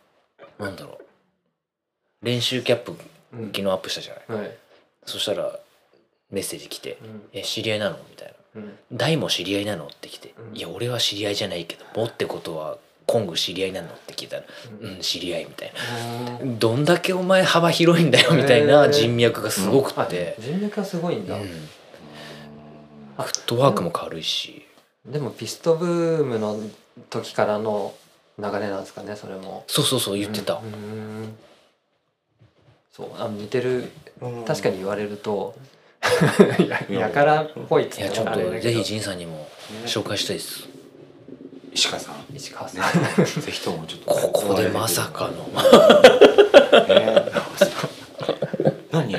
[0.58, 2.26] なんだろう。
[2.26, 2.94] 練習キャップ
[3.32, 3.46] うん。
[3.46, 4.56] 昨日アップしたじゃない、はい。
[5.06, 5.58] そしたら
[6.30, 8.34] メッセージ来てうん「え知り合いなの?」みたいな。
[8.60, 10.56] うん「大も知り合いなの?」って来て「うん。
[10.56, 12.78] いや俺は知り合いじゃないけどもってことは
[13.12, 14.42] コング知り合いなの?」って聞いたら
[14.80, 16.38] 「うん知り合い」みたいな。
[16.40, 21.48] うんどんだけお前幅広いんだよみたいな人脈がすごくあって、人脈がすごいんだ、うん、フ
[23.32, 24.66] ットワークも軽いし。
[25.04, 26.60] でもピストブームの
[27.10, 27.92] 時からの
[28.38, 29.64] 流れなんですかねそれも。
[29.66, 31.36] そうそうそう言ってた、うん。
[32.96, 33.90] そうあ似てる
[34.20, 34.44] うん。
[34.44, 35.54] 確かに言われると
[36.58, 39.48] いややからっぽいっつっていやちょっとぜひ仁さんにも
[39.86, 40.68] 紹介したいです
[41.72, 42.36] 石川さん。
[42.36, 43.24] 石川さん、ね。
[43.24, 44.10] ぜひともちょっと。
[44.10, 45.44] ここでまさかの。
[46.86, 47.32] ね
[48.92, 49.16] 何？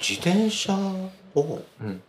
[0.00, 0.72] 自転車
[1.34, 2.02] をうん、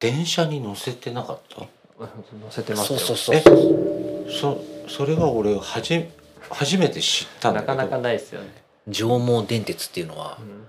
[0.00, 1.60] 電車に乗せてなかった？
[2.00, 2.98] 乗せてますよ。
[2.98, 4.30] そうそうそうえ？
[4.30, 6.06] そそれは俺はじ
[6.50, 7.74] 初めて知ったんだけど。
[7.74, 8.48] なかなかないですよね、
[8.88, 10.66] 上毛電鉄っていうのはうん。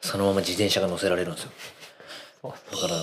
[0.00, 1.50] そのまま自転車が乗せられるんですよ。
[2.42, 2.56] だか
[2.88, 2.94] ら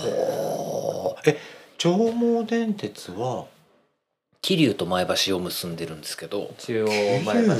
[1.25, 1.37] え？
[1.77, 3.45] 上毛電鉄は
[4.41, 7.53] 桐生と前橋を結んでるんですけど中央前橋。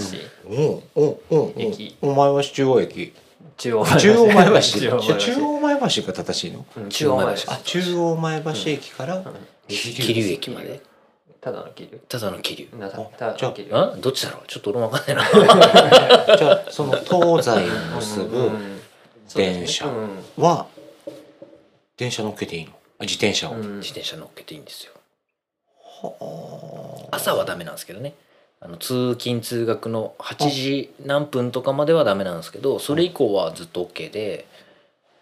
[0.47, 0.83] うん。
[0.95, 1.17] うん。
[1.29, 1.53] うん。
[1.53, 1.61] うん。
[1.61, 1.97] 駅。
[2.01, 3.13] お前は中央駅。
[3.57, 3.99] 中央前橋。
[3.99, 6.03] 中央前橋。
[6.03, 6.65] が正しいの？
[6.77, 7.51] うん中央前橋。
[7.51, 9.23] あ中央前橋駅からうん。
[9.67, 10.81] 桐桐生駅まで。
[11.41, 11.97] ただの桐生。
[12.07, 12.77] ただの桐生。
[12.77, 13.51] なたあただじゃあ。
[13.51, 13.75] の桐生。
[13.77, 14.47] あどっちだろう？
[14.47, 16.37] ちょっと俺も分かんないな。
[16.37, 18.51] じゃあその東西を結ぶ
[19.35, 19.85] 電車。
[19.85, 20.43] うん。
[20.43, 20.67] は
[21.97, 22.71] 電車乗っけていいの？
[22.99, 23.79] あ自転車を、うん。
[23.79, 24.93] 自転車乗っけていいんですよ。
[24.93, 24.98] はあ
[27.11, 28.13] 朝はダメなんですけどね。
[28.61, 34.45] あの通勤通学の8時何分とかまではダメなんですけどそれ以降はずっと OK で。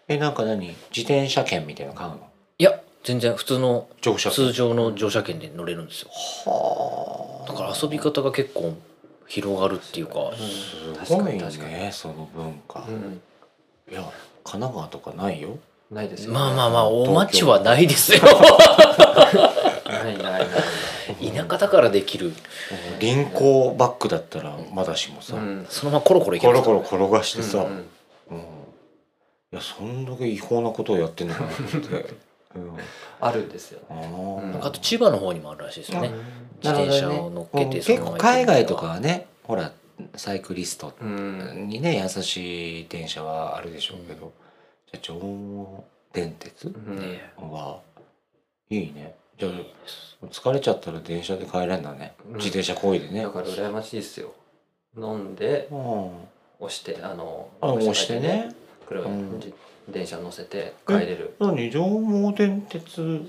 [0.08, 0.66] えなんか何？
[0.66, 2.18] 自転車券みたいなの買うの？
[2.58, 4.36] いや全然普通の乗車券。
[4.36, 6.08] 通常の乗車券で乗れるんですよ。
[6.10, 7.52] はあ。
[7.52, 8.74] だから遊び方が結構
[9.26, 10.32] 広がるっていうか。
[11.04, 13.20] すごいねその文化、うん。
[13.90, 14.02] いや
[14.44, 15.58] 神奈川とかないよ？
[15.90, 18.20] ないですよまあまあまあお待ちはないですよ。
[19.86, 20.46] ないないない
[21.20, 22.32] 田舎だからできる。
[23.00, 25.66] 輪行バッグだったらまだしもさ、うん。
[25.68, 28.44] そのままコロコロいけコロコロ転がしてさ、うんうん。
[29.52, 31.56] いやそんだけ違法なことをやってんのかなって、
[32.54, 32.76] うん、
[33.20, 36.10] あるんですよあねあと千葉の方にもあるらしいですよね。
[36.62, 39.72] 自転車を乗っけうんて結構海外とかはねほら
[40.16, 41.68] サイクリストうん。
[41.68, 44.32] にね優しい電車はあるでしょうけど、
[44.92, 46.72] じゃあ上毛電鉄
[47.36, 47.80] は
[48.70, 49.52] いいねじゃあ
[50.26, 52.36] 疲れちゃったら電車で帰れんだね、うん。
[52.36, 53.22] 自転車こいでね。
[53.22, 54.32] だから羨ましいですよ。
[54.96, 56.10] 飲んでうん。
[56.60, 58.54] 押してあのあ押してね。
[58.88, 59.36] 車うん。
[59.36, 59.52] 自
[59.88, 61.34] 電車乗せて帰れる。
[61.38, 61.70] 何？
[61.70, 63.24] 上毛電鉄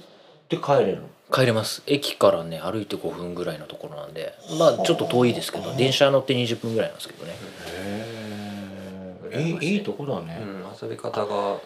[0.50, 1.10] で帰れるの？
[1.32, 1.84] 帰れます。
[1.86, 4.34] 駅からね歩いて5分ぐらいのところなんで。
[4.58, 7.34] まあちょっと遠いですけど電車乗って20分ぐらいなんですけどね。
[7.72, 9.68] へえい。
[9.68, 11.60] いいいとこだね、うん遊び方が。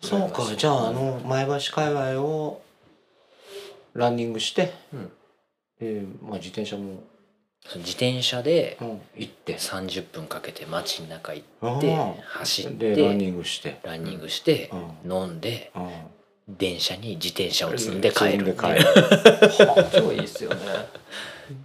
[0.00, 2.62] そうかじゃああの前橋界隈を
[3.94, 5.12] ランニングして、うん。
[5.80, 7.02] でまあ、自転車も、
[7.76, 12.20] 自転車でうん、行って30分かけて街の中行あってー。
[12.20, 14.70] 走っでランニてングして、ランニングして
[15.04, 15.12] うん。
[15.12, 15.90] 飲んでうん、
[16.56, 18.30] 電車に自転車を積んで帰る。
[18.30, 18.84] 積んで帰る。
[19.94, 20.56] 超いいっすよね。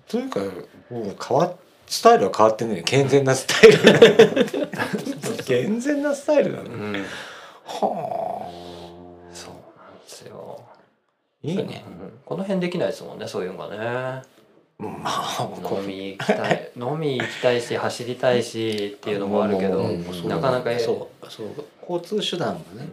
[0.07, 1.53] というかもう変わ
[1.87, 3.79] スタイルは変わってね健全なスタイル。
[5.45, 7.05] 健全なスタイルだね、うん。
[7.65, 8.76] はあ
[11.51, 13.77] いいね、うんこの辺できないですもんねそういうのがね。
[14.79, 16.71] まあこ飲み行きたい。
[16.77, 19.81] 飲み行きたいし走りたいしっていうのもあるけど、
[20.27, 21.47] なかなかそうそう
[21.89, 22.87] 交通手段がね、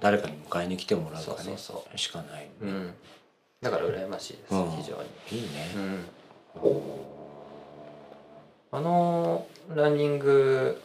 [0.00, 1.36] 誰かに迎えに来てもらうかね。
[1.36, 2.94] そうそうそしかない、うん、
[3.62, 4.70] だから羨ましいです、うん。
[4.72, 5.68] 非常に、いいね。
[6.62, 6.70] う、ん、
[8.72, 10.82] あのランニング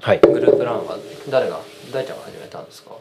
[0.00, 0.20] はい。
[0.20, 0.98] グループランは
[1.30, 1.60] 誰が
[1.92, 2.96] 大ちゃんが始めたんですか？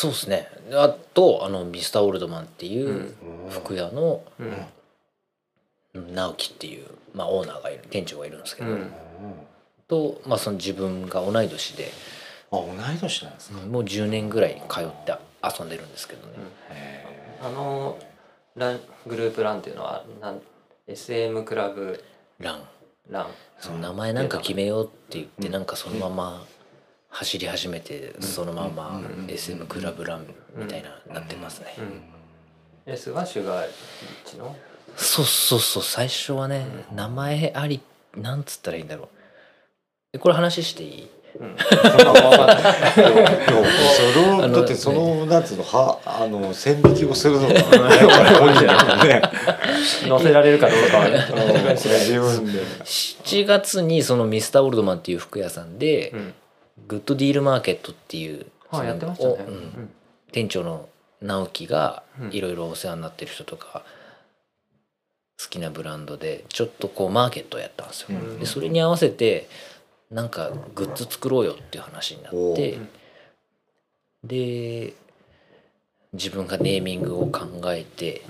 [0.00, 0.48] そうですね。
[0.72, 3.50] あとあのミスターオールドマンっていううん。
[3.50, 6.14] 服屋のうん。
[6.14, 8.90] 直樹っていう、まあ、オーナーがいる店長がいるんですけど、うん。
[9.88, 11.90] と、まあ、その自分が同い年で。
[12.50, 16.34] あ同い年なんですか、もう10年ぐらい通って遊んでるんですけどね、
[16.70, 17.06] へ
[17.42, 17.98] あの
[18.56, 20.40] ラングループランっていうのはなん
[20.86, 22.02] SM クラブ
[22.38, 22.62] ラン。
[23.10, 23.26] ラン。
[23.58, 25.52] その名前なんか決めようって言ってうん。
[25.52, 26.46] なんかそのまま
[27.10, 29.30] 走り始めてそのままうん。
[29.30, 31.66] SM クラブランみたいななってますね。
[32.86, 32.92] うん。
[32.92, 33.72] S はシュガーリ
[34.24, 34.56] ッチの？
[34.96, 37.80] そうそうそう最初はね名前あり
[38.16, 39.08] なんつったらいいんだろう。
[40.14, 41.08] えこれ話していい？
[41.38, 41.56] うん。
[41.58, 41.60] え
[43.96, 47.86] そのだってそのなんつうのはあの線引きをするのがやっぱり
[48.36, 49.22] 本人だもんね。
[50.06, 51.08] 乗せられるかどうかは
[51.76, 52.60] 自分で。
[52.84, 56.34] 7月にそのミスターオールドマンっていう服屋さんで、うん
[56.90, 59.34] グッドディールマーケットっていうあそのやってましたね。
[59.38, 59.90] おうん。
[60.32, 60.88] 店長の
[61.22, 62.30] 直樹がうん。
[62.32, 63.84] いろいろお世話になってる人とか
[65.40, 68.40] 好きなブランドでちょっとこうマーケットをやったんですよ、うん。
[68.40, 69.48] でそれに合わせて
[70.10, 72.80] なんかグッズ作ろうよっていう話になってう。
[72.80, 72.88] ん
[74.24, 74.94] で
[76.12, 78.22] 自分がネーミングを考えて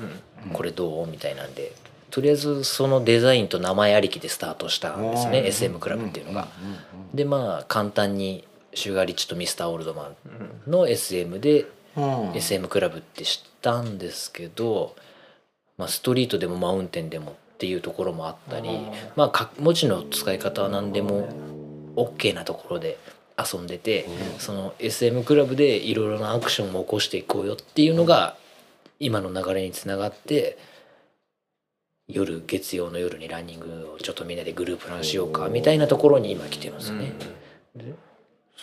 [0.45, 0.53] うん。
[0.53, 1.73] これどうみたいなんで
[2.11, 6.49] とりあえずそのデザインと名前ありきでスタートしたんですね SM クラブっていうのが。
[7.15, 8.45] でまあ簡単に
[8.75, 10.13] シュガーリッチとミスターオールドマ
[10.67, 11.67] ンの SM で
[11.97, 12.37] うん。
[12.37, 14.95] SM クラブって知ったんですけど、
[15.77, 18.71] まあ、ストリートでもマウンテンでもっていうところもあったり
[19.17, 21.29] まあか文字の使い方は何でも
[21.97, 22.99] OK なところで
[23.37, 24.07] 遊んでて
[24.39, 28.37] その SM クラブでいろいろなアクションも起こしていこうよっていうのが
[28.99, 30.57] 今の流れにつながって
[32.09, 37.13] 夜月曜の夜にランニングをちょっとみんなでグループランしようかみたいなところに今来てますね。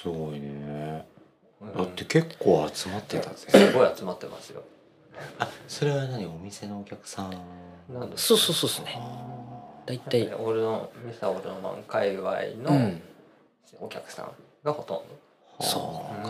[0.02, 1.08] すごいね。
[1.62, 1.74] うん。
[1.78, 3.36] だって結構集まってたぜ。
[3.50, 4.64] すごい集まってますよ。
[5.40, 7.32] あそれは何お店のお客さん？
[7.90, 8.18] なんだ。
[8.18, 8.94] そうそうそうですね。
[8.98, 13.02] あだいたい、オールのミスターオールのマン界隈うのん、
[13.80, 14.32] お客さん
[14.64, 16.30] がほとんーそうど、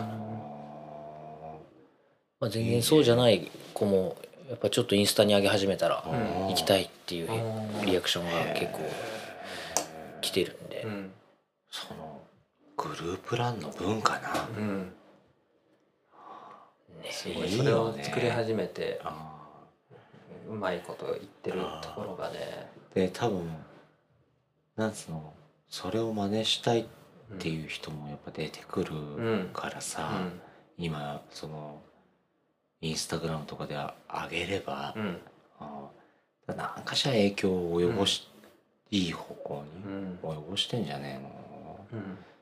[2.40, 4.16] まあ、全然そうじゃない子も
[4.48, 8.78] やっぱちょっとインスタに上げ始めたらうん行きたいっていううんリアクションが結構
[10.20, 10.82] 来てるんで。
[10.84, 11.10] うん。
[11.70, 12.17] その
[12.78, 14.48] グループランの文化な。
[14.56, 14.92] うん。
[17.02, 19.34] ねすごいそれを作り始めてあ
[20.48, 22.70] うまいこと言ってるところがね。
[22.92, 23.42] ーで多分
[24.76, 25.32] なんつうの
[25.68, 26.86] それを真似したいっ
[27.38, 29.50] ていう人もやっぱ出てくるん。
[29.52, 30.08] からさ、
[30.78, 30.84] うん。
[30.84, 31.82] 今その
[32.80, 35.18] インスタグラムとかであ上げれば、うん。
[35.58, 38.26] あーなんかしら影響を及ぼし、
[38.90, 40.18] いい方向うにん。
[40.22, 41.98] 及ぼしてんじゃねえの、うん。
[41.98, 42.37] ね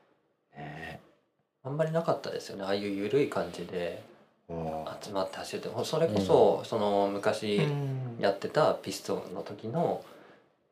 [1.67, 2.63] あんまりなかったですよね。
[2.63, 4.01] ああいう緩い感じで
[4.47, 5.69] も集まって走って。
[5.83, 7.97] それこそその昔うん。
[8.19, 10.03] やってたピストンの時の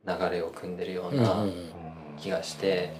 [0.07, 1.51] 流れを組んでるようなん
[2.19, 2.93] 気がして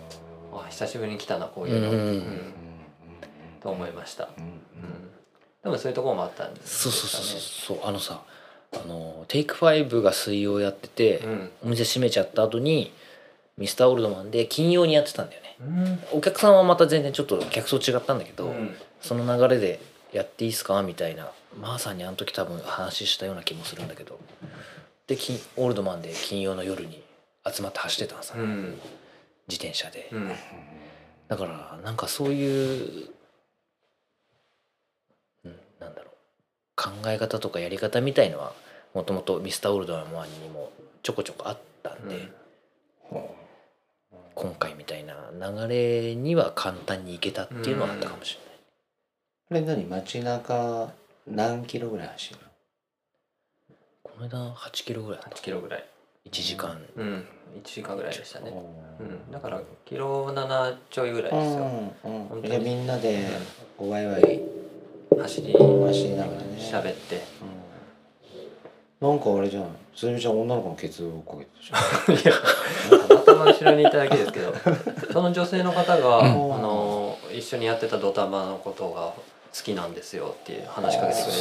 [0.53, 2.53] あ久しぶりに来たなこういうの、うん
[3.61, 4.51] と思いました、うんうん、
[5.63, 7.87] でもそういうところもあったんですそうそうそうそう。
[7.87, 8.21] あのさ
[8.73, 11.51] あのテイク5が水曜やってて、うん。
[11.65, 12.93] お店閉めちゃった後に
[13.58, 15.56] ミスターオールドマンで金曜にやってたんだよね。
[15.62, 16.18] うん。
[16.18, 18.76] お客さんはまた全然ちょっと客層違ったんだけど、うん。
[19.01, 19.80] その流れで
[20.12, 21.32] やっていいっすかみたいな。
[21.60, 24.20] マーさんにあの時多分話したような気もするんだけど。
[25.08, 27.03] で金オールドマンで金曜の夜に
[27.45, 28.80] 集まって走ってたんさ、うん。
[29.47, 30.32] 自転車で、うん。
[31.28, 33.10] だからなんかそういう、
[35.45, 36.16] うん、なんだろう。
[36.76, 38.53] 考え方とかやり方みたいのは
[38.93, 40.72] もともとミスターオールドマンにも
[41.03, 42.30] ちょこちょこあったんで、
[44.36, 48.38] 今回みたいな流れには簡単に行けたっていうのはあったかもし
[49.49, 50.93] れない、これ何街中
[51.27, 52.39] 何キロぐらい走る
[54.03, 55.86] この間8キロぐらい8キロぐらい。
[56.25, 57.25] 1時間、うん。
[57.57, 58.49] 1時間ぐらいでしたね。
[58.49, 58.65] の
[58.99, 59.31] うん。
[59.31, 61.93] だからキロ7ちょいぐらいですよ。
[62.05, 62.49] うんうん本当に。
[62.49, 63.27] じゃあみんなで
[63.77, 64.41] ワイワイ。
[65.21, 66.57] 走り走りながらね。
[66.57, 67.23] 喋って。
[69.01, 69.09] うん。
[69.09, 72.31] なんかあれじゃんすみちゃん女の子のケツをかけてたじゃん。
[72.95, 74.53] いやたまたま後ろにいただけですけど
[75.11, 76.55] その女性の方が、うん。
[76.55, 79.13] あの一緒にやってたドタマのことが
[79.55, 81.38] 好きなんですよって話しかけてくれて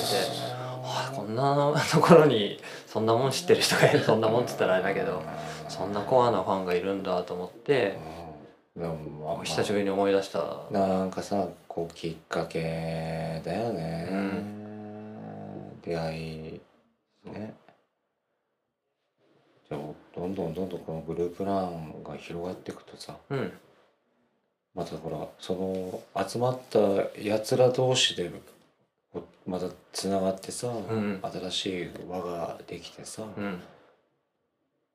[0.85, 5.22] あこんなところにそんなもん知ってる人がいる そんなもんっつったらあれだけど
[5.68, 7.99] そんなコアなファンがいるんだと思って
[8.76, 8.82] うん。
[8.82, 10.43] でもまあ久しぶりに思い出した。
[10.70, 14.14] なんかさこうきっかけだよね、う
[15.85, 16.61] 出会い
[17.24, 17.55] ね。
[19.68, 23.53] じゃあどんどんどんどんこのグループランが広がっていくとさうん。
[24.75, 26.79] またほらその集まった
[27.21, 28.31] やつら同士で
[29.47, 31.21] またつながってさ、ん。
[31.23, 33.61] 新しい輪ができてさ、うん。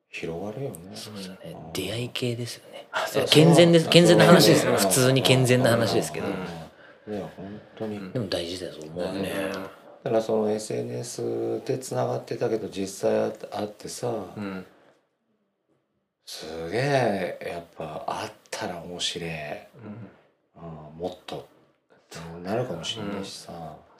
[0.09, 0.91] 広がるよね。
[0.95, 1.39] そうですよね。
[1.45, 1.73] うん。
[1.73, 2.87] 出会い系ですよね。
[3.29, 3.89] 健全です。
[3.89, 4.73] 健全な話ですよ。
[4.73, 6.27] うん普通に健全な話ですけど。
[6.27, 7.13] うん。
[7.13, 8.11] ね本当に、うん。
[8.11, 9.31] でも大事だと思うよね。
[10.03, 14.65] だからその SNS でつながってたけど実際会ってさ、うん
[16.31, 19.33] すげえやっぱ会ったら面白い、うん。
[19.33, 21.47] うん、もっと。
[22.43, 23.51] なるかもしれないしさ、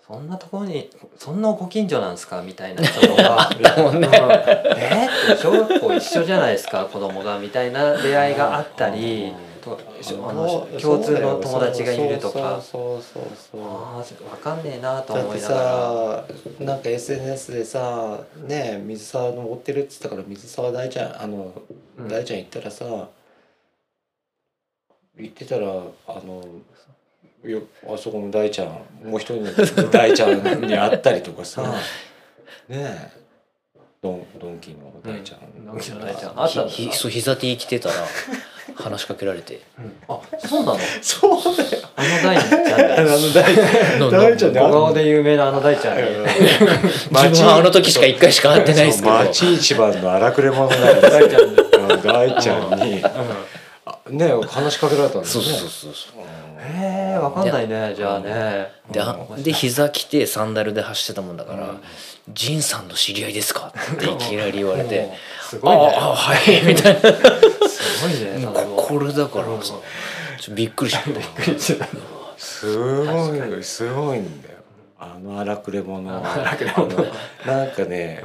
[0.08, 3.50] そんなところにそんなご近所なんですかみたいな人とか
[3.82, 4.08] もんね。
[4.08, 4.14] うん。
[4.14, 5.10] え？
[5.32, 12.62] ーって小学校一緒じゃないですか子供がみたいな出会いがあったり共通の友達がいるとか。
[12.62, 15.60] そうそうそうそうあー分かんねえなとだって思いながら。
[16.60, 21.54] さなんか SNS でさね水沢登ってるっつったから水沢大ちゃんあの、
[21.98, 22.08] うん。
[22.08, 22.86] 大ちゃん行ったらさ
[25.18, 25.68] 行ってたら
[26.08, 26.44] あの
[27.44, 28.68] よあそこの大ちゃん
[29.08, 29.52] もう一人の
[29.92, 31.72] 大ちゃんに会ったりとかさね
[32.70, 33.12] え
[34.02, 35.66] ドンドンキの大ちゃん、うん。
[35.66, 36.42] ドンキの大ちゃん。
[36.42, 37.96] あったんですかひひそう膝 T 着てたら
[38.76, 39.62] 話しかけられて。
[40.08, 40.80] あそうなの？
[41.02, 41.84] そうだよ。
[41.96, 44.00] あの大ちゃんで あの大ちゃん。
[44.00, 49.16] の大ちゃんね小顔で有名なあの大ちゃんに 自分はあの時しか一回しか会ってないですけど。
[49.18, 51.12] そう町一番の荒くれ者なんですよ。
[51.12, 52.80] 大ちゃん大ちゃん。
[52.80, 53.04] に
[53.86, 55.92] あね話しかけられたんですそうそうそうそう
[56.62, 58.72] へえ分かんないねじゃあね。
[58.92, 61.82] であで膝着てサンダルで走ってたもんだからうん
[62.34, 65.10] 「仁さんの知り合いですか?」っていきなり言われて
[65.42, 65.94] 「あすごいね。
[65.98, 67.00] あはい」みたいな。
[67.00, 67.08] す
[68.02, 69.46] ごいねここれだから。
[69.62, 69.74] さ
[70.40, 71.88] ちょびっくりしちゃった。
[72.38, 73.64] すごい。
[73.64, 74.60] すごいんだよ。
[75.00, 76.10] あの荒くれ者。
[76.10, 76.84] は荒くれ者。
[77.46, 78.24] あのなんかね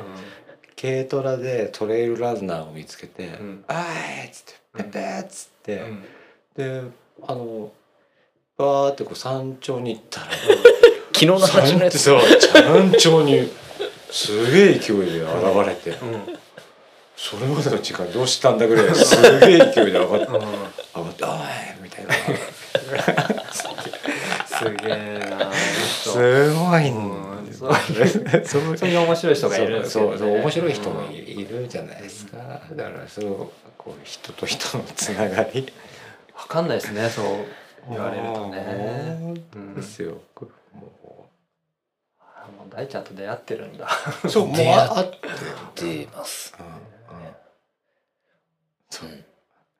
[0.80, 6.04] 軽トラでトレイルランナーを見つけてん「あーい!」っつって「ペペー!」っつってうん。
[6.56, 6.82] で
[7.26, 7.72] あの
[8.56, 10.26] バーってこう山頂に行ったら
[11.12, 11.98] 昨日の話のやつ。
[11.98, 12.20] そう
[12.52, 13.50] 山頂に
[14.10, 15.90] すげえ勢いで現れて。
[15.90, 16.33] うん
[17.24, 20.46] それまでの時間どうしたんだぐらい すげえ勢いで上がって上が
[21.10, 21.40] って「おい!」
[21.82, 22.12] みたいな。
[24.46, 27.72] すげえなすごいうんんそう
[28.44, 28.76] そう。
[28.76, 29.88] そういう面白い人がいる。
[29.88, 32.36] そうそう面白い人がいいるじゃないですか。
[32.72, 33.24] だからそう
[33.78, 35.72] こう人と人のつながり。
[36.36, 37.26] 分かんないですねそう
[37.88, 39.34] 言われるとね。
[39.76, 40.20] ですよ、
[40.74, 41.28] も
[42.20, 43.88] あもう大ちゃんと出会ってるんだ。
[44.24, 45.10] うそうもう出会っ
[45.74, 46.54] て出ます。
[46.60, 46.73] うん
[48.94, 49.08] そう。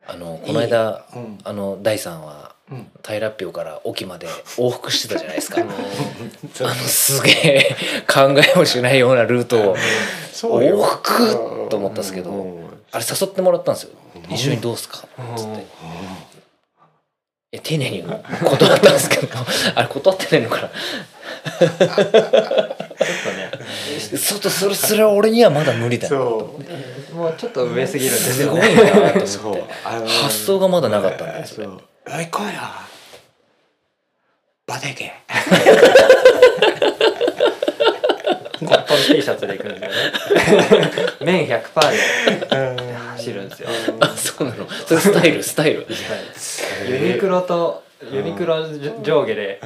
[0.07, 1.39] あのこの間うん。
[1.45, 2.91] あの大さんはうん。
[3.07, 4.27] 平っぴょから沖まで
[4.57, 5.61] 往復してたじゃないですか。
[5.63, 5.69] うん。
[5.69, 7.77] あのすげえ
[8.13, 9.77] 考えもしないようなルートを。
[10.33, 10.79] そうよ。
[10.81, 12.83] 往復と思ったんですけどうん。
[12.91, 13.91] あれ誘ってもらったんですよ。
[14.29, 14.35] うん。
[14.35, 15.07] 一緒にどうすか？
[15.19, 15.37] うん。
[15.37, 15.65] つって。
[17.53, 19.29] え丁寧に断ったんですけど。
[19.77, 20.71] あれ断ってないのかな？
[23.85, 26.59] ちょっとねそそれそれは俺にはまだ無理だなそ
[27.15, 29.73] もうちょっと上すぎるんですすごいよねなとうそう思って。
[30.23, 32.53] 発想がまだなかったんだよそれそうおい行こうよ。
[34.67, 35.13] バテケ
[38.61, 40.93] コットン T シャツで行くんですよね。
[41.21, 43.69] 麺100%で走るんですよ。
[44.01, 44.64] あそうなの？
[44.87, 45.81] スタイルスタイル。
[45.81, 46.91] はい。
[46.91, 48.57] ユニクロとユニクロ
[49.03, 49.61] 上下で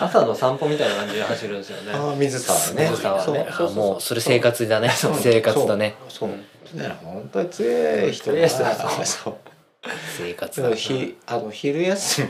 [0.00, 1.92] 朝の散歩みたいな感じで走るんですよね。
[1.92, 2.88] ああ水沢ね。
[2.90, 3.46] 水沢ね。
[3.50, 4.90] あもうそれ生活だね。
[4.90, 5.94] 生活だね。
[6.08, 6.28] そう。
[6.28, 8.64] ね本当に強い人だそ
[9.02, 9.36] うそう。
[10.16, 12.22] 生活だひあの昼休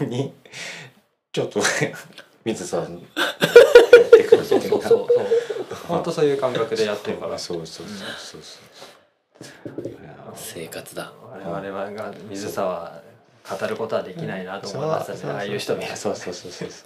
[0.00, 0.32] みに
[1.32, 1.60] ちょっと
[2.44, 3.22] 水沢にや
[4.02, 5.06] ってくるそうそうそうそう。
[5.88, 7.38] 本当そういう感覚でやってるから。
[7.38, 8.65] そうそうそうそうそう
[10.34, 11.12] 生活だ。
[11.32, 13.00] 我々が水沢
[13.48, 15.18] 語ることはできないなと思いましたね。
[15.18, 15.30] そう。
[15.30, 16.84] ああいう人見るとそうそうそうそうそ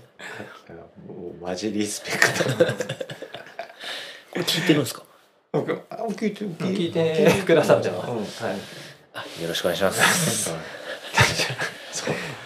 [0.68, 0.72] う。
[1.12, 2.64] もうマジリスペクト。
[2.64, 2.64] こ
[4.36, 5.02] れ聞いてるんですか？
[5.52, 8.16] あ聞いてる聞いてくださってます、うん。
[8.18, 8.58] はい。
[9.14, 10.54] あよろしくお願いします。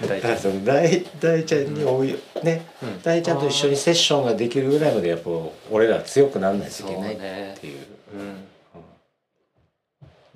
[0.00, 2.64] 大体だからその大大ちゃんにおいね。
[2.82, 3.02] うん。
[3.02, 5.30] 大ちゃんと一緒にセッションができるぐらいまでやっぱ
[5.70, 7.16] 俺ら強くなんないといけないっ
[7.58, 7.78] ていう。
[8.14, 8.46] うん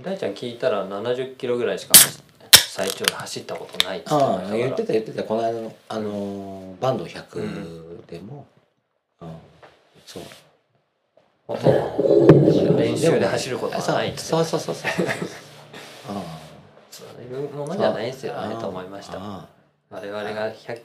[0.00, 1.94] 大ちゃん聞いたら70キロぐらいしか
[2.52, 5.24] 最長で走ったことないって言ってまああ言ってした言ってた。
[5.24, 8.46] この間のあのーバンド100でも。
[9.20, 9.28] うん。
[10.06, 10.22] そう。
[10.22, 14.18] んど練習で走ることはないって。
[14.18, 15.06] そうそうそうそうそう。
[16.10, 16.38] あ
[16.90, 19.18] そういうものじゃないですよねと思いました。
[19.18, 19.48] あ
[19.90, 20.80] 我々が100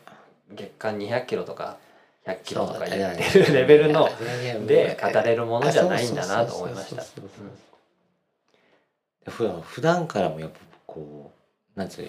[0.55, 1.77] 月間200キロとか
[2.25, 4.09] 100キロとかそう言ってるレベルの
[4.65, 7.01] で語れるものじゃないんだなと思いました。
[7.03, 7.72] そうそうそうそう
[9.27, 11.31] 普段普段からもやっぱこ
[11.75, 12.03] うなんつう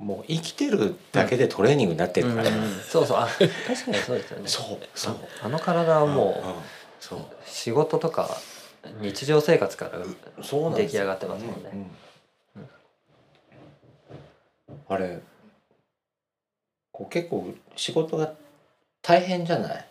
[0.00, 2.70] のもう生きてるだけでトレーニングになってるから、うん。
[2.88, 3.18] そうそう。
[3.18, 4.48] あ確かにそうですよね。
[4.48, 4.78] そう。
[4.94, 5.16] そう。
[5.42, 6.54] あの体はもうん。
[7.00, 7.18] そう。
[7.18, 8.30] う仕事とか
[9.02, 11.70] 日常生活から出来上がってますもんね。
[11.74, 11.80] うん。
[12.62, 12.68] うん。
[14.88, 15.20] あれ
[16.92, 18.32] こう結構仕事が
[19.02, 19.86] 大変じゃない？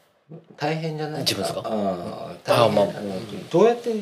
[0.58, 2.36] 大変じゃない自分ですかあああ。
[2.44, 2.76] 大変。
[2.76, 3.94] まあのどうやって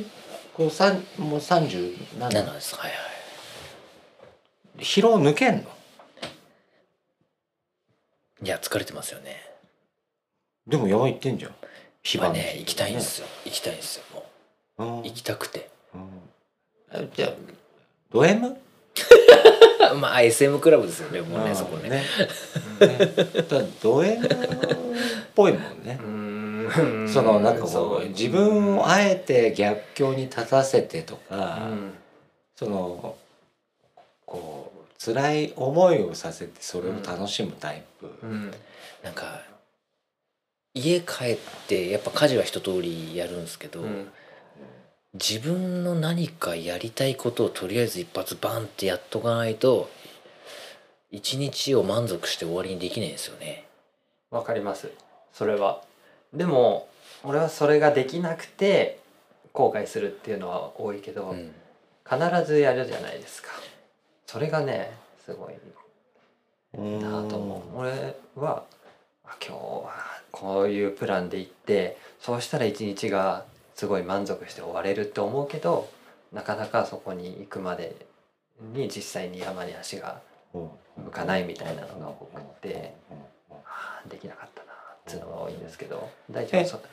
[0.58, 3.00] こう三もう30何7ですはいはい。
[4.80, 5.70] 疲労抜けんの？
[8.44, 9.36] いや疲れてますよね。
[10.66, 11.56] でも山行ってんじゃん。
[12.12, 13.28] 今ね行きたいんですよ。
[13.46, 14.26] 行きたいんですよも
[14.80, 14.84] う。
[14.84, 15.00] ん。
[15.02, 15.70] う行きたくて。
[15.94, 16.02] うん。
[16.92, 17.34] あじゃあ
[18.12, 18.58] ド M?
[20.02, 21.90] まあ SM クラブですよねもうねそこね。
[21.90, 22.04] ね。
[22.80, 22.98] ね。
[23.84, 24.30] ド M っ
[25.36, 26.00] ぽいもんね。
[26.02, 26.27] うーん
[27.07, 28.06] そのなんかこそう。
[28.06, 31.94] う自分をあえて逆境に立たせてとうか、ん。
[32.56, 33.15] その
[34.26, 38.52] こう辛い思いをさせてそれを楽しむタイプ、うん。
[39.03, 39.41] なんか
[40.73, 41.38] 家帰っ
[41.68, 44.10] てやっぱ家事は一通りやるんですけど、うん。
[45.14, 49.89] 自分の何かやりたいことをとりあえず一発バンってやっとかないと
[51.10, 53.65] 一日を満足して終わりにできないんですよね。
[54.30, 54.91] わかります。
[55.31, 55.81] それは
[56.34, 56.88] でも
[57.24, 58.99] 俺はそれができなくて
[59.54, 61.52] 後悔するっていうのは多いけど、うん。
[62.10, 63.49] 必ずやるじゃないですか。
[64.26, 64.91] それがね
[65.26, 65.54] すごい
[66.78, 67.80] うんなと思う。
[67.80, 68.64] 俺は
[69.26, 69.91] あ今日は
[70.32, 73.45] こういうプランで行ってそうしたら一日が
[73.76, 75.90] すごい満足して終われるって思うけど
[76.32, 77.95] なかなかそこに行くまで
[78.74, 80.22] に実際に山に足が
[80.54, 80.70] うん。
[81.06, 82.95] 向かないみたいなのが多くって
[84.10, 84.57] できなかった。
[84.57, 84.57] な
[85.08, 86.84] っていうのが多いんですけど大丈夫そそれ。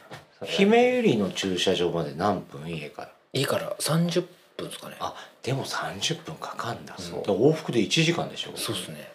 [0.41, 2.69] は姫百合の駐車場まで何分？
[2.69, 3.09] 家から。
[3.32, 3.74] いいから。
[3.81, 4.24] 30
[4.57, 4.97] 分ですかね。
[5.01, 6.95] あでも30分かかんだ。
[6.99, 7.23] そう。
[7.23, 8.53] で往復で1時間でしょ？
[8.57, 9.12] そうっすね。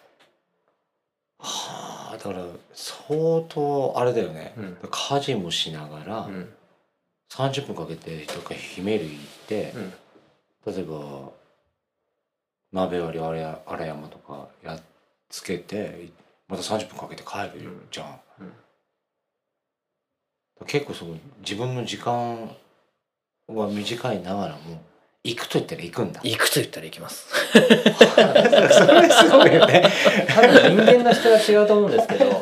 [1.40, 2.44] はあだから
[2.74, 4.78] 相当あれだよね、うん。
[4.90, 6.50] 家事もしながらうん。
[7.32, 9.18] 30分かけてとか姫類行っ
[9.48, 9.94] て、うん。
[10.74, 11.30] 例えば
[12.74, 14.82] 鍋割り荒山とかやっ
[15.30, 16.10] つけて
[16.48, 17.88] また30分かけて帰るうん。
[17.92, 18.52] じゃん、うん
[20.66, 22.50] 結構その自分の時間
[23.48, 24.82] は短いながらも
[25.24, 26.22] 行くと言ったら行くんだ。
[26.24, 27.28] 行くと言ったら行きます。
[27.52, 29.92] それすごいよね。
[30.28, 32.42] 多分人間の人は違うと思うんですけど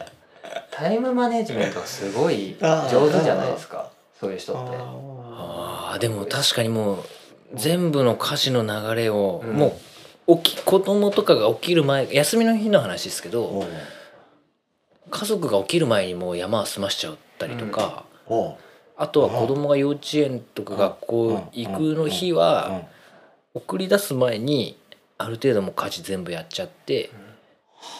[0.70, 4.76] タイムマネジメントがすごい上手じゃないですかそういう人って。
[4.78, 7.04] ああでも確かにもう
[7.54, 9.54] 全部の家事の流れを、うん。
[9.54, 9.78] も
[10.26, 13.66] う起き子供とかが起きる前休みの日の話ですけど、
[15.10, 18.04] 家族が起きる前にもう山は済ましちゃったりとか、
[18.96, 22.82] あとは子供が幼稚園とか学校行くの日は
[23.54, 24.78] 送り出す前に
[25.18, 27.10] ある程度もう家事全部やっちゃって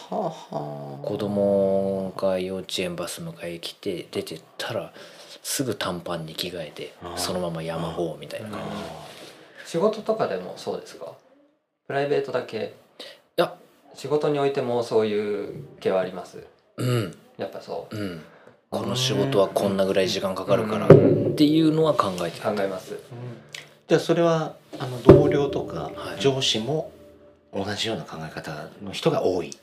[0.09, 4.93] 子供が幼稚園バス迎え来て出てったら
[5.43, 8.67] すぐ短パンに着替えてそのまま山方みたいなうん感じ。
[8.67, 8.79] い
[9.67, 11.13] 仕事とかでもそうですか？
[11.87, 12.73] プライベートだけ？
[13.35, 13.55] や。
[13.93, 16.45] 仕事においてもそういう系はあります？
[16.77, 17.17] うん。
[17.37, 17.95] やっぱそう。
[17.95, 18.23] うん
[18.75, 21.35] この仕事はこんなぐらい時間かかるからっうん。
[21.37, 22.55] ていうのは考えてる。
[22.55, 22.97] 考えます。
[23.87, 26.21] じゃあそれはあの同僚とかはい。
[26.21, 26.91] 上司も
[27.53, 29.57] 同じような考え方の人が多い。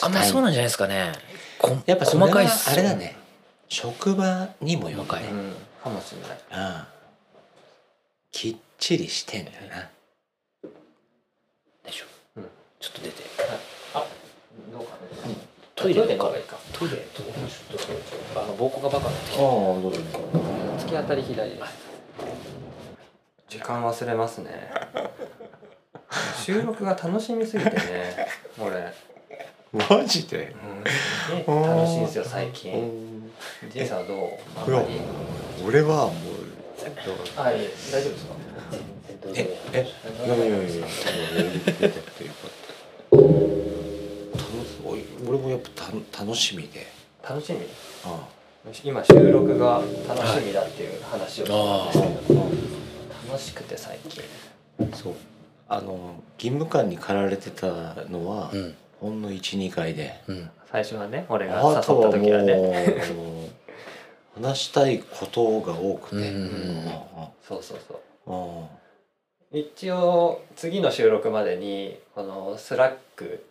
[0.00, 1.12] あんまそうなんじゃないですかね。
[1.58, 3.16] こやっぱそれは細かいあれだね。
[3.68, 5.02] 職場にもよる。
[5.04, 5.24] 細かい。
[5.24, 5.28] ね。
[5.30, 5.54] うん。
[5.84, 6.78] かもしれない。
[6.78, 6.84] うん。
[8.30, 9.90] きっちりしてんだよな。
[11.84, 12.06] でしょ、
[12.36, 12.44] うん。
[12.80, 13.22] ちょっと出て。
[13.24, 13.58] あどうかな
[15.74, 16.56] トイレトイレの方がいいか。
[16.72, 16.96] トイレ？
[16.96, 17.26] ちょっ
[18.34, 19.46] とあの膀胱がバカになってきああた
[19.80, 19.98] どうぞ。
[20.78, 21.62] 突き当たり左です。
[23.48, 24.70] 時間忘れますね。
[26.44, 28.28] 収録が楽しみすぎてね
[28.58, 28.92] 俺、
[29.72, 30.54] マジで？
[31.46, 33.32] うん、楽しいんですよ最近。
[33.70, 34.28] ジンさんはどう？
[34.60, 35.00] あんまり。
[35.66, 36.12] 俺はもう。
[37.36, 38.34] あいえ大丈夫ですか？
[39.34, 39.88] ええ？
[40.26, 40.50] いやいやい
[45.26, 46.86] 俺もやっぱた楽しみで。
[47.28, 47.60] 楽しみ？
[48.04, 48.28] あ
[48.84, 52.40] 今収録が楽しみだっていう話をしたんですけど、
[53.28, 54.22] 楽しくて最近。
[54.80, 55.14] あそう。
[55.68, 57.66] あの義務感に駆られてた
[58.10, 60.20] のは、うんほんの12回で。
[60.28, 60.50] うん。
[60.70, 62.54] 最初はね俺が誘ったあとはもう時はね。
[62.54, 63.48] あの
[64.48, 66.84] 話したいことが多くて、うん
[67.46, 68.68] そうそうそ
[69.52, 69.58] う。
[69.58, 73.44] 一応次の収録までにこのスラック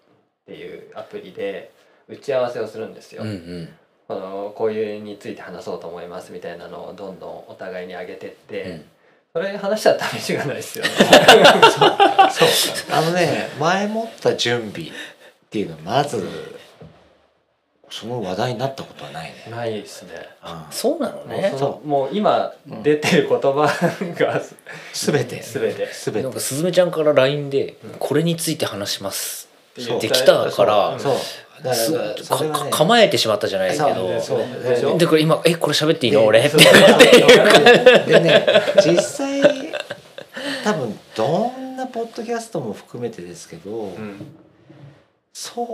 [0.43, 1.72] っていうアプリで
[2.07, 3.69] 打ち合わせをするんですよ、うんうん。
[4.07, 8.85] このこういうについて話そうと思いますみたいなのをどんどんお互いに上げてって、うん。
[9.34, 10.91] それ話したら試しがないですよね。
[12.31, 12.49] そう。
[12.91, 14.91] あのね前もった準備っ
[15.49, 16.27] ていうのはまず
[17.89, 19.47] その話題になったことはないね。
[19.49, 20.11] ないですね。
[20.43, 20.65] うん。
[20.72, 22.53] そうなのもうねそのもう今
[22.84, 23.69] 出てる言葉
[24.18, 24.41] が
[24.91, 25.38] すべて。
[25.38, 26.23] 全てすべて。
[26.23, 29.99] なんかすずめちゃんから LINE でうん「これについて話しますそう。
[30.02, 30.98] できたから
[32.72, 36.22] 構えてしまったじゃないですけどでこれ今「えこれ喋っていいの？
[36.22, 36.57] で俺」って
[38.07, 38.45] でね
[38.84, 39.41] 実際
[40.64, 44.38] 多分どんなポッドキャストも含めてですけど、うん
[45.34, 45.65] そう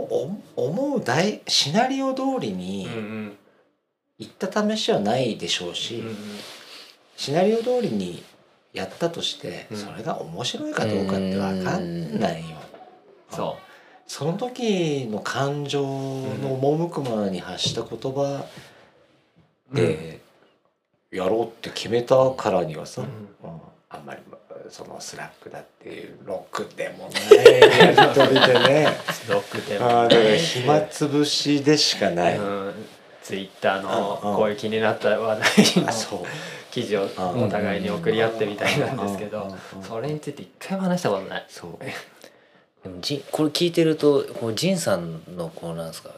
[0.61, 3.37] お思う大シナリオ通りうんにうん
[4.19, 6.15] 行った試しはないでしょうし、うん
[7.15, 8.23] シナリオ通りに
[8.73, 12.57] やったとして、うんそれが面白いかどうかって分かんないよ。
[13.31, 13.57] そ
[14.07, 18.45] その時の感情の赴くままに発した言葉
[19.71, 20.21] う、で
[21.11, 23.07] やろうって決めたからにはさ、うん。
[23.07, 23.61] うん。
[23.89, 24.21] あんまり
[24.69, 28.87] そのスラックだっていうロックでもないやり取りでね。
[29.29, 32.37] ロックであーだもから暇つぶしでしかない。
[32.37, 32.73] うん。
[33.23, 35.43] ツイッターのこういう気になった話題
[35.85, 36.25] の
[36.71, 37.05] 記事をう
[37.37, 37.43] ん。
[37.43, 41.45] お互いに送り合ってみたいなんですけどそれについて一回も話したことない。
[41.49, 41.77] そう
[42.83, 46.11] でもじこれ聞いてるとこうジンさんのこうなんですか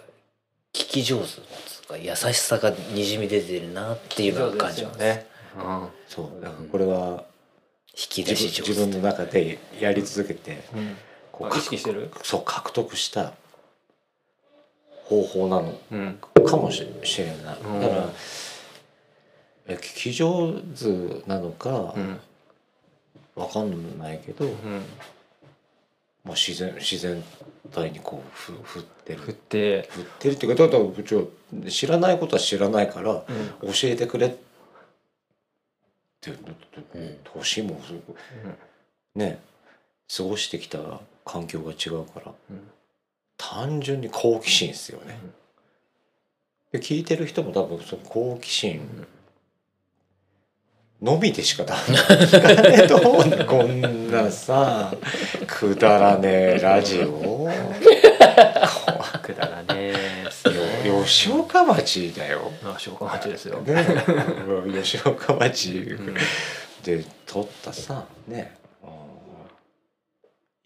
[0.73, 1.27] 聞き上手で
[1.68, 4.99] すか優しさがにじみ出てるなっていうのを感じます。
[4.99, 5.26] ね。
[5.57, 5.88] うん。
[6.07, 6.41] そう。
[6.44, 7.26] だからこれは
[7.90, 8.73] 引き出自し上手。
[8.73, 10.95] 分自分の中でやり続けてうん。
[11.31, 12.11] こあ意識してる？
[12.23, 13.34] そう獲得した
[15.06, 16.19] 方法なのうん。
[16.45, 17.81] かもししれない、うん。
[17.81, 18.10] だから
[19.68, 22.19] え聞き上手なのかうん。
[23.36, 24.53] わかんないけど、うん
[26.24, 27.24] もう自然自然
[27.72, 29.90] 体にこうふ振って振っるて。
[29.90, 31.24] 振ってるっていうかだからうちは
[31.70, 33.72] 知らないことは知らないからうん。
[33.72, 34.30] 教えてくれっ
[36.22, 36.34] てう
[37.00, 38.18] ん年もすごく
[39.16, 39.40] ね
[40.16, 40.80] 過ごしてきた
[41.26, 42.70] 環境が違うからうん。
[43.38, 45.18] 単純に好奇心ですよね。
[46.72, 49.08] で聞いてる人も多分その好奇心
[51.01, 53.45] のみでしか多分聞かねえと思うんだ。
[53.45, 54.93] こんなさ
[55.47, 57.47] くだらねえラジオ。
[59.23, 60.89] くだらねえね。
[60.89, 62.51] よ吉岡町だよ。
[62.65, 63.61] あ消化町ですよ。
[63.61, 63.85] ね、
[64.73, 66.15] 吉岡町うん
[66.84, 68.57] で撮ったさね。
[68.84, 68.89] うん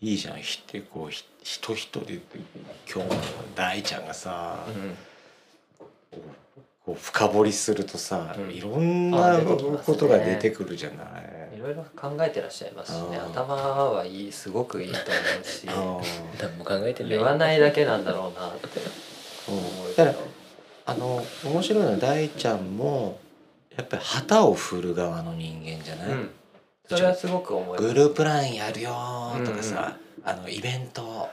[0.02, 0.38] いいじゃん。
[0.40, 2.20] ひってこうひ人人で
[2.92, 3.16] 今日の
[3.56, 4.98] 大ちゃんがさ、うん
[6.86, 8.52] こう深掘りするとさ、うん。
[8.52, 11.04] いろんなことが出てくるじゃな
[11.54, 11.56] い？
[11.56, 13.18] いろいろ考えてらっしゃいますしね。
[13.18, 15.08] 頭はいいすごくいいと思
[15.42, 15.74] うしうん。
[16.42, 18.68] 何も考えてない言わないだけなんだろうなって
[19.48, 19.62] 思
[20.86, 23.18] あの面白いのは大ちゃんも
[23.78, 26.32] やっぱり旗を振る側の人間じゃない、うん。
[26.90, 27.82] それはすごく思います。
[27.82, 31.30] グループラインやるよーとかさ、あのイベント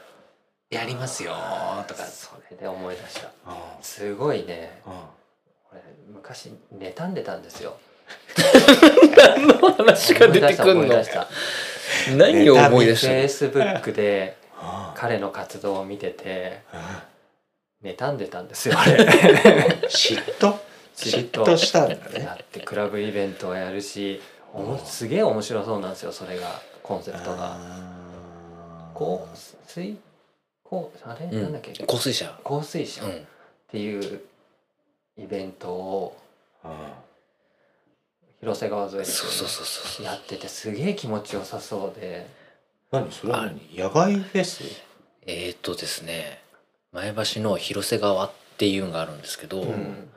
[0.70, 2.04] やりますよーとか。
[2.04, 3.26] それで思い出した。
[3.28, 3.30] う
[3.82, 4.80] すごいね。
[4.86, 4.96] んうん。
[4.96, 5.19] 俺
[6.22, 7.76] 昔妬んでたんですよ。
[9.16, 10.72] 何の話が出てくんの？
[10.72, 11.26] 思い出した。
[12.16, 13.12] 何を思い出フした？
[13.12, 17.06] ェイスブックであ彼の活動を見ててあ
[17.82, 18.74] 妬んでたんですよ。
[18.78, 19.04] あれ。
[19.88, 20.54] 嫉妬？
[20.94, 21.56] 嫉妬。
[21.56, 22.24] したんだね。
[22.24, 24.20] だってクラブイベントをやるし
[24.52, 27.56] おもすげえ面白そうなんですよそれがコンセプトが。
[28.92, 29.36] こう
[29.66, 29.96] 水
[30.62, 31.42] こうあれ、うん。
[31.42, 31.72] なんだっけ？
[31.86, 33.26] 香水車香水車っうん。
[33.70, 34.20] ていう
[35.22, 36.16] イベントを
[36.64, 36.94] あ
[38.40, 42.26] 広瀬川沿いでそうそうそうそうやっててすげえ気持ちよさそうで。
[42.92, 44.64] ー何それは何野外フェス？
[45.26, 46.42] えー、とですね
[46.92, 50.08] 前橋の広瀬川っていうのがあるんですけど、うん。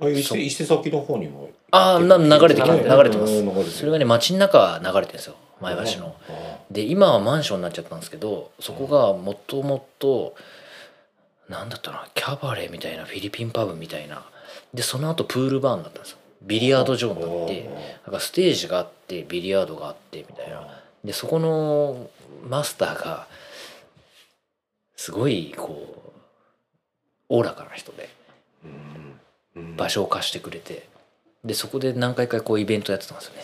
[0.00, 1.50] あ伊勢伊勢崎の方にも？
[1.72, 3.70] ああな流れてきます流流れてます。
[3.72, 5.34] それがね街の中は流れてるんですよ。
[5.60, 6.14] 前橋の。
[6.28, 10.34] あで今はマンションになっちゃったんですけどそこがもともと
[11.48, 14.24] なんだったかなキャバレーみたいなフィリピンパブみたいな
[14.76, 16.18] でその後プールバーになったんですよ。
[16.42, 17.70] ビリヤード場になって
[18.04, 20.68] なんかステージがあってビリヤードがあってみたいな。
[21.02, 22.10] でそこの
[22.46, 23.26] マスターが
[24.96, 26.12] すごいこ
[27.28, 28.10] うおおらかな人で
[29.76, 30.86] 場所を貸してくれて
[31.42, 33.42] でそこで何回かこうイベントやってたんですよね。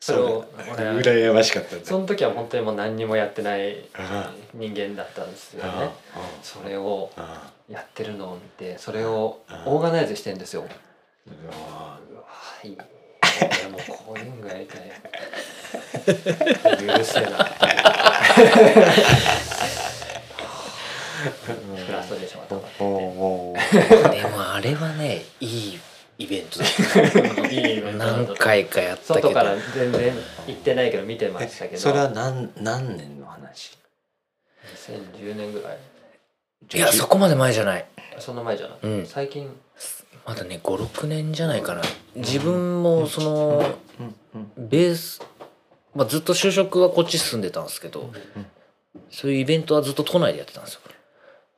[0.00, 0.44] それを
[0.74, 10.66] 羨ましかったその時は本当にもう何にもやってないあ人間だったんですよあねあそれをあやってるのを見てそれをあオーガナイズしてんですよ。
[11.50, 12.22] あうわ
[12.62, 12.78] いい
[13.64, 14.82] 俺もこういうのがやりたい。
[16.98, 17.28] 許せな。
[17.28, 17.30] い
[21.86, 22.64] フラストレーションが溜まっ
[24.10, 25.80] てでもあれはねいい
[26.18, 26.60] イベント
[27.96, 29.28] 何回かやったけど。
[29.28, 30.12] 外から全然
[30.46, 31.80] 行ってないけど見てましたけど。
[31.80, 33.78] それは何何年の話
[34.76, 35.78] ？2010年ぐらい
[36.74, 37.86] いやそこまで前じゃない。
[38.18, 39.06] その前じゃない、うん。
[39.06, 39.50] 最近？
[40.24, 41.82] まだね56年じゃないかな。
[42.14, 43.64] 自分もその
[44.56, 45.20] ベース、
[45.94, 48.12] まあ、ずっと就職はこっち住んでたんですけど
[49.10, 50.80] そういうイベントはずっと都内でやってたんですよ。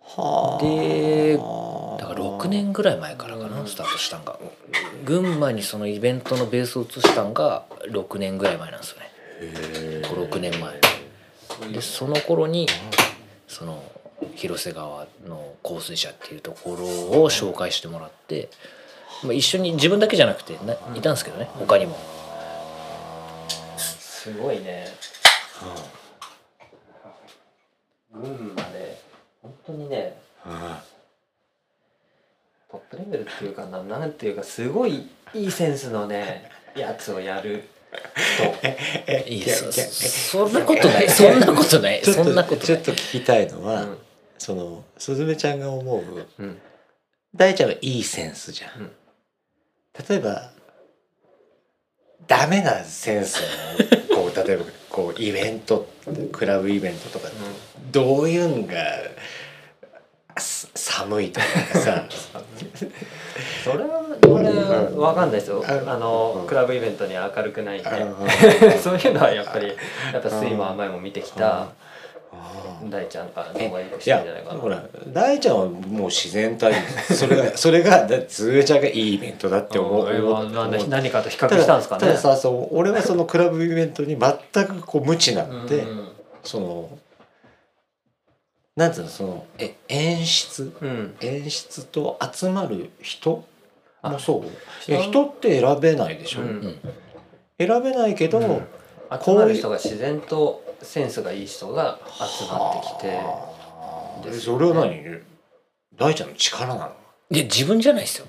[0.01, 0.63] はあ。
[0.63, 4.39] でだから6年ぐらい前からかなスタートしたんが。
[5.05, 9.11] 群馬にそのイベントのベースを移したんが6年ぐらい前なんですよね。
[9.41, 10.81] へー56年前。
[11.73, 12.67] でその頃に
[13.47, 13.83] その
[14.37, 16.85] 広瀬川の香水社っていうところ
[17.23, 18.49] を紹介してもらって、
[19.23, 21.97] まあ、一緒に自分だけじゃなくてないたんですけどね他にも。
[23.79, 24.87] すごいね。
[28.13, 28.99] 群馬で
[29.43, 30.83] 本当にねあ
[32.71, 37.65] トップレベルっていうかななんていうかすごいいいセンスのね やつをやる。
[39.15, 41.09] 人いやそそんなことない。
[41.09, 42.05] そんなことない。
[42.05, 42.67] そんなことない。
[42.67, 43.99] ちょっと聞きたいのは、うん
[44.39, 46.59] そのすずめちゃんが思ううん。
[47.35, 48.91] 大ちゃんはいいセンスじゃん、うん。
[50.09, 50.51] 例えば
[52.27, 53.41] ダメなセンス
[54.11, 55.89] のこう例えばこうイベント
[56.33, 57.29] クラブイベントとか
[57.91, 58.75] どういうのが
[60.41, 61.47] す寒いとか
[61.79, 62.05] さ。
[63.65, 65.59] それは俺は分かんないですよ。
[65.59, 65.89] うん。
[65.89, 66.47] あのうん。
[66.47, 67.91] クラブイベントに明るくないんで。
[68.79, 69.69] そういうのはやっぱり
[70.13, 71.63] やっぱ酸いも甘いも見てきた。
[71.63, 71.69] あ
[72.91, 74.61] 大ちゃんがえ動画よくしていやるんじゃないかな。
[74.61, 76.75] ほら大ちゃんはもう自然体。
[77.13, 80.07] それがそれがだつーちゃんがいいイベントだって思う。
[80.07, 82.01] う何かと比較したんですかね。
[82.01, 86.09] たださそう俺はそのクラブイベントに全くこう無知なんで、うん
[86.43, 86.99] その
[88.77, 90.73] なんつうのそのえ演出？
[90.81, 91.15] うん。
[91.21, 93.45] 演出と集まる人？
[94.03, 94.51] あもそう？
[94.83, 94.93] 人？
[94.93, 96.49] いや人って選べないでしょ、うん。
[96.49, 96.79] うん
[97.57, 98.67] 選べないけど、うん。
[99.21, 104.25] こういう人が自然とセンスがいい人が集まってきてはあ。
[104.25, 105.21] ですそれは何？
[105.97, 106.93] 大ちゃんの力なの？
[107.31, 108.27] で自分じゃないですよ。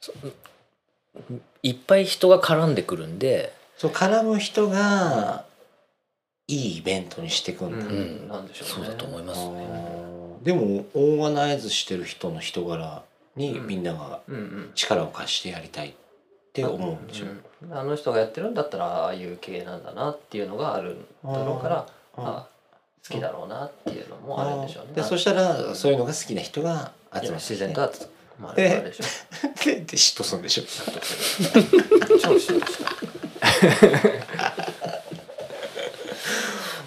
[0.00, 0.12] そ
[1.62, 3.52] いっぱい人が絡んでくるんで。
[3.76, 5.44] そう絡む人が
[6.46, 8.74] いいイベントにしていくんだ、うんなんでしょうね。
[8.74, 9.66] そうだと思いますね。
[10.42, 13.02] でもオーガナイズしてる人の人柄
[13.36, 13.66] にうん。
[13.66, 14.20] みんなが
[14.74, 15.88] 力を貸してやりたい。
[15.88, 15.92] っ
[16.52, 21.86] て思ううんあの人がやってるんだったらああいう系なんだなっていうのがあるだろうから
[22.16, 22.46] あーあ
[23.06, 24.92] 好きだろうなっていうのもあるんでしょうね。
[24.94, 28.06] でそしたらそういうのが好きな人が集まって自然と集
[28.40, 29.04] まるからでしょ
[29.64, 30.62] でで嫉妬するんでしょ。
[32.22, 32.90] 超しました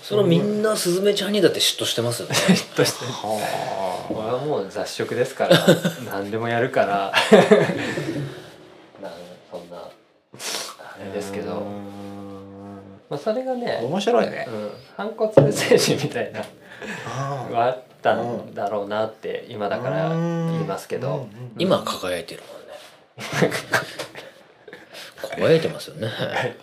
[0.04, 2.36] それはみんなスズメちゃんにだって嫉妬してますよね。
[2.76, 5.66] としては俺はもう雑食ですから
[6.06, 7.14] 何でもやるから
[10.34, 11.62] あれですけど、
[13.10, 14.46] まあ、それがね、面白いね。
[14.48, 16.42] うん、反骨精神みたいな
[17.08, 21.28] あはあったんだろうなって今だから言いますけど、
[21.58, 22.50] 今は輝いてるもん
[23.50, 23.56] ね。
[25.38, 26.10] 輝いてますよね。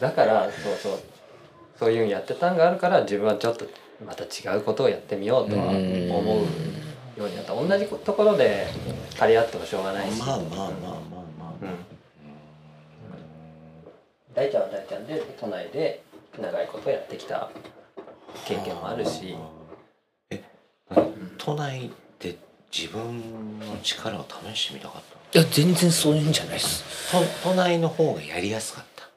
[0.00, 0.92] だからそうそう。
[1.78, 3.66] そういうのやってたんがあるから自分はちょっと
[4.06, 5.80] また違うことをやってみようとは思う
[7.18, 7.52] ようになった。
[7.54, 8.68] 同じところで
[9.18, 10.94] 張り合ってもしょうがないし、まあまあまあまあまあまあ、
[11.62, 11.93] うん
[14.34, 16.02] 大ちゃんは大ちゃんで都内で
[16.40, 17.50] 長いことやってきた
[18.44, 19.36] 経験もあるし。
[20.30, 20.40] えん。
[21.38, 22.36] 都内で
[22.76, 25.02] 自分の力を試してみたかっ
[25.32, 26.84] たいや全然そういうんじゃないです。
[27.42, 29.08] 都都内の方がやりやすかった？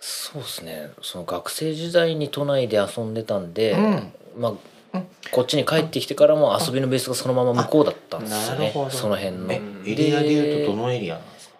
[0.00, 0.90] そうですね。
[1.02, 4.12] その学生時代に都内で遊んでたんで、うん。
[4.38, 4.54] まあ、う
[4.98, 8.72] んこっちに帰ってきてからも遊びのベースがそのまま向こうだったんですよね。
[8.90, 9.52] その辺の。
[9.52, 11.56] エリアでいうとどのエリアなんですか？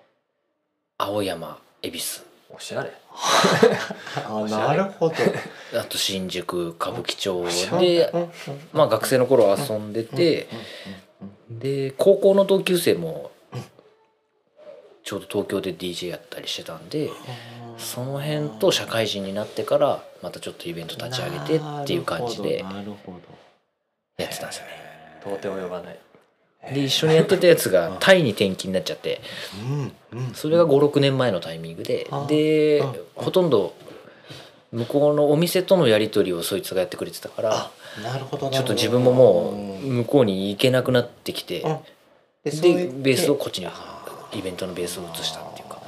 [0.98, 2.22] 青山恵比寿。
[2.52, 2.92] おしゃれ。
[4.26, 5.14] あなるほど。
[5.78, 7.44] あと新宿歌舞伎町
[7.78, 8.12] で
[8.72, 10.48] まあ学生の頃遊んでて
[11.48, 13.30] で高校の同級生も
[15.04, 17.10] ちょうど東京で DJ やったりしてたんで
[17.78, 24.90] その辺と社会人になってからまたちょっとイベント立ち上げてっていう感じでやってたんですよね。
[25.22, 25.98] 到底及ばない
[26.72, 29.20] で一緒にやってたやつが タイに転勤になっちゃって。
[30.34, 32.06] それが56年前のタイミングで。
[32.10, 33.72] あであほとんど
[34.72, 41.78] 向こうのお店とのやり取りをそいつがやってくれてたからあなるほどちょっと自分ももう向こうに行けなくなってきてうん。
[42.44, 43.66] でベースをこっちに
[44.32, 45.80] イベントのベースを移したっていうか。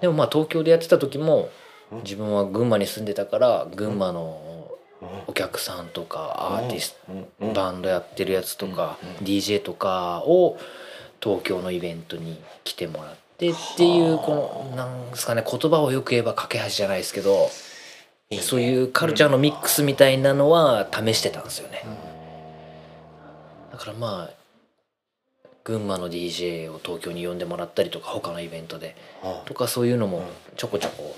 [0.00, 1.48] でもまあ東京でやってた時も
[1.90, 1.98] うん。
[2.02, 4.45] 自分は群馬に住んでたから群馬のうん
[5.26, 6.96] お客さんとかアーティス
[7.40, 9.26] トバンドやってるやつとかうん。
[9.26, 10.58] DJ とかを
[11.22, 17.50] 東京のイベントに来てもらってっていうこのなんですかね言葉をよく言えば架け橋じゃないですけど
[18.40, 21.84] そういうカルチャーのミックスみたいなのは試してたんですよね。
[23.70, 24.46] だからまあ
[25.62, 29.42] 群馬の DJ を東京に呼んでもらったりとか他のイベントであ。
[29.44, 30.22] とかそういうのも
[30.56, 31.14] ちょこちょこ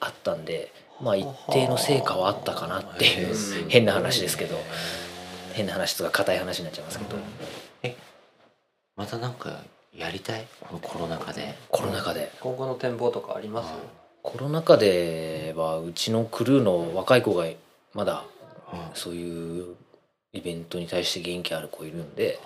[0.00, 0.72] あったんで
[1.02, 4.56] まあ一定の成果はあったかなっていううん変な話ですけど。
[5.54, 7.16] 変な話とか硬い話になっちゃいますけど。
[8.96, 9.60] またなんか
[9.94, 10.46] やりたい？
[10.60, 11.54] このコロナ禍で。
[11.68, 12.32] コロナ禍で。
[12.40, 13.70] 今後の展望とかあります？
[14.22, 17.44] コロナ禍ではうちのクルーの若い子が
[17.92, 18.24] まだ
[18.72, 19.74] うんそういう
[20.32, 22.40] イベントに対して元気ある子いるんで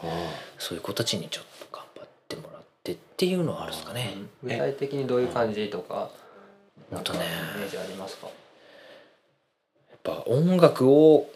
[0.58, 4.14] そういう子たちにちょっと頑張ってもらってっていうのはあるんですかね。
[4.42, 6.10] 具体的にどういう感じとか
[6.90, 7.04] ほん。
[7.04, 7.20] とね。
[7.54, 8.26] イメージありますか？
[10.06, 11.28] ぱ音楽を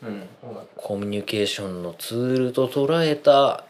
[0.76, 3.64] コミュニケーションのツールと捉えた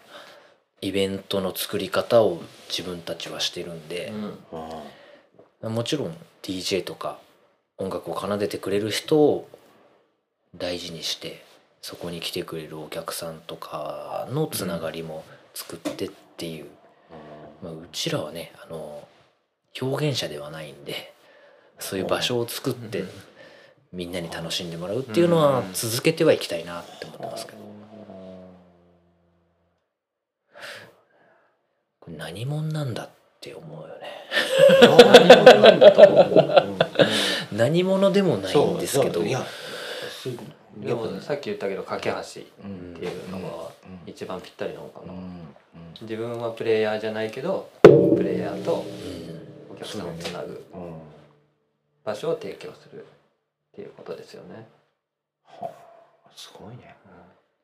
[0.83, 4.13] イベントの作り方を自分たちはしてるんで
[5.63, 5.75] う、ん。
[5.75, 7.19] もちろん DJ とか
[7.79, 9.49] 音楽を奏でてくれる人を
[10.55, 11.43] 大事にして
[11.81, 15.25] そこに来てくれるお客さんとかのつながりも
[15.55, 16.67] 作ってっていう、
[17.63, 19.07] まあ、うちらはねあの
[19.81, 21.15] 表現者ではないんで
[21.79, 23.09] そういう場所を作ってうん
[23.93, 25.73] みんなに楽しんでもらうっていうのはうん。
[25.73, 27.59] 続けてはいきたいなって思ってますけど。
[32.01, 33.09] これ何者なんだっ
[33.41, 34.07] て思うよね。
[37.53, 39.23] 何者でもないんですけど。
[39.23, 42.23] でもさっき言ったけど架け橋っ
[42.65, 43.47] うんていうのが
[43.85, 45.49] うん一番ぴったりなのかな、うん
[46.01, 50.65] 自分はプレイヤーじゃないけどプレイヤーとうんお客さんをつなぐ。
[50.73, 50.93] うん。
[52.05, 53.05] 場所を提供する
[53.73, 54.67] っていうことですよね、
[55.45, 55.71] は
[56.27, 56.97] あすごいね。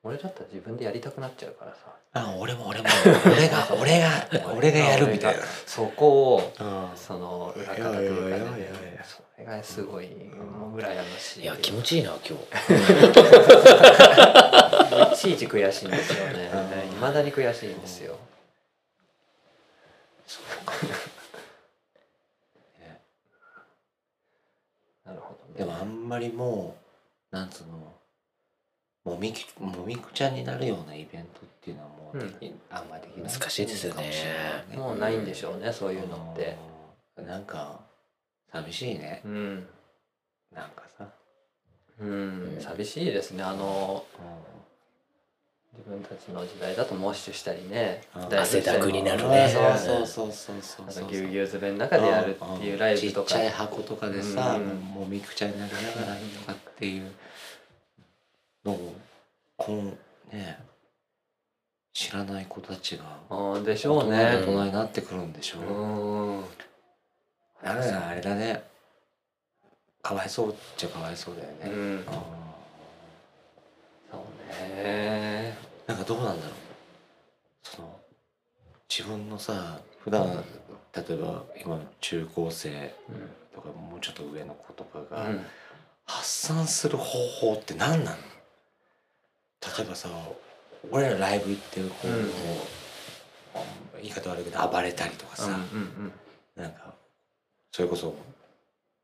[0.03, 1.79] 俺だったら自分でやりたくなっちゃうからさ。
[2.13, 2.85] あ俺も俺も
[3.27, 5.43] 俺が 俺が俺がやるみたいな。
[5.67, 6.91] そこをうん。
[6.97, 8.63] その裏方というかね
[8.97, 11.43] やそれがすごいもう羨ましい。
[11.43, 12.33] いや気持ちいいな今日。
[15.13, 16.51] いちいち悔しいんですよね。
[16.53, 16.57] う
[16.87, 16.89] ん。
[16.89, 18.17] いまだに悔しいんですよ。
[25.05, 26.77] なるほどねでもあんまりも
[27.33, 27.95] うなんつうの
[29.05, 33.33] もみきもみくちゃになるようなイベントっていうのはもうでき、あんまできない。
[33.33, 34.11] 難しいですよね。
[34.71, 34.77] ね。
[34.77, 36.57] もうないんでしょうねそういうのって。
[37.17, 37.27] うん。
[37.27, 37.81] なんか
[38.53, 39.23] 寂しいね。
[39.25, 39.67] うん。
[40.53, 41.07] なんかさ、
[42.01, 44.05] うん寂しいですねあの
[45.79, 53.29] 自分たちの時代だとモッシュしたりね汗だくになるうんねそうそうそうそうそうぎゅうぎゅう詰めの中でやるっていうライブとか。
[53.29, 57.11] ちっちゃい箱とかでさ、うんもうみくちゃになりながらとかっていう
[58.65, 58.95] のを
[59.57, 59.99] こん
[60.33, 60.59] ね
[61.93, 66.45] 知らない子たちがあでしょう大ね人になってくるんでしょう、うん
[67.63, 68.63] あれだあれだね。
[70.03, 72.05] かわいそうっちゃかわいそうだよね、うん。
[72.07, 72.13] あ
[74.13, 74.21] そう
[74.75, 74.83] ね。
[74.85, 75.36] ー
[75.87, 76.55] なんかどうなんだろう。
[77.63, 78.01] その
[78.89, 80.45] 自分のさ普段
[80.95, 85.47] 例えば今の中高生うんとかもうちょっと上の子とかが、うん。
[86.05, 87.05] 発散する方
[87.41, 88.17] 法って何なの？
[89.77, 90.09] 例えばさ
[90.91, 92.31] 俺らライブ行ってこう、うん。
[94.03, 96.13] 言い方悪いけど暴れたりとかさ、うんうん
[96.55, 96.95] なんか
[97.73, 98.15] それこそ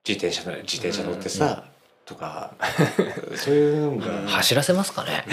[0.07, 1.65] 自転車自転車乗ってさ、
[2.13, 2.53] とか。
[3.37, 5.25] そういうのが、走らせますかね。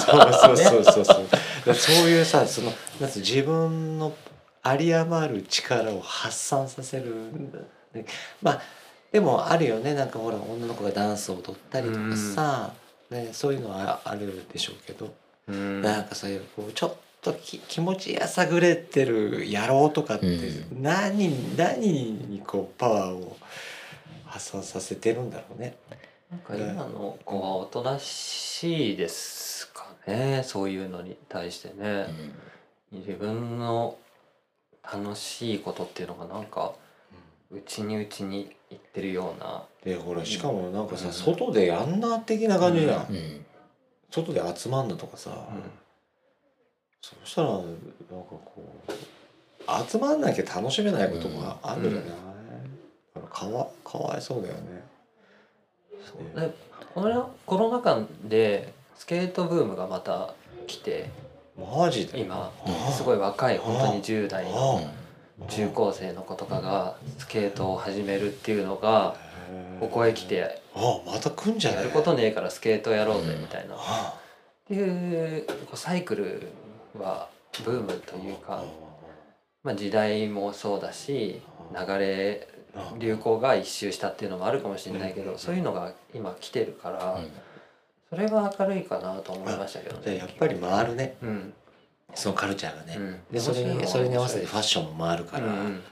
[0.00, 1.74] そうそうそうそうそう。
[1.74, 4.14] そういうさそのなんつう自分の
[4.64, 7.14] 有り余る力を発散させる
[8.42, 8.62] まあ
[9.12, 9.94] でもあるよね。
[9.94, 12.72] なんかほら女の子がダンスを踊ったりとかさ、
[13.10, 15.12] ね、そういうのはあるでしょうけど、
[15.48, 15.82] うん。
[15.82, 23.36] なんかそういうこうちょっとき気持ちやさぐれてる野郎とかってう何、何にこうパワーを
[24.30, 25.76] 発散させてるんだろうね。
[26.30, 32.06] なんか今の子はおとなしいですかねそういうのに対してね、
[32.92, 33.96] 自分の
[34.82, 36.72] 楽しいことっていうのがなんか
[37.50, 39.64] 内に内にいってるような。
[39.84, 41.12] でほらしかもなんかさ、うん。
[41.12, 43.16] 外でやんな的な感じじゃん、うん。
[43.16, 43.46] うん
[44.12, 45.30] 外で集まんなとかさ、
[47.00, 47.68] そうしたらなんか
[48.10, 52.29] こう集まんなきゃ楽しめないことがあるよね、だ
[53.32, 54.84] かわかわいそうだよね。
[56.04, 56.40] そう。
[56.40, 56.54] で
[56.94, 60.34] このコロナ禍でスケートブームがまた
[60.66, 61.10] 来て。
[61.58, 62.20] マジで？
[62.20, 62.50] 今
[62.90, 64.80] すごい若い本当に10代の
[65.42, 69.14] あ中高生の子とかがスケートを始めるっていうのが
[69.78, 73.74] ここへ来てあまた来んじゃやることねえからスケートやろうぜみたいな。
[73.74, 74.14] っあ。
[74.68, 76.48] ていうサイクル
[76.98, 77.28] は
[77.64, 78.64] ブームというか、
[79.62, 81.42] まあ、時代もそうだし
[81.76, 82.59] 流れあ
[82.98, 85.32] 流行が一周したっていうのもあるかもしれないけうん。
[85.32, 87.30] どそういうのが今来てるからうん。
[88.10, 90.16] それは明るいかなと思いましたけどね。
[90.16, 91.16] やっぱり回るね。
[91.22, 91.52] うん。
[92.14, 93.20] そのカルチャーがね、うん。
[93.32, 95.82] でそれにそれに合わせてファッシションも回るから、うんうん。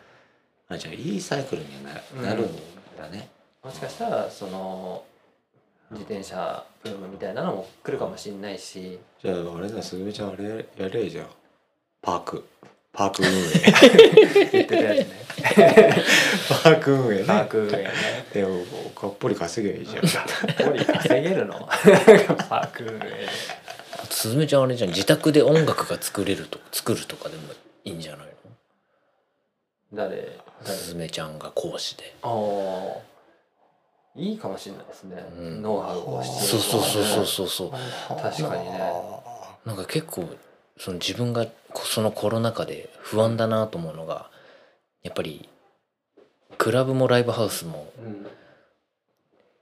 [0.68, 1.92] あじゃあいいサイクルには
[2.22, 2.56] な,、なるん
[2.98, 3.28] だね。
[3.62, 5.04] もしかしたらその
[5.90, 8.98] 自転車ブームみたいなのも来るかもしれないし。
[9.22, 11.26] じゃああれだすぐみちゃんあれややれじゃん
[12.02, 12.44] パーク
[12.92, 14.50] パーク運営。
[14.52, 15.26] 言ってたやつね。
[16.62, 17.24] パーク運営ね。
[17.24, 17.90] パーク運営ね。
[18.32, 18.64] でも
[19.00, 20.66] がっぽり稼げばいいじゃん。
[20.66, 21.54] ポリ稼げるの？
[22.48, 23.28] パーク運営。
[24.10, 24.90] すずめちゃんあれじゃん。
[24.90, 27.52] 自宅で音楽が作れると作るとかでも
[27.84, 28.28] いいんじゃない
[29.92, 30.16] 誰？
[30.66, 32.14] のすずめちゃんが講師で。
[32.22, 33.08] ああ。
[34.16, 35.62] いいかもしれないですね、うん。
[35.62, 37.70] ノウハウを知ってそうるそうそうそううそうそう。
[38.20, 38.80] 確かにね。
[39.64, 40.28] なんか結構
[40.78, 44.30] その自分がこそのコロナ禍で不安だなと思うのが
[45.02, 45.48] やっぱり
[46.56, 48.26] クラブもライブハウスもうん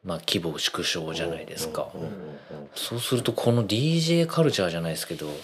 [0.04, 1.88] まあ規模縮小じゃないですか。
[1.94, 2.16] うんうんうん
[2.74, 5.34] そうするとこの DJ カルチャーじゃないですけどうん。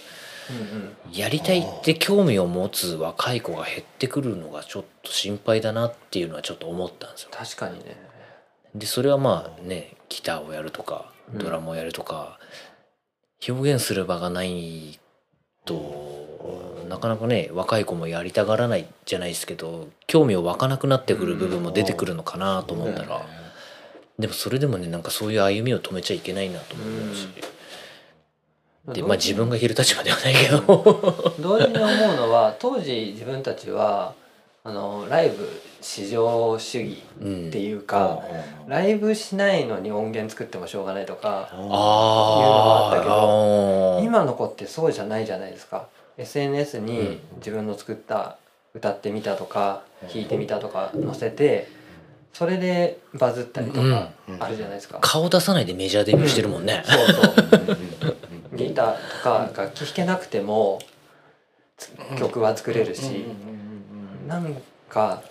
[1.13, 7.31] やりたいって興味を持つ若い子が減ってくるのがちょっと心配だなっていうのはちょっと思ったんですよ。
[7.33, 7.97] 確かにね。
[8.75, 11.39] でそれはまあねギターをやるとかうん。
[11.39, 12.39] ドラムをやるとか、
[13.49, 15.01] 表現する場がない
[15.65, 23.25] となかなかね若い子もやりたがらないじゃないですけど興味を湧かなくなってくる部分も出てくるのかなと思ったら、
[24.19, 27.29] でもそれでもねなんかそういう歩みを止めちゃいけないなと思うし、
[28.95, 30.61] でまあ自分がいる立場ではないけど。
[31.41, 34.15] 同時に思うのは当時自分たちは
[34.65, 35.49] あのライブ
[35.81, 37.49] 至上主義うん。
[37.49, 38.23] っていうか、
[38.69, 45.89] ライブしないのに音源作ってもしょうがないとかあいうのがあったけど今の子ってそうじゃないじゃないですか。
[46.17, 46.87] SNS うん。
[46.87, 48.37] に自分の作った
[48.75, 51.69] 歌ってみたとか弾いてみたとか載せて
[52.33, 54.99] それでバズったりとかあるじゃないですか。
[55.01, 57.77] 顔出さないでメジャーデビューしてるもんね、そうそう。
[58.57, 60.79] ギターとか楽器弾けなくても
[61.77, 63.25] つ曲は作れるし
[64.27, 64.57] なん
[64.89, 65.23] か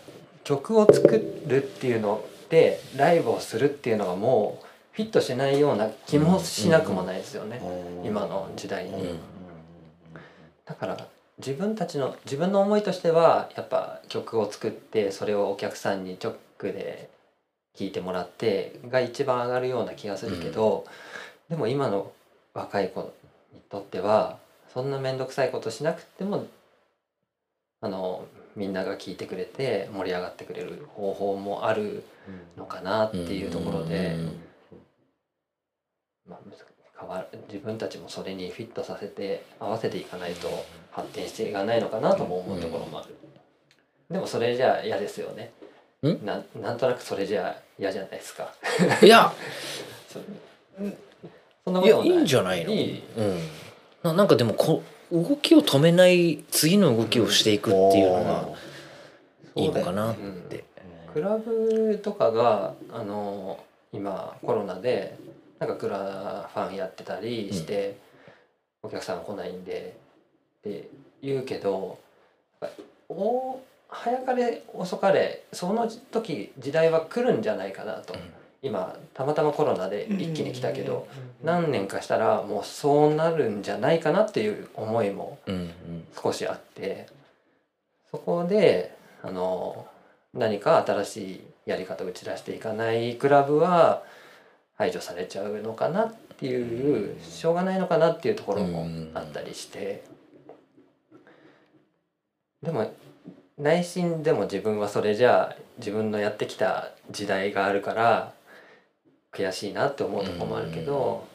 [0.43, 1.07] 曲を作
[1.47, 7.61] るっていうのでライブをするっていうのがもうフィットしないような気もしなくもないですよね。
[8.03, 8.91] 今の時代に。
[8.91, 9.19] うん。
[10.65, 11.07] だから
[11.37, 17.09] 自分たちの自分の思いとしてはやっぱ曲を作ってそれをお客さんに直で
[17.73, 20.85] 聴いてもらってが一番上がるような気がするけど、
[21.49, 22.11] でも今の
[22.53, 23.01] 若い子
[23.53, 24.37] にとっては
[24.73, 26.45] そんな面倒くさいことしなくても
[27.79, 28.25] あの
[28.55, 32.03] みんなが聴いてくれて盛り上がってくれる方法もある
[32.57, 34.15] のかなっていうところで、
[36.27, 36.65] まあ、むず
[37.01, 43.15] 変わる自分たちもそれにフィットさせて合わせていかないと発展していかないのかなとも思うところもある、
[44.09, 45.51] でもそれじゃあ嫌ですよね。
[46.03, 46.23] ん？
[46.23, 48.53] なんなんとなくそれじゃ嫌じゃないですか。
[49.01, 49.33] いや。
[50.07, 50.19] そ
[51.65, 52.09] そんなこともない。
[52.09, 52.71] いいんじゃないの？
[52.71, 53.03] いい。
[53.17, 53.39] うん、
[54.03, 58.47] ななんかでもこ動きを止めない次の動きをしていくっていうのが
[59.55, 60.63] いいのかなって、
[61.13, 63.59] クラブとかがあの
[63.91, 65.17] 今コロナで
[65.59, 67.97] なんかクラファンやってたりして、
[68.81, 69.95] お客さんが来ないんで
[70.59, 70.87] って
[71.21, 71.99] 言うけど
[73.09, 73.59] お
[73.89, 78.15] 早かれ遅かれその時時代は来るんじゃないかなと、
[78.63, 81.07] 今たまたまコロナで一気に来たけど、
[81.43, 85.39] 何年かしたらもうそうなるんじゃないかなっていう思いも
[86.21, 87.07] 少しあって
[88.11, 89.87] そこであの
[90.33, 94.03] 何か新しいやり方を打ち出していかないクラブは
[94.77, 100.03] 排除されちゃうのかなっていうしょうがないのかなっていうところもあったりして。
[102.61, 102.91] でも
[103.57, 108.33] 内心でも自分はそれじゃあ自分のやってきた時代があるから
[109.31, 111.25] 悔しいなって思うところもあるけど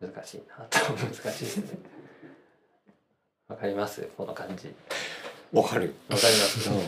[0.00, 1.64] 難しいなと難しいですね。
[3.48, 4.08] わかります？
[4.16, 4.72] この感じ。
[5.52, 5.94] わかる。
[6.08, 6.70] わかります？
[6.70, 6.78] うん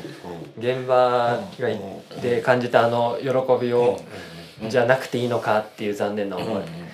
[0.58, 1.78] 現場がい
[2.22, 3.28] で感じたあの喜
[3.64, 4.00] びを
[4.68, 6.62] じゃなくていいのかっていう残念な思い。
[6.62, 6.86] うん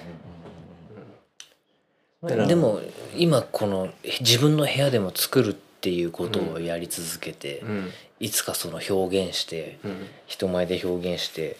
[2.47, 2.81] でも
[3.17, 7.91] 今この自分の部屋でも作るっていうことをやり続けて、うん。
[8.21, 10.09] いつかその表現してうん。
[10.27, 11.57] 人前で表現して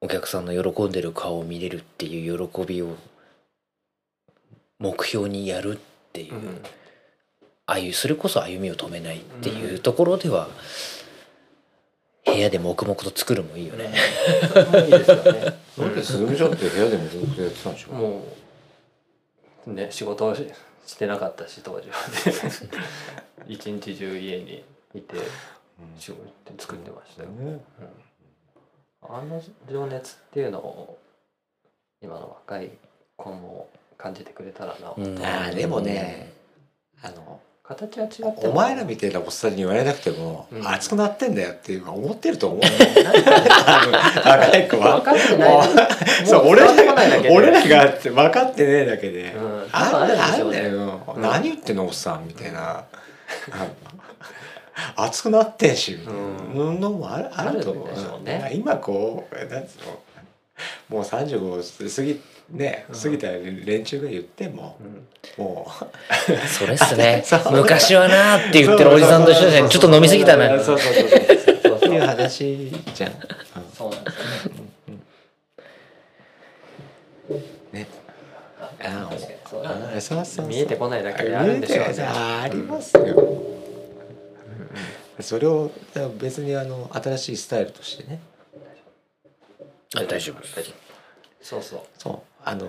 [0.00, 2.96] お客さんの喜んでる顔を見れるっていう喜びを
[4.78, 5.80] 目標にやるっ
[6.12, 6.62] ていう、うん。
[7.66, 10.48] 歩それこそ歩みを止めないっていうところでは、
[12.24, 13.92] 部屋で黙々と作るもいいよね。
[14.48, 15.56] それもいいですよね。
[15.76, 15.94] なん。
[15.94, 16.02] で
[16.48, 18.24] んって部屋でもずっとやってたんでしょも
[19.66, 20.46] うね仕事をし
[20.86, 22.80] してなかったし当時はね。
[23.48, 24.64] 一日中家に
[24.94, 25.16] いて
[25.98, 27.28] 仕事って作ってましたよ。
[27.30, 27.60] ね
[29.02, 30.98] あの情熱っていうのを
[32.02, 32.70] 今の若い
[33.16, 33.68] 子も
[33.98, 35.18] 感じてくれたらな、うん。
[35.18, 36.32] あーでもね
[37.02, 38.34] あの形は違っても。
[38.50, 40.68] お前らみたいなおっさんに言われなくても、うん。
[40.68, 42.60] 熱くなってんだよっていうのは思ってると思う。
[42.60, 44.96] 若い子は。
[44.96, 45.52] 分かってない。
[45.52, 45.64] もう
[46.26, 46.72] そう俺ら
[47.30, 49.68] 俺らが分かってねえだけで、うん。
[49.70, 50.08] あん
[50.50, 51.22] だよ、うん。
[51.22, 52.84] 何言ってんのおっさんみたいな
[54.96, 56.72] 熱くなってんしみたいな。
[56.74, 57.88] のもある,、あると思う。
[58.20, 58.50] うね。
[58.54, 60.00] 今こうなんつうの。
[60.90, 62.20] もう35過ぎ
[62.50, 64.76] ね過ぎた連中が言っても、
[65.38, 65.44] うん。
[65.44, 65.84] もう。
[66.46, 67.24] それっすね。
[67.52, 70.48] 昔はなーって言ってるおじさんと一緒でちょっと飲みすぎたな。
[70.62, 71.76] そうそうそうそう。
[71.76, 73.12] っていう話じゃん、
[73.76, 74.54] そうなんですよ
[77.72, 77.80] ね。
[77.80, 77.86] ね
[78.82, 81.60] あ確かにそうだねあそうそう見えてこないだけであるん。
[81.60, 83.04] でしょうねありますよ、
[85.22, 85.70] それを
[86.18, 88.20] 別にあの新しいスタイルとしてね。
[89.96, 90.40] あ大丈夫。
[90.40, 90.74] 大丈夫。
[91.42, 91.80] そうそう。
[91.98, 92.42] そう。
[92.44, 92.68] あの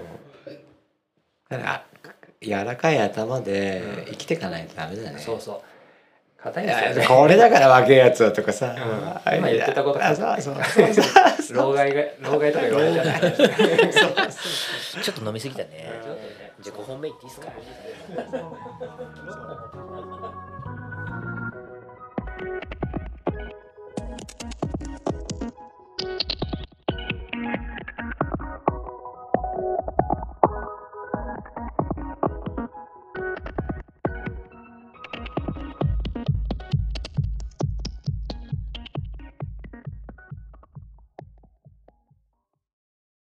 [1.49, 1.85] だから
[2.41, 5.61] 柔らかい頭で生きていかないとダメだね、そうそう。
[6.41, 7.01] 硬いですよね。
[7.01, 9.37] やこれだから若いやつはとかさ、うん。
[9.37, 10.55] 今言ってたことあそうそう。
[10.63, 13.31] そうそう老害が老害とか言われちゃう
[15.03, 15.69] ちょっと飲みすぎたね。
[15.69, 15.91] ね
[16.61, 17.47] じゃあ5本目いっていいっすか？
[22.41, 22.90] thank you